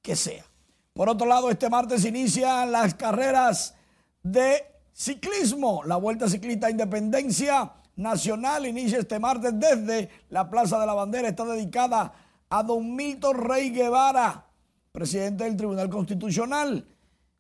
que 0.01 0.17
sea. 0.17 0.43
Por 0.91 1.07
otro 1.07 1.27
lado, 1.27 1.49
este 1.49 1.69
martes 1.69 2.03
inician 2.03 2.73
las 2.73 2.93
carreras 2.93 3.73
de 4.21 4.65
ciclismo, 4.91 5.85
la 5.85 5.95
Vuelta 5.95 6.27
Ciclista 6.27 6.69
Independencia 6.69 7.71
nacional 7.99 8.65
inicia 8.65 8.99
este 8.99 9.19
martes 9.19 9.51
desde 9.59 10.09
la 10.29 10.49
Plaza 10.49 10.79
de 10.79 10.85
la 10.85 10.93
Bandera. 10.93 11.27
Está 11.27 11.45
dedicada 11.45 12.13
a 12.49 12.63
don 12.63 12.95
Milton 12.95 13.37
Rey 13.37 13.69
Guevara, 13.71 14.45
presidente 14.91 15.43
del 15.43 15.57
Tribunal 15.57 15.89
Constitucional. 15.89 16.87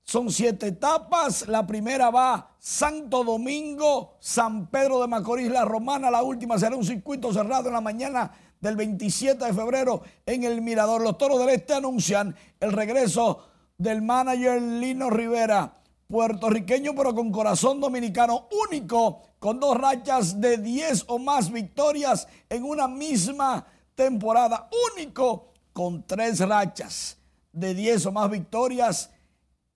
Son 0.03 0.29
siete 0.29 0.67
etapas. 0.67 1.47
La 1.47 1.65
primera 1.65 2.09
va 2.09 2.55
Santo 2.59 3.23
Domingo, 3.23 4.17
San 4.19 4.67
Pedro 4.67 4.99
de 4.99 5.07
Macorís, 5.07 5.49
La 5.49 5.63
Romana. 5.63 6.11
La 6.11 6.23
última 6.23 6.57
será 6.59 6.75
un 6.75 6.83
circuito 6.83 7.31
cerrado 7.31 7.69
en 7.69 7.75
la 7.75 7.81
mañana 7.81 8.31
del 8.59 8.75
27 8.75 9.45
de 9.45 9.53
febrero 9.53 10.01
en 10.25 10.43
el 10.43 10.61
Mirador. 10.61 11.01
Los 11.01 11.17
Toros 11.17 11.39
del 11.39 11.49
Este 11.49 11.73
anuncian 11.73 12.35
el 12.59 12.73
regreso 12.73 13.47
del 13.77 14.01
manager 14.01 14.61
Lino 14.61 15.09
Rivera 15.09 15.79
puertorriqueño 16.09 16.93
pero 16.95 17.13
con 17.13 17.31
corazón 17.31 17.79
dominicano 17.79 18.47
único, 18.67 19.21
con 19.37 19.59
dos 19.59 19.77
rachas 19.77 20.41
de 20.41 20.57
10 20.57 21.05
o 21.07 21.19
más 21.19 21.51
victorias 21.51 22.27
en 22.49 22.63
una 22.63 22.87
misma 22.87 23.67
temporada, 23.93 24.67
único 24.95 25.53
con 25.71 26.07
tres 26.07 26.39
rachas 26.39 27.19
de 27.51 27.75
10 27.75 28.07
o 28.07 28.11
más 28.11 28.31
victorias 28.31 29.11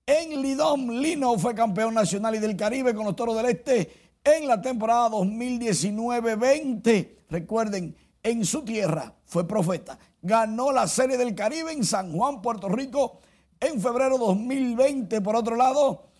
en 0.08 0.42
Lidom. 0.42 0.90
Lino 0.90 1.38
fue 1.38 1.54
campeón 1.54 1.94
nacional 1.94 2.34
y 2.34 2.40
del 2.40 2.58
Caribe 2.58 2.96
con 2.96 3.06
los 3.06 3.16
Toros 3.16 3.38
del 3.38 3.46
Este 3.46 4.12
en 4.24 4.48
la 4.48 4.60
temporada 4.60 5.10
2019-20. 5.10 7.10
Recuerden, 7.30 7.96
en 8.24 8.44
su 8.44 8.64
tierra 8.64 9.14
fue 9.26 9.48
profeta. 9.48 10.00
Ganó 10.20 10.72
la 10.72 10.88
Serie 10.88 11.18
del 11.18 11.36
Caribe 11.36 11.74
en 11.74 11.84
San 11.84 12.12
Juan, 12.12 12.42
Puerto 12.42 12.70
Rico, 12.70 13.20
en 13.60 13.80
febrero 13.80 14.18
2020. 14.18 15.22
Por 15.22 15.36
otro 15.36 15.56
lado, 15.56 16.12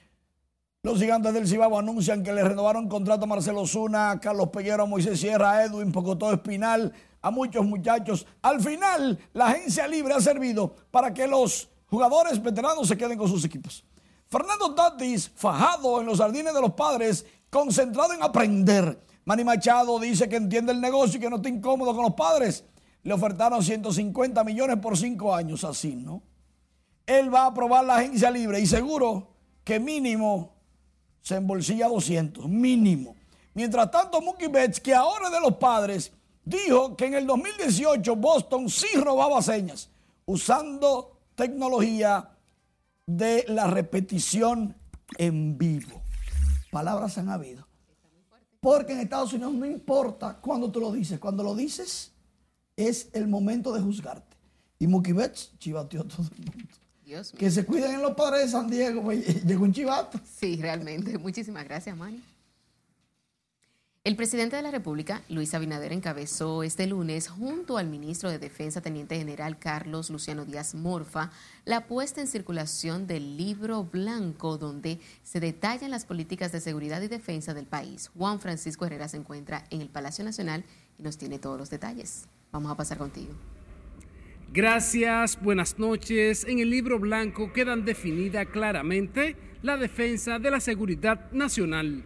los 0.86 1.00
gigantes 1.00 1.34
del 1.34 1.48
Cibao 1.48 1.80
anuncian 1.80 2.24
que 2.24 2.34
le 2.34 2.44
renovaron 2.44 2.90
contrato 2.90 3.24
a 3.24 3.28
Marcelo 3.28 3.66
Zuna, 3.66 4.12
a 4.12 4.20
Carlos 4.20 4.50
Peguero, 4.50 4.84
a 4.84 4.86
Moisés 4.86 5.18
Sierra, 5.18 5.52
a 5.52 5.64
Edwin 5.64 5.94
Pocotó 5.94 6.34
Espinal, 6.34 6.92
a 7.22 7.32
muchos 7.32 7.66
muchachos. 7.66 8.28
Al 8.42 8.60
final, 8.60 9.18
la 9.32 9.48
agencia 9.48 9.88
libre 9.88 10.14
ha 10.14 10.20
servido 10.20 10.76
para 10.92 11.14
que 11.14 11.26
los 11.26 11.70
jugadores 11.86 12.44
veteranos 12.44 12.86
se 12.86 12.98
queden 12.98 13.18
con 13.18 13.30
sus 13.30 13.46
equipos. 13.46 13.86
Fernando 14.28 14.76
Tatis, 14.76 15.32
fajado 15.34 16.02
en 16.02 16.06
los 16.06 16.20
jardines 16.20 16.54
de 16.54 16.60
los 16.60 16.74
padres, 16.74 17.26
concentrado 17.50 18.12
en 18.12 18.22
aprender. 18.22 19.00
Manny 19.24 19.46
Machado 19.46 19.98
dice 20.00 20.28
que 20.28 20.36
entiende 20.36 20.74
el 20.74 20.82
negocio 20.82 21.18
y 21.18 21.22
que 21.22 21.30
no 21.30 21.38
está 21.38 21.48
incómodo 21.48 21.96
con 21.96 22.04
los 22.04 22.14
padres. 22.14 22.66
Le 23.04 23.14
ofertaron 23.14 23.64
150 23.64 24.44
millones 24.44 24.80
por 24.82 24.98
cinco 24.98 25.34
años, 25.34 25.64
así, 25.64 25.96
¿no? 25.96 26.24
Él 27.06 27.34
va 27.34 27.44
a 27.44 27.48
aprobar 27.48 27.86
la 27.86 27.96
agencia 27.96 28.30
libre 28.30 28.60
y 28.60 28.68
seguro 28.68 29.30
que 29.64 29.80
mínimo 29.80 30.54
se 31.24 31.38
embolsilla 31.38 31.88
200, 31.88 32.48
mínimo. 32.48 33.16
Mientras 33.56 33.90
tanto, 33.90 34.22
Mookie 34.22 34.48
Betts, 34.48 34.80
que 34.80 34.94
ahora 34.94 35.28
es 35.28 35.32
de 35.32 35.40
los 35.40 35.56
padres, 35.56 36.12
dijo 36.44 36.96
que 36.96 37.06
en 37.06 37.16
el 37.16 37.26
2018 37.26 38.16
Boston 38.16 38.70
sí 38.70 38.88
robaba 38.96 39.42
señas 39.42 39.90
usando 40.26 41.18
tecnología 41.36 42.30
de 43.06 43.46
la 43.48 43.68
repetición 43.68 44.76
en 45.18 45.58
vivo. 45.58 46.02
Palabras 46.72 47.18
han 47.18 47.30
habido. 47.30 47.68
Porque 48.60 48.94
en 48.94 49.00
Estados 49.00 49.34
Unidos 49.34 49.54
no 49.54 49.66
importa 49.66 50.38
cuando 50.40 50.72
tú 50.72 50.80
lo 50.80 50.92
dices. 50.92 51.20
Cuando 51.20 51.44
lo 51.44 51.56
dices 51.56 52.12
es 52.76 53.10
el 53.14 53.28
momento 53.28 53.74
de 53.74 53.82
juzgarte. 53.82 54.38
Y 54.80 54.88
Mookie 54.88 55.14
Betts 55.14 55.54
chivateó 55.60 56.02
a 56.02 56.08
todo 56.08 56.24
el 56.24 56.46
mundo. 56.46 56.83
Que 57.38 57.52
se 57.52 57.66
cuiden 57.66 57.96
en 57.96 58.02
los 58.02 58.14
padres 58.16 58.46
de 58.46 58.50
San 58.50 58.70
Diego. 58.70 59.04
Pues, 59.04 59.44
llegó 59.46 59.64
un 59.64 59.74
chivato. 59.74 60.20
Sí, 60.40 60.58
realmente. 60.62 61.18
Muchísimas 61.20 61.64
gracias, 61.66 61.96
Manny. 61.96 62.22
El 64.06 64.18
presidente 64.18 64.58
de 64.58 64.62
la 64.62 64.72
República, 64.72 65.22
Luis 65.30 65.54
Abinader, 65.54 65.94
encabezó 65.94 66.64
este 66.64 66.88
lunes, 66.88 67.30
junto 67.30 67.78
al 67.78 67.88
ministro 67.88 68.30
de 68.30 68.38
Defensa, 68.38 68.82
Teniente 68.82 69.16
General 69.18 69.58
Carlos 69.58 70.10
Luciano 70.10 70.44
Díaz 70.44 70.76
Morfa, 70.76 71.32
la 71.64 71.88
puesta 71.88 72.20
en 72.20 72.28
circulación 72.28 73.08
del 73.08 73.38
libro 73.38 73.86
blanco 73.86 74.58
donde 74.58 75.00
se 75.24 75.40
detallan 75.40 75.90
las 75.90 76.04
políticas 76.04 76.52
de 76.52 76.60
seguridad 76.60 77.02
y 77.02 77.08
defensa 77.08 77.54
del 77.54 77.66
país. 77.66 78.12
Juan 78.18 78.42
Francisco 78.42 78.86
Herrera 78.86 79.08
se 79.08 79.16
encuentra 79.16 79.64
en 79.70 79.80
el 79.80 79.88
Palacio 79.88 80.26
Nacional 80.26 80.66
y 81.00 81.04
nos 81.04 81.18
tiene 81.18 81.40
todos 81.40 81.58
los 81.58 81.70
detalles. 81.70 82.26
Vamos 82.52 82.74
a 82.74 82.76
pasar 82.76 82.98
contigo. 82.98 83.34
Gracias, 84.52 85.40
buenas 85.42 85.80
noches. 85.80 86.46
En 86.48 86.60
el 86.60 86.70
libro 86.70 87.00
blanco 87.00 87.54
quedan 87.54 87.86
definida 87.86 88.46
claramente 88.46 89.36
la 89.62 89.78
defensa 89.78 90.40
de 90.40 90.52
la 90.52 90.60
seguridad 90.60 91.32
nacional 91.32 92.04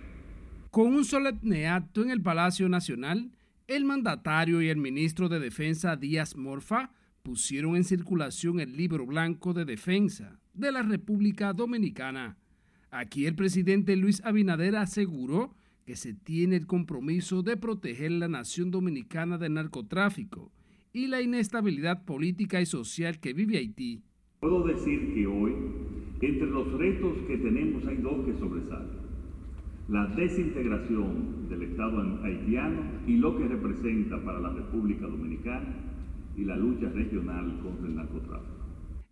con 0.77 0.93
un 0.93 1.05
solemne 1.05 1.67
acto 1.67 2.03
en 2.03 2.11
el 2.11 2.21
Palacio 2.21 2.69
Nacional, 2.69 3.31
el 3.67 3.83
mandatario 3.83 4.61
y 4.61 4.69
el 4.69 4.77
ministro 4.77 5.27
de 5.27 5.39
Defensa 5.39 5.95
Díaz 5.95 6.35
Morfa 6.35 6.91
pusieron 7.23 7.75
en 7.75 7.83
circulación 7.83 8.59
el 8.59 8.77
libro 8.77 9.05
blanco 9.07 9.53
de 9.53 9.65
defensa 9.65 10.39
de 10.53 10.71
la 10.71 10.83
República 10.83 11.51
Dominicana. 11.53 12.37
Aquí 12.91 13.25
el 13.25 13.33
presidente 13.33 13.95
Luis 13.95 14.21
Abinader 14.23 14.75
aseguró 14.75 15.55
que 15.83 15.95
se 15.95 16.13
tiene 16.13 16.57
el 16.57 16.67
compromiso 16.67 17.41
de 17.41 17.57
proteger 17.57 18.11
la 18.11 18.27
nación 18.27 18.69
dominicana 18.69 19.39
del 19.39 19.55
narcotráfico 19.55 20.51
y 20.97 21.05
la 21.05 21.21
inestabilidad 21.21 22.05
política 22.05 22.59
y 22.59 22.65
social 22.65 23.19
que 23.19 23.33
vive 23.33 23.59
Haití. 23.59 24.01
Puedo 24.39 24.65
decir 24.65 25.13
que 25.13 25.27
hoy, 25.27 25.53
entre 26.21 26.47
los 26.47 26.71
retos 26.73 27.17
que 27.27 27.37
tenemos, 27.37 27.85
hay 27.85 27.97
dos 27.97 28.25
que 28.25 28.33
sobresalen 28.33 28.97
la 29.89 30.07
desintegración 30.07 31.47
del 31.49 31.61
Estado 31.63 32.23
haitiano 32.23 32.81
y 33.05 33.17
lo 33.17 33.37
que 33.37 33.47
representa 33.47 34.21
para 34.23 34.39
la 34.39 34.49
República 34.49 35.05
Dominicana 35.05 35.75
y 36.35 36.43
la 36.43 36.57
lucha 36.57 36.89
regional 36.89 37.59
contra 37.61 37.87
el 37.87 37.95
narcotráfico. 37.95 38.57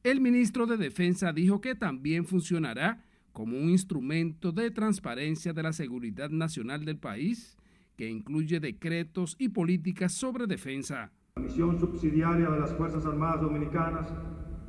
El 0.04 0.22
ministro 0.22 0.66
de 0.66 0.78
Defensa 0.78 1.34
dijo 1.34 1.62
que 1.62 1.76
también 1.76 2.26
funcionará 2.26 3.06
como 3.32 3.58
un 3.58 3.70
instrumento 3.70 4.52
de 4.52 4.72
transparencia 4.72 5.54
de 5.54 5.64
la 5.64 5.72
seguridad 5.72 6.32
nacional 6.32 6.84
del 6.84 6.98
país, 6.98 7.58
que 7.96 8.10
incluye 8.10 8.60
decretos 8.60 9.36
y 9.38 9.50
políticas 9.50 10.14
sobre 10.14 10.48
defensa. 10.48 11.12
La 11.38 11.42
misión 11.42 11.78
subsidiaria 11.78 12.50
de 12.50 12.62
las 12.62 12.72
Fuerzas 12.76 13.06
Armadas 13.06 13.42
Dominicanas 13.42 14.08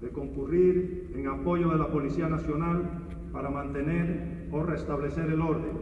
de 0.00 0.08
concurrir 0.08 1.12
en 1.14 1.28
apoyo 1.28 1.70
de 1.70 1.78
la 1.78 1.92
Policía 1.92 2.28
Nacional 2.28 2.90
para 3.32 3.50
mantener 3.50 4.48
o 4.50 4.64
restablecer 4.64 5.30
el 5.30 5.42
orden, 5.42 5.78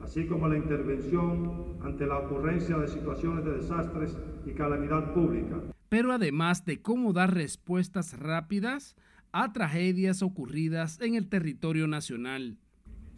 así 0.00 0.26
como 0.26 0.46
la 0.46 0.56
intervención 0.56 1.74
ante 1.82 2.06
la 2.06 2.20
ocurrencia 2.20 2.78
de 2.78 2.86
situaciones 2.86 3.44
de 3.44 3.50
desastres 3.54 4.16
y 4.46 4.52
calamidad 4.52 5.12
pública. 5.12 5.56
Pero 5.88 6.12
además 6.12 6.64
de 6.64 6.80
cómo 6.80 7.12
dar 7.12 7.34
respuestas 7.34 8.16
rápidas 8.16 8.94
a 9.32 9.52
tragedias 9.52 10.22
ocurridas 10.22 11.00
en 11.00 11.16
el 11.16 11.28
territorio 11.28 11.88
nacional. 11.88 12.58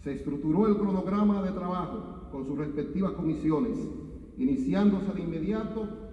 Se 0.03 0.15
estructuró 0.15 0.69
el 0.69 0.79
cronograma 0.79 1.43
de 1.43 1.53
trabajo 1.53 2.31
con 2.33 2.47
sus 2.47 2.57
respectivas 2.57 3.13
comisiones, 3.13 3.77
iniciándose 4.39 5.13
de 5.13 5.21
inmediato 5.21 6.04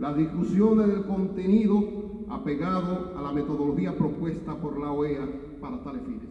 las 0.00 0.16
discusiones 0.16 0.88
del 0.88 1.04
contenido 1.04 2.24
apegado 2.30 3.16
a 3.18 3.22
la 3.22 3.32
metodología 3.32 3.94
propuesta 3.94 4.58
por 4.58 4.80
la 4.80 4.90
OEA 4.90 5.28
para 5.60 5.82
tales 5.82 6.02
fines. 6.06 6.26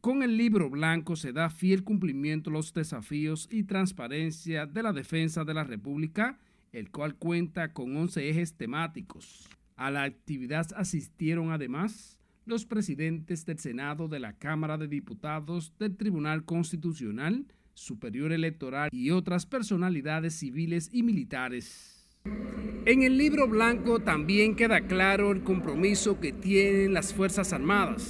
Con 0.00 0.22
el 0.22 0.36
libro 0.36 0.70
blanco 0.70 1.16
se 1.16 1.32
da 1.32 1.50
fiel 1.50 1.82
cumplimiento 1.82 2.48
a 2.48 2.52
los 2.52 2.72
desafíos 2.72 3.48
y 3.50 3.64
transparencia 3.64 4.66
de 4.66 4.84
la 4.84 4.92
defensa 4.92 5.44
de 5.44 5.52
la 5.52 5.64
República, 5.64 6.38
el 6.70 6.92
cual 6.92 7.16
cuenta 7.16 7.72
con 7.72 7.96
11 7.96 8.30
ejes 8.30 8.54
temáticos. 8.54 9.48
A 9.74 9.90
la 9.90 10.04
actividad 10.04 10.68
asistieron 10.76 11.50
además 11.50 12.20
los 12.46 12.66
presidentes 12.66 13.44
del 13.44 13.58
Senado, 13.58 14.06
de 14.06 14.20
la 14.20 14.34
Cámara 14.34 14.78
de 14.78 14.86
Diputados, 14.86 15.72
del 15.80 15.96
Tribunal 15.96 16.44
Constitucional, 16.44 17.46
Superior 17.74 18.30
Electoral 18.32 18.90
y 18.92 19.10
otras 19.10 19.44
personalidades 19.44 20.34
civiles 20.34 20.88
y 20.92 21.02
militares. 21.02 21.97
En 22.24 23.02
el 23.02 23.18
libro 23.18 23.48
blanco 23.48 24.00
también 24.00 24.56
queda 24.56 24.80
claro 24.80 25.32
el 25.32 25.42
compromiso 25.42 26.20
que 26.20 26.32
tienen 26.32 26.94
las 26.94 27.12
Fuerzas 27.12 27.52
Armadas 27.52 28.02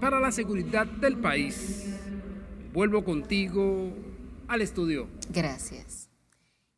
para 0.00 0.20
la 0.20 0.32
seguridad 0.32 0.86
del 0.86 1.18
país. 1.18 1.86
Vuelvo 2.72 3.04
contigo 3.04 3.92
al 4.48 4.60
estudio. 4.60 5.08
Gracias. 5.30 6.08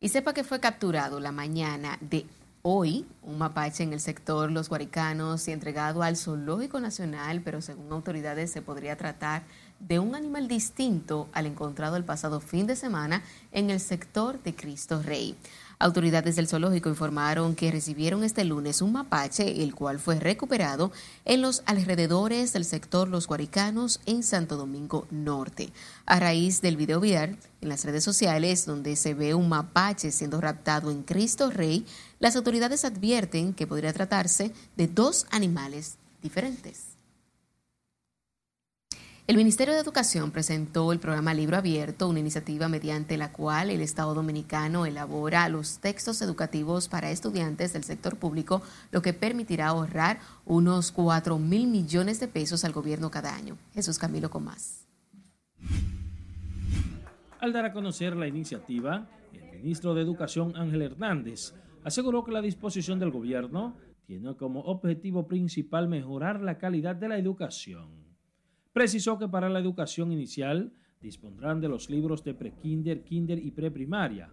Y 0.00 0.10
sepa 0.10 0.34
que 0.34 0.44
fue 0.44 0.60
capturado 0.60 1.18
la 1.18 1.32
mañana 1.32 1.98
de 2.02 2.26
hoy 2.68 3.06
un 3.22 3.38
mapache 3.38 3.84
en 3.84 3.92
el 3.92 4.00
sector 4.00 4.50
Los 4.50 4.68
Guaricanos 4.68 5.46
y 5.46 5.52
entregado 5.52 6.02
al 6.02 6.16
Zoológico 6.16 6.80
Nacional, 6.80 7.40
pero 7.44 7.62
según 7.62 7.92
autoridades 7.92 8.50
se 8.50 8.60
podría 8.60 8.96
tratar 8.96 9.44
de 9.78 10.00
un 10.00 10.16
animal 10.16 10.48
distinto 10.48 11.28
al 11.32 11.46
encontrado 11.46 11.96
el 11.96 12.04
pasado 12.04 12.40
fin 12.40 12.66
de 12.66 12.74
semana 12.74 13.22
en 13.52 13.70
el 13.70 13.78
sector 13.78 14.42
de 14.42 14.56
Cristo 14.56 15.00
Rey. 15.00 15.36
Autoridades 15.78 16.36
del 16.36 16.48
zoológico 16.48 16.88
informaron 16.88 17.54
que 17.54 17.70
recibieron 17.70 18.24
este 18.24 18.44
lunes 18.44 18.80
un 18.80 18.92
mapache, 18.92 19.62
el 19.62 19.74
cual 19.74 19.98
fue 19.98 20.18
recuperado 20.18 20.90
en 21.26 21.42
los 21.42 21.62
alrededores 21.66 22.54
del 22.54 22.64
sector 22.64 23.08
Los 23.08 23.26
Guaricanos 23.26 24.00
en 24.06 24.22
Santo 24.22 24.56
Domingo 24.56 25.06
Norte. 25.10 25.70
A 26.06 26.18
raíz 26.18 26.62
del 26.62 26.78
video 26.78 26.98
viral 26.98 27.36
en 27.60 27.68
las 27.68 27.84
redes 27.84 28.04
sociales, 28.04 28.64
donde 28.64 28.96
se 28.96 29.12
ve 29.12 29.34
un 29.34 29.50
mapache 29.50 30.12
siendo 30.12 30.40
raptado 30.40 30.90
en 30.90 31.02
Cristo 31.02 31.50
Rey, 31.50 31.84
las 32.20 32.36
autoridades 32.36 32.86
advierten 32.86 33.52
que 33.52 33.66
podría 33.66 33.92
tratarse 33.92 34.52
de 34.76 34.88
dos 34.88 35.26
animales 35.30 35.98
diferentes. 36.22 36.95
El 39.28 39.36
Ministerio 39.36 39.74
de 39.74 39.80
Educación 39.80 40.30
presentó 40.30 40.92
el 40.92 41.00
programa 41.00 41.34
Libro 41.34 41.56
Abierto, 41.56 42.08
una 42.08 42.20
iniciativa 42.20 42.68
mediante 42.68 43.18
la 43.18 43.32
cual 43.32 43.70
el 43.70 43.80
Estado 43.80 44.14
dominicano 44.14 44.86
elabora 44.86 45.48
los 45.48 45.80
textos 45.80 46.22
educativos 46.22 46.86
para 46.86 47.10
estudiantes 47.10 47.72
del 47.72 47.82
sector 47.82 48.16
público, 48.18 48.62
lo 48.92 49.02
que 49.02 49.12
permitirá 49.12 49.66
ahorrar 49.66 50.20
unos 50.44 50.92
4 50.92 51.40
mil 51.40 51.66
millones 51.66 52.20
de 52.20 52.28
pesos 52.28 52.64
al 52.64 52.70
gobierno 52.70 53.10
cada 53.10 53.34
año. 53.34 53.58
Jesús 53.74 53.98
Camilo 53.98 54.30
con 54.30 54.44
más. 54.44 54.86
Al 57.40 57.52
dar 57.52 57.64
a 57.64 57.72
conocer 57.72 58.14
la 58.14 58.28
iniciativa, 58.28 59.08
el 59.32 59.58
ministro 59.58 59.92
de 59.94 60.02
Educación 60.02 60.54
Ángel 60.54 60.82
Hernández 60.82 61.52
aseguró 61.82 62.22
que 62.22 62.30
la 62.30 62.42
disposición 62.42 63.00
del 63.00 63.10
gobierno 63.10 63.76
tiene 64.06 64.36
como 64.36 64.60
objetivo 64.60 65.26
principal 65.26 65.88
mejorar 65.88 66.40
la 66.42 66.58
calidad 66.58 66.94
de 66.94 67.08
la 67.08 67.18
educación 67.18 68.05
precisó 68.76 69.18
que 69.18 69.26
para 69.26 69.48
la 69.48 69.58
educación 69.58 70.12
inicial 70.12 70.70
dispondrán 71.00 71.62
de 71.62 71.68
los 71.68 71.88
libros 71.88 72.22
de 72.22 72.34
prekinder, 72.34 73.04
kinder 73.04 73.38
y 73.38 73.50
preprimaria, 73.50 74.28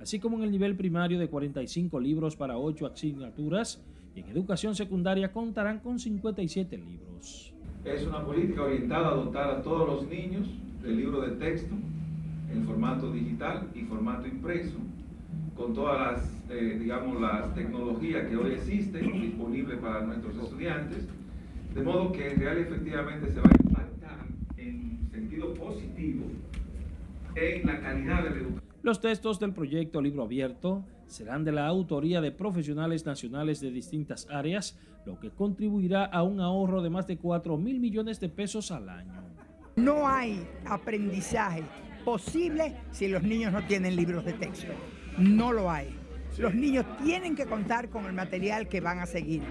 así 0.00 0.18
como 0.18 0.38
en 0.38 0.44
el 0.44 0.50
nivel 0.50 0.74
primario 0.76 1.18
de 1.18 1.28
45 1.28 2.00
libros 2.00 2.34
para 2.34 2.56
8 2.56 2.86
asignaturas 2.86 3.84
y 4.14 4.20
en 4.20 4.28
educación 4.30 4.74
secundaria 4.74 5.30
contarán 5.30 5.80
con 5.80 5.98
57 5.98 6.78
libros. 6.78 7.52
Es 7.84 8.06
una 8.06 8.24
política 8.24 8.62
orientada 8.62 9.08
a 9.08 9.14
dotar 9.14 9.50
a 9.50 9.62
todos 9.62 9.86
los 9.86 10.08
niños 10.08 10.48
del 10.82 10.96
libro 10.96 11.20
de 11.20 11.36
texto 11.36 11.74
en 12.50 12.64
formato 12.64 13.12
digital 13.12 13.68
y 13.74 13.82
formato 13.82 14.26
impreso, 14.26 14.78
con 15.54 15.74
todas 15.74 16.00
las, 16.00 16.44
eh, 16.48 16.78
digamos, 16.80 17.20
las 17.20 17.54
tecnologías 17.54 18.26
que 18.26 18.38
hoy 18.38 18.52
existen 18.52 19.20
disponibles 19.20 19.78
para 19.80 20.00
nuestros 20.06 20.34
estudiantes 20.38 21.06
De 21.74 21.82
modo 21.82 22.12
que 22.12 22.28
real 22.34 22.58
y 22.58 22.62
efectivamente 22.62 23.30
se 23.30 23.40
va 23.40 23.48
a 23.48 23.61
positivo 25.54 26.24
en 27.34 27.66
la 27.66 27.80
calidad 27.80 28.24
de 28.24 28.30
la 28.30 28.36
educación. 28.36 28.62
Los 28.82 29.00
textos 29.00 29.38
del 29.38 29.52
proyecto 29.52 30.02
Libro 30.02 30.24
Abierto 30.24 30.84
serán 31.06 31.44
de 31.44 31.52
la 31.52 31.66
autoría 31.66 32.20
de 32.20 32.32
profesionales 32.32 33.06
nacionales 33.06 33.60
de 33.60 33.70
distintas 33.70 34.26
áreas, 34.30 34.78
lo 35.06 35.20
que 35.20 35.30
contribuirá 35.30 36.04
a 36.04 36.22
un 36.22 36.40
ahorro 36.40 36.82
de 36.82 36.90
más 36.90 37.06
de 37.06 37.16
4 37.16 37.56
mil 37.56 37.78
millones 37.78 38.18
de 38.18 38.28
pesos 38.28 38.70
al 38.72 38.88
año. 38.88 39.22
No 39.76 40.08
hay 40.08 40.46
aprendizaje 40.66 41.62
posible 42.04 42.76
si 42.90 43.08
los 43.08 43.22
niños 43.22 43.52
no 43.52 43.64
tienen 43.66 43.96
libros 43.96 44.24
de 44.24 44.32
texto. 44.32 44.72
No 45.16 45.52
lo 45.52 45.70
hay. 45.70 45.96
Los 46.38 46.54
niños 46.54 46.86
tienen 47.04 47.36
que 47.36 47.46
contar 47.46 47.88
con 47.88 48.06
el 48.06 48.14
material 48.14 48.68
que 48.68 48.80
van 48.80 48.98
a 48.98 49.06
seguir. 49.06 49.42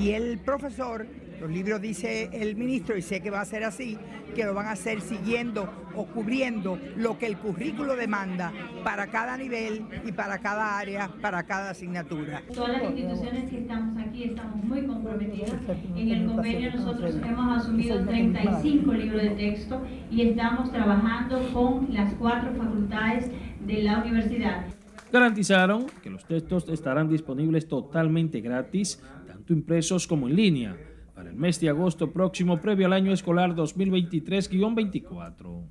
Y 0.00 0.10
el 0.10 0.38
profesor, 0.38 1.06
los 1.42 1.50
libros 1.50 1.80
dice 1.80 2.30
el 2.32 2.54
ministro, 2.54 2.96
y 2.96 3.02
sé 3.02 3.20
que 3.20 3.28
va 3.28 3.40
a 3.40 3.44
ser 3.44 3.64
así, 3.64 3.98
que 4.32 4.44
lo 4.44 4.54
van 4.54 4.66
a 4.66 4.70
hacer 4.70 5.00
siguiendo 5.00 5.68
o 5.96 6.06
cubriendo 6.06 6.78
lo 6.96 7.18
que 7.18 7.26
el 7.26 7.36
currículo 7.36 7.96
demanda 7.96 8.52
para 8.84 9.08
cada 9.08 9.36
nivel 9.36 9.84
y 10.06 10.12
para 10.12 10.38
cada 10.38 10.78
área, 10.78 11.10
para 11.20 11.42
cada 11.42 11.70
asignatura. 11.70 12.44
Todas 12.54 12.80
las 12.80 12.84
instituciones 12.84 13.50
que 13.50 13.58
estamos 13.58 13.98
aquí 13.98 14.22
estamos 14.22 14.62
muy 14.62 14.86
comprometidas. 14.86 15.50
En 15.96 16.10
el 16.10 16.26
convenio 16.26 16.70
nosotros 16.76 17.16
hemos 17.16 17.58
asumido 17.58 18.04
35 18.06 18.92
libros 18.92 19.22
de 19.22 19.30
texto 19.30 19.82
y 20.12 20.28
estamos 20.28 20.70
trabajando 20.70 21.42
con 21.52 21.92
las 21.92 22.14
cuatro 22.14 22.52
facultades 22.54 23.32
de 23.66 23.82
la 23.82 23.98
universidad. 23.98 24.66
Garantizaron 25.12 25.86
que 26.04 26.08
los 26.08 26.24
textos 26.24 26.68
estarán 26.68 27.08
disponibles 27.08 27.66
totalmente 27.66 28.40
gratis, 28.40 29.02
tanto 29.26 29.52
impresos 29.52 30.06
como 30.06 30.28
en 30.28 30.36
línea, 30.36 30.76
para 31.14 31.30
el 31.30 31.36
mes 31.36 31.60
de 31.60 31.68
agosto 31.68 32.10
próximo 32.10 32.60
previo 32.60 32.86
al 32.86 32.92
año 32.92 33.12
escolar 33.12 33.54
2023-24. 33.54 35.62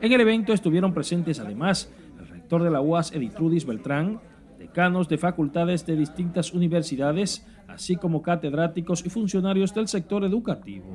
En 0.00 0.12
el 0.12 0.20
evento 0.20 0.52
estuvieron 0.52 0.94
presentes 0.94 1.40
además 1.40 1.92
el 2.18 2.28
rector 2.28 2.62
de 2.62 2.70
la 2.70 2.80
UAS 2.80 3.12
Editrudis 3.12 3.66
Beltrán, 3.66 4.20
decanos 4.58 5.08
de 5.08 5.18
facultades 5.18 5.84
de 5.86 5.96
distintas 5.96 6.52
universidades, 6.52 7.46
así 7.66 7.96
como 7.96 8.22
catedráticos 8.22 9.04
y 9.04 9.10
funcionarios 9.10 9.74
del 9.74 9.88
sector 9.88 10.24
educativo. 10.24 10.86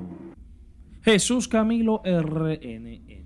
Jesús 1.01 1.47
Camilo 1.47 2.01
RNN. 2.05 3.22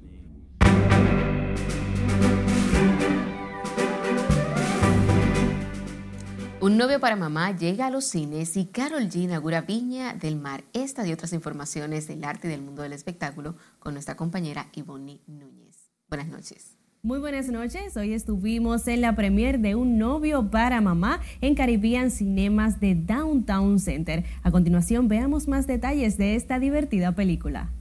Un 6.68 6.76
novio 6.76 7.00
para 7.00 7.16
mamá 7.16 7.56
llega 7.56 7.88
a 7.88 7.90
los 7.90 8.04
cines 8.04 8.58
y 8.58 8.66
Carol 8.66 9.04
G 9.04 9.22
inaugura 9.22 9.62
Viña 9.62 10.14
del 10.16 10.36
Mar. 10.36 10.66
Esta 10.74 11.08
y 11.08 11.14
otras 11.14 11.32
informaciones 11.32 12.10
del 12.10 12.26
arte 12.26 12.50
y 12.50 12.52
del 12.52 12.62
mundo 12.62 12.82
del 12.82 12.92
espectáculo 12.92 13.56
con 13.80 13.94
nuestra 13.94 14.18
compañera 14.18 14.68
Ivonne 14.76 15.22
Núñez. 15.28 15.78
Buenas 16.10 16.28
noches. 16.28 16.76
Muy 17.04 17.20
buenas 17.20 17.48
noches. 17.48 17.96
Hoy 17.96 18.12
estuvimos 18.12 18.86
en 18.90 19.00
la 19.00 19.16
premier 19.16 19.60
de 19.60 19.76
Un 19.76 19.98
novio 19.98 20.52
para 20.52 20.82
mamá 20.82 21.22
en 21.40 21.56
Caribbean 21.56 22.12
Cinemas 22.12 22.82
de 22.82 22.96
Downtown 22.96 23.80
Center. 23.80 24.26
A 24.44 24.52
continuación 24.52 25.08
veamos 25.08 25.48
más 25.48 25.68
detalles 25.68 26.18
de 26.18 26.36
esta 26.36 26.60
divertida 26.60 27.14
película. 27.14 27.72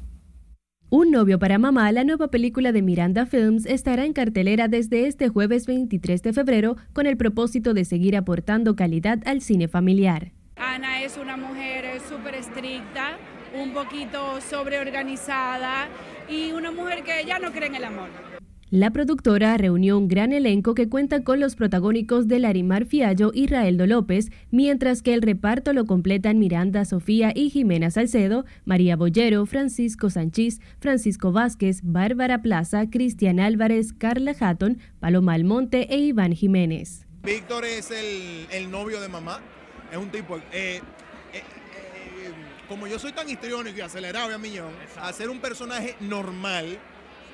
Un 0.88 1.10
novio 1.10 1.40
para 1.40 1.58
mamá, 1.58 1.90
la 1.90 2.04
nueva 2.04 2.28
película 2.28 2.70
de 2.70 2.80
Miranda 2.80 3.26
Films, 3.26 3.66
estará 3.66 4.04
en 4.04 4.12
cartelera 4.12 4.68
desde 4.68 5.08
este 5.08 5.28
jueves 5.28 5.66
23 5.66 6.22
de 6.22 6.32
febrero 6.32 6.76
con 6.92 7.06
el 7.06 7.16
propósito 7.16 7.74
de 7.74 7.84
seguir 7.84 8.16
aportando 8.16 8.76
calidad 8.76 9.18
al 9.26 9.40
cine 9.40 9.66
familiar. 9.66 10.30
Ana 10.54 11.02
es 11.02 11.18
una 11.18 11.36
mujer 11.36 12.00
súper 12.08 12.36
estricta, 12.36 13.18
un 13.60 13.72
poquito 13.72 14.40
sobreorganizada 14.40 15.88
y 16.28 16.52
una 16.52 16.70
mujer 16.70 17.02
que 17.02 17.24
ya 17.26 17.40
no 17.40 17.50
cree 17.50 17.66
en 17.66 17.74
el 17.74 17.84
amor. 17.84 18.35
La 18.76 18.90
productora 18.90 19.56
reunió 19.56 19.96
un 19.96 20.06
gran 20.06 20.34
elenco 20.34 20.74
que 20.74 20.90
cuenta 20.90 21.24
con 21.24 21.40
los 21.40 21.56
protagónicos 21.56 22.28
de 22.28 22.40
Larimar 22.40 22.84
Fiallo 22.84 23.30
y 23.32 23.46
Raeldo 23.46 23.86
López, 23.86 24.30
mientras 24.50 25.00
que 25.00 25.14
el 25.14 25.22
reparto 25.22 25.72
lo 25.72 25.86
completan 25.86 26.38
Miranda 26.38 26.84
Sofía 26.84 27.32
y 27.34 27.48
Jimena 27.48 27.90
Salcedo, 27.90 28.44
María 28.66 28.94
Bollero, 28.96 29.46
Francisco 29.46 30.10
Sanchís, 30.10 30.60
Francisco 30.78 31.32
Vázquez, 31.32 31.80
Bárbara 31.84 32.42
Plaza, 32.42 32.90
Cristian 32.90 33.40
Álvarez, 33.40 33.94
Carla 33.94 34.34
Hatton, 34.38 34.78
Paloma 35.00 35.32
Almonte 35.32 35.86
e 35.88 35.96
Iván 35.96 36.34
Jiménez. 36.34 37.06
Víctor 37.22 37.64
es 37.64 37.90
el, 37.90 38.70
novio 38.70 39.00
de 39.00 39.08
mamá, 39.08 39.40
es 39.90 39.96
un 39.96 40.10
tipo... 40.10 40.36
Eh, 40.36 40.42
eh, 40.52 40.82
eh, 41.32 41.42
como 42.68 42.86
yo 42.86 42.98
soy 42.98 43.12
tan 43.12 43.26
histriónico 43.26 43.78
y 43.78 43.80
acelerado 43.80 44.34
a 44.34 44.36
millón, 44.36 44.72
hacer 45.00 45.30
un 45.30 45.40
personaje 45.40 45.96
normal 46.00 46.78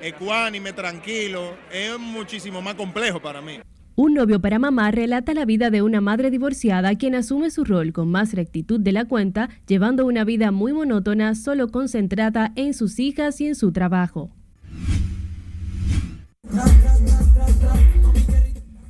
ecuánime, 0.03 0.73
tranquilo, 0.73 1.55
es 1.71 1.97
muchísimo 1.97 2.61
más 2.61 2.75
complejo 2.75 3.21
para 3.21 3.41
mí. 3.41 3.59
Un 3.95 4.15
novio 4.15 4.41
para 4.41 4.57
mamá 4.57 4.89
relata 4.89 5.33
la 5.33 5.45
vida 5.45 5.69
de 5.69 5.83
una 5.83 6.01
madre 6.01 6.31
divorciada 6.31 6.95
quien 6.95 7.13
asume 7.13 7.51
su 7.51 7.63
rol 7.63 7.93
con 7.93 8.09
más 8.09 8.33
rectitud 8.33 8.79
de 8.79 8.91
la 8.91 9.05
cuenta, 9.05 9.49
llevando 9.67 10.05
una 10.05 10.23
vida 10.23 10.51
muy 10.51 10.73
monótona, 10.73 11.35
solo 11.35 11.69
concentrada 11.69 12.51
en 12.55 12.73
sus 12.73 12.99
hijas 12.99 13.39
y 13.39 13.47
en 13.47 13.55
su 13.55 13.71
trabajo. 13.71 14.31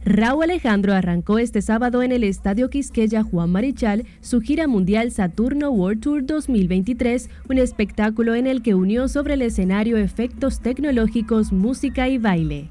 Raúl 0.05 0.43
Alejandro 0.43 0.93
arrancó 0.93 1.39
este 1.39 1.61
sábado 1.61 2.03
en 2.03 2.11
el 2.11 2.25
Estadio 2.25 2.69
Quisqueya 2.69 3.23
Juan 3.23 3.49
Marichal 3.51 4.03
su 4.19 4.41
gira 4.41 4.67
mundial 4.67 5.11
Saturno 5.11 5.69
World 5.69 6.01
Tour 6.01 6.25
2023, 6.25 7.29
un 7.49 7.57
espectáculo 7.57 8.35
en 8.35 8.45
el 8.45 8.61
que 8.61 8.75
unió 8.75 9.07
sobre 9.07 9.35
el 9.35 9.41
escenario 9.41 9.95
efectos 9.95 10.59
tecnológicos, 10.59 11.53
música 11.53 12.09
y 12.09 12.17
baile. 12.17 12.67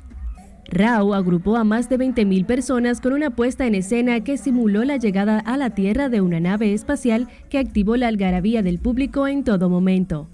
Raúl 0.68 1.14
agrupó 1.14 1.56
a 1.56 1.64
más 1.64 1.88
de 1.88 1.98
20.000 1.98 2.44
personas 2.44 3.00
con 3.00 3.14
una 3.14 3.30
puesta 3.30 3.66
en 3.66 3.76
escena 3.76 4.22
que 4.22 4.36
simuló 4.36 4.84
la 4.84 4.98
llegada 4.98 5.38
a 5.38 5.56
la 5.56 5.70
Tierra 5.70 6.10
de 6.10 6.20
una 6.20 6.38
nave 6.38 6.74
espacial 6.74 7.28
que 7.48 7.58
activó 7.58 7.96
la 7.96 8.08
algarabía 8.08 8.62
del 8.62 8.78
público 8.78 9.26
en 9.26 9.42
todo 9.42 9.70
momento. 9.70 10.28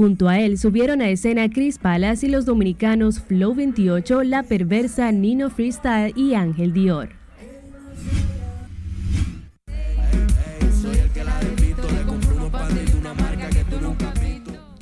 Junto 0.00 0.30
a 0.30 0.40
él 0.40 0.56
subieron 0.56 1.02
a 1.02 1.10
escena 1.10 1.50
Chris 1.50 1.76
Palas 1.76 2.24
y 2.24 2.28
los 2.28 2.46
dominicanos 2.46 3.20
Flow 3.20 3.54
28, 3.54 4.22
La 4.22 4.42
Perversa, 4.42 5.12
Nino 5.12 5.50
Freestyle 5.50 6.14
y 6.16 6.32
Ángel 6.32 6.72
Dior. 6.72 7.10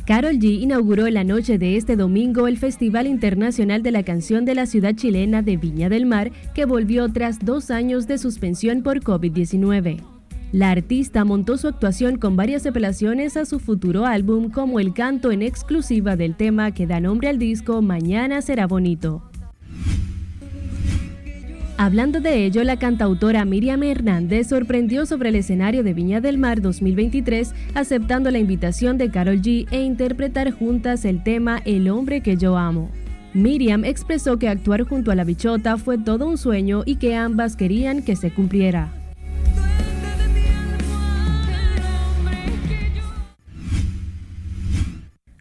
Carol 0.06 0.38
G 0.38 0.60
inauguró 0.60 1.10
la 1.10 1.24
noche 1.24 1.58
de 1.58 1.76
este 1.76 1.96
domingo 1.96 2.46
el 2.46 2.56
Festival 2.56 3.08
Internacional 3.08 3.82
de 3.82 3.90
la 3.90 4.04
Canción 4.04 4.44
de 4.44 4.54
la 4.54 4.66
ciudad 4.66 4.94
chilena 4.94 5.42
de 5.42 5.56
Viña 5.56 5.88
del 5.88 6.06
Mar, 6.06 6.30
que 6.54 6.64
volvió 6.64 7.12
tras 7.12 7.44
dos 7.44 7.72
años 7.72 8.06
de 8.06 8.18
suspensión 8.18 8.84
por 8.84 9.00
COVID-19. 9.00 10.17
La 10.53 10.70
artista 10.70 11.26
montó 11.26 11.59
su 11.59 11.68
actuación 11.68 12.16
con 12.16 12.34
varias 12.34 12.64
apelaciones 12.64 13.36
a 13.36 13.44
su 13.44 13.59
futuro 13.59 14.07
álbum, 14.07 14.51
como 14.51 14.80
el 14.80 14.94
canto 14.94 15.30
en 15.30 15.42
exclusiva 15.42 16.16
del 16.16 16.36
tema 16.36 16.72
que 16.72 16.86
da 16.86 17.01
nombre 17.01 17.28
al 17.28 17.38
disco 17.38 17.82
Mañana 17.82 18.40
será 18.40 18.66
bonito. 18.66 19.22
Hablando 21.76 22.20
de 22.20 22.46
ello, 22.46 22.64
la 22.64 22.78
cantautora 22.78 23.44
Miriam 23.44 23.82
Hernández 23.82 24.49
sorprendió 24.49 25.05
sobre 25.05 25.28
el 25.28 25.36
escenario 25.36 25.84
de 25.84 25.92
Viña 25.92 26.20
del 26.20 26.38
Mar 26.38 26.62
2023, 26.62 27.55
aceptando 27.74 28.30
la 28.30 28.38
invitación 28.38 28.96
de 28.96 29.11
Carol 29.11 29.42
G 29.42 29.68
e 29.70 29.82
interpretar 29.82 30.51
juntas 30.51 31.05
el 31.05 31.22
tema 31.22 31.61
El 31.66 31.90
hombre 31.90 32.22
que 32.22 32.38
yo 32.38 32.57
amo. 32.57 32.90
Miriam 33.34 33.84
expresó 33.84 34.38
que 34.38 34.49
actuar 34.49 34.84
junto 34.84 35.12
a 35.12 35.14
la 35.14 35.24
bichota 35.24 35.76
fue 35.76 35.99
todo 35.99 36.26
un 36.26 36.38
sueño 36.38 36.82
y 36.86 36.96
que 36.96 37.14
ambas 37.14 37.55
querían 37.55 38.03
que 38.03 38.16
se 38.16 38.32
cumpliera. 38.32 38.97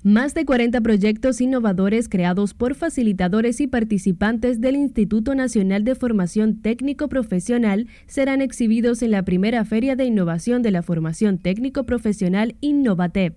Más 0.08 0.34
de 0.34 0.46
40 0.46 0.80
proyectos 0.80 1.42
innovadores 1.42 2.08
creados 2.08 2.54
por 2.54 2.76
facilitadores 2.76 3.60
y 3.60 3.68
participantes 3.68 4.62
del 4.62 4.78
Instituto 4.78 5.36
Nacional 5.36 5.84
de 5.84 5.96
Formación 5.96 6.62
Técnico 6.62 7.10
Profesional 7.10 7.88
serán 8.06 8.42
exhibidos 8.42 9.02
en 9.02 9.12
la 9.12 9.24
primera 9.24 9.66
Feria 9.66 9.98
de 9.98 10.06
Innovación 10.06 10.62
de 10.62 10.72
la 10.72 10.82
Formación 10.82 11.40
Técnico 11.40 11.84
Profesional 11.84 12.56
Innovatep. 12.62 13.36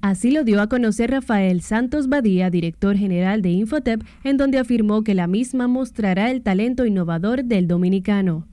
Así 0.00 0.32
lo 0.32 0.42
dio 0.42 0.60
a 0.60 0.68
conocer 0.68 1.12
Rafael 1.12 1.60
Santos 1.60 2.08
Badía, 2.08 2.50
director 2.50 2.96
general 2.96 3.40
de 3.40 3.50
Infotep, 3.50 4.02
en 4.24 4.38
donde 4.38 4.58
afirmó 4.58 5.04
que 5.04 5.14
la 5.14 5.28
misma 5.28 5.68
mostrará 5.68 6.32
el 6.32 6.42
talento 6.42 6.84
innovador 6.84 7.44
del 7.44 7.68
dominicano. 7.68 8.48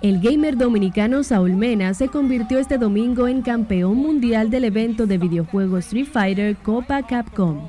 El 0.00 0.20
gamer 0.20 0.56
dominicano 0.56 1.24
Saúl 1.24 1.56
Mena 1.56 1.92
se 1.92 2.06
convirtió 2.06 2.60
este 2.60 2.78
domingo 2.78 3.26
en 3.26 3.42
campeón 3.42 3.96
mundial 3.96 4.48
del 4.48 4.62
evento 4.62 5.08
de 5.08 5.18
videojuegos 5.18 5.86
Street 5.86 6.06
Fighter 6.06 6.54
Copa 6.54 7.02
Capcom. 7.02 7.66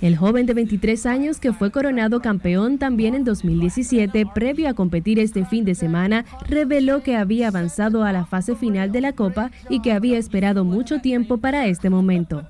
El 0.00 0.16
joven 0.16 0.46
de 0.46 0.54
23 0.54 1.04
años 1.04 1.40
que 1.40 1.52
fue 1.52 1.72
coronado 1.72 2.20
campeón 2.20 2.78
también 2.78 3.16
en 3.16 3.24
2017, 3.24 4.24
previo 4.32 4.68
a 4.68 4.74
competir 4.74 5.18
este 5.18 5.44
fin 5.46 5.64
de 5.64 5.74
semana, 5.74 6.24
reveló 6.46 7.02
que 7.02 7.16
había 7.16 7.48
avanzado 7.48 8.04
a 8.04 8.12
la 8.12 8.24
fase 8.24 8.54
final 8.54 8.92
de 8.92 9.00
la 9.00 9.12
Copa 9.12 9.50
y 9.68 9.82
que 9.82 9.90
había 9.90 10.16
esperado 10.16 10.64
mucho 10.64 11.00
tiempo 11.00 11.38
para 11.38 11.66
este 11.66 11.90
momento. 11.90 12.46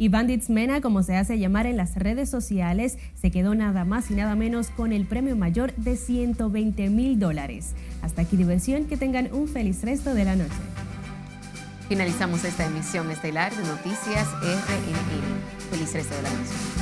Y 0.00 0.08
Bandits 0.08 0.48
Mena, 0.48 0.80
como 0.80 1.02
se 1.02 1.14
hace 1.14 1.38
llamar 1.38 1.66
en 1.66 1.76
las 1.76 1.94
redes 1.94 2.30
sociales, 2.30 2.96
se 3.20 3.30
quedó 3.30 3.54
nada 3.54 3.84
más 3.84 4.10
y 4.10 4.14
nada 4.14 4.34
menos 4.34 4.68
con 4.68 4.94
el 4.94 5.04
premio 5.04 5.36
mayor 5.36 5.74
de 5.74 5.94
120 5.94 6.88
mil 6.88 7.18
dólares. 7.18 7.74
Hasta 8.00 8.22
aquí 8.22 8.38
diversión, 8.38 8.86
que 8.86 8.96
tengan 8.96 9.28
un 9.30 9.46
feliz 9.46 9.82
resto 9.82 10.14
de 10.14 10.24
la 10.24 10.36
noche. 10.36 10.54
Finalizamos 11.90 12.44
esta 12.44 12.64
emisión 12.64 13.10
estelar 13.10 13.54
de 13.54 13.62
Noticias 13.62 14.26
RNN. 14.40 15.70
Feliz 15.70 15.92
resto 15.92 16.14
de 16.14 16.22
la 16.22 16.30
noche. 16.30 16.79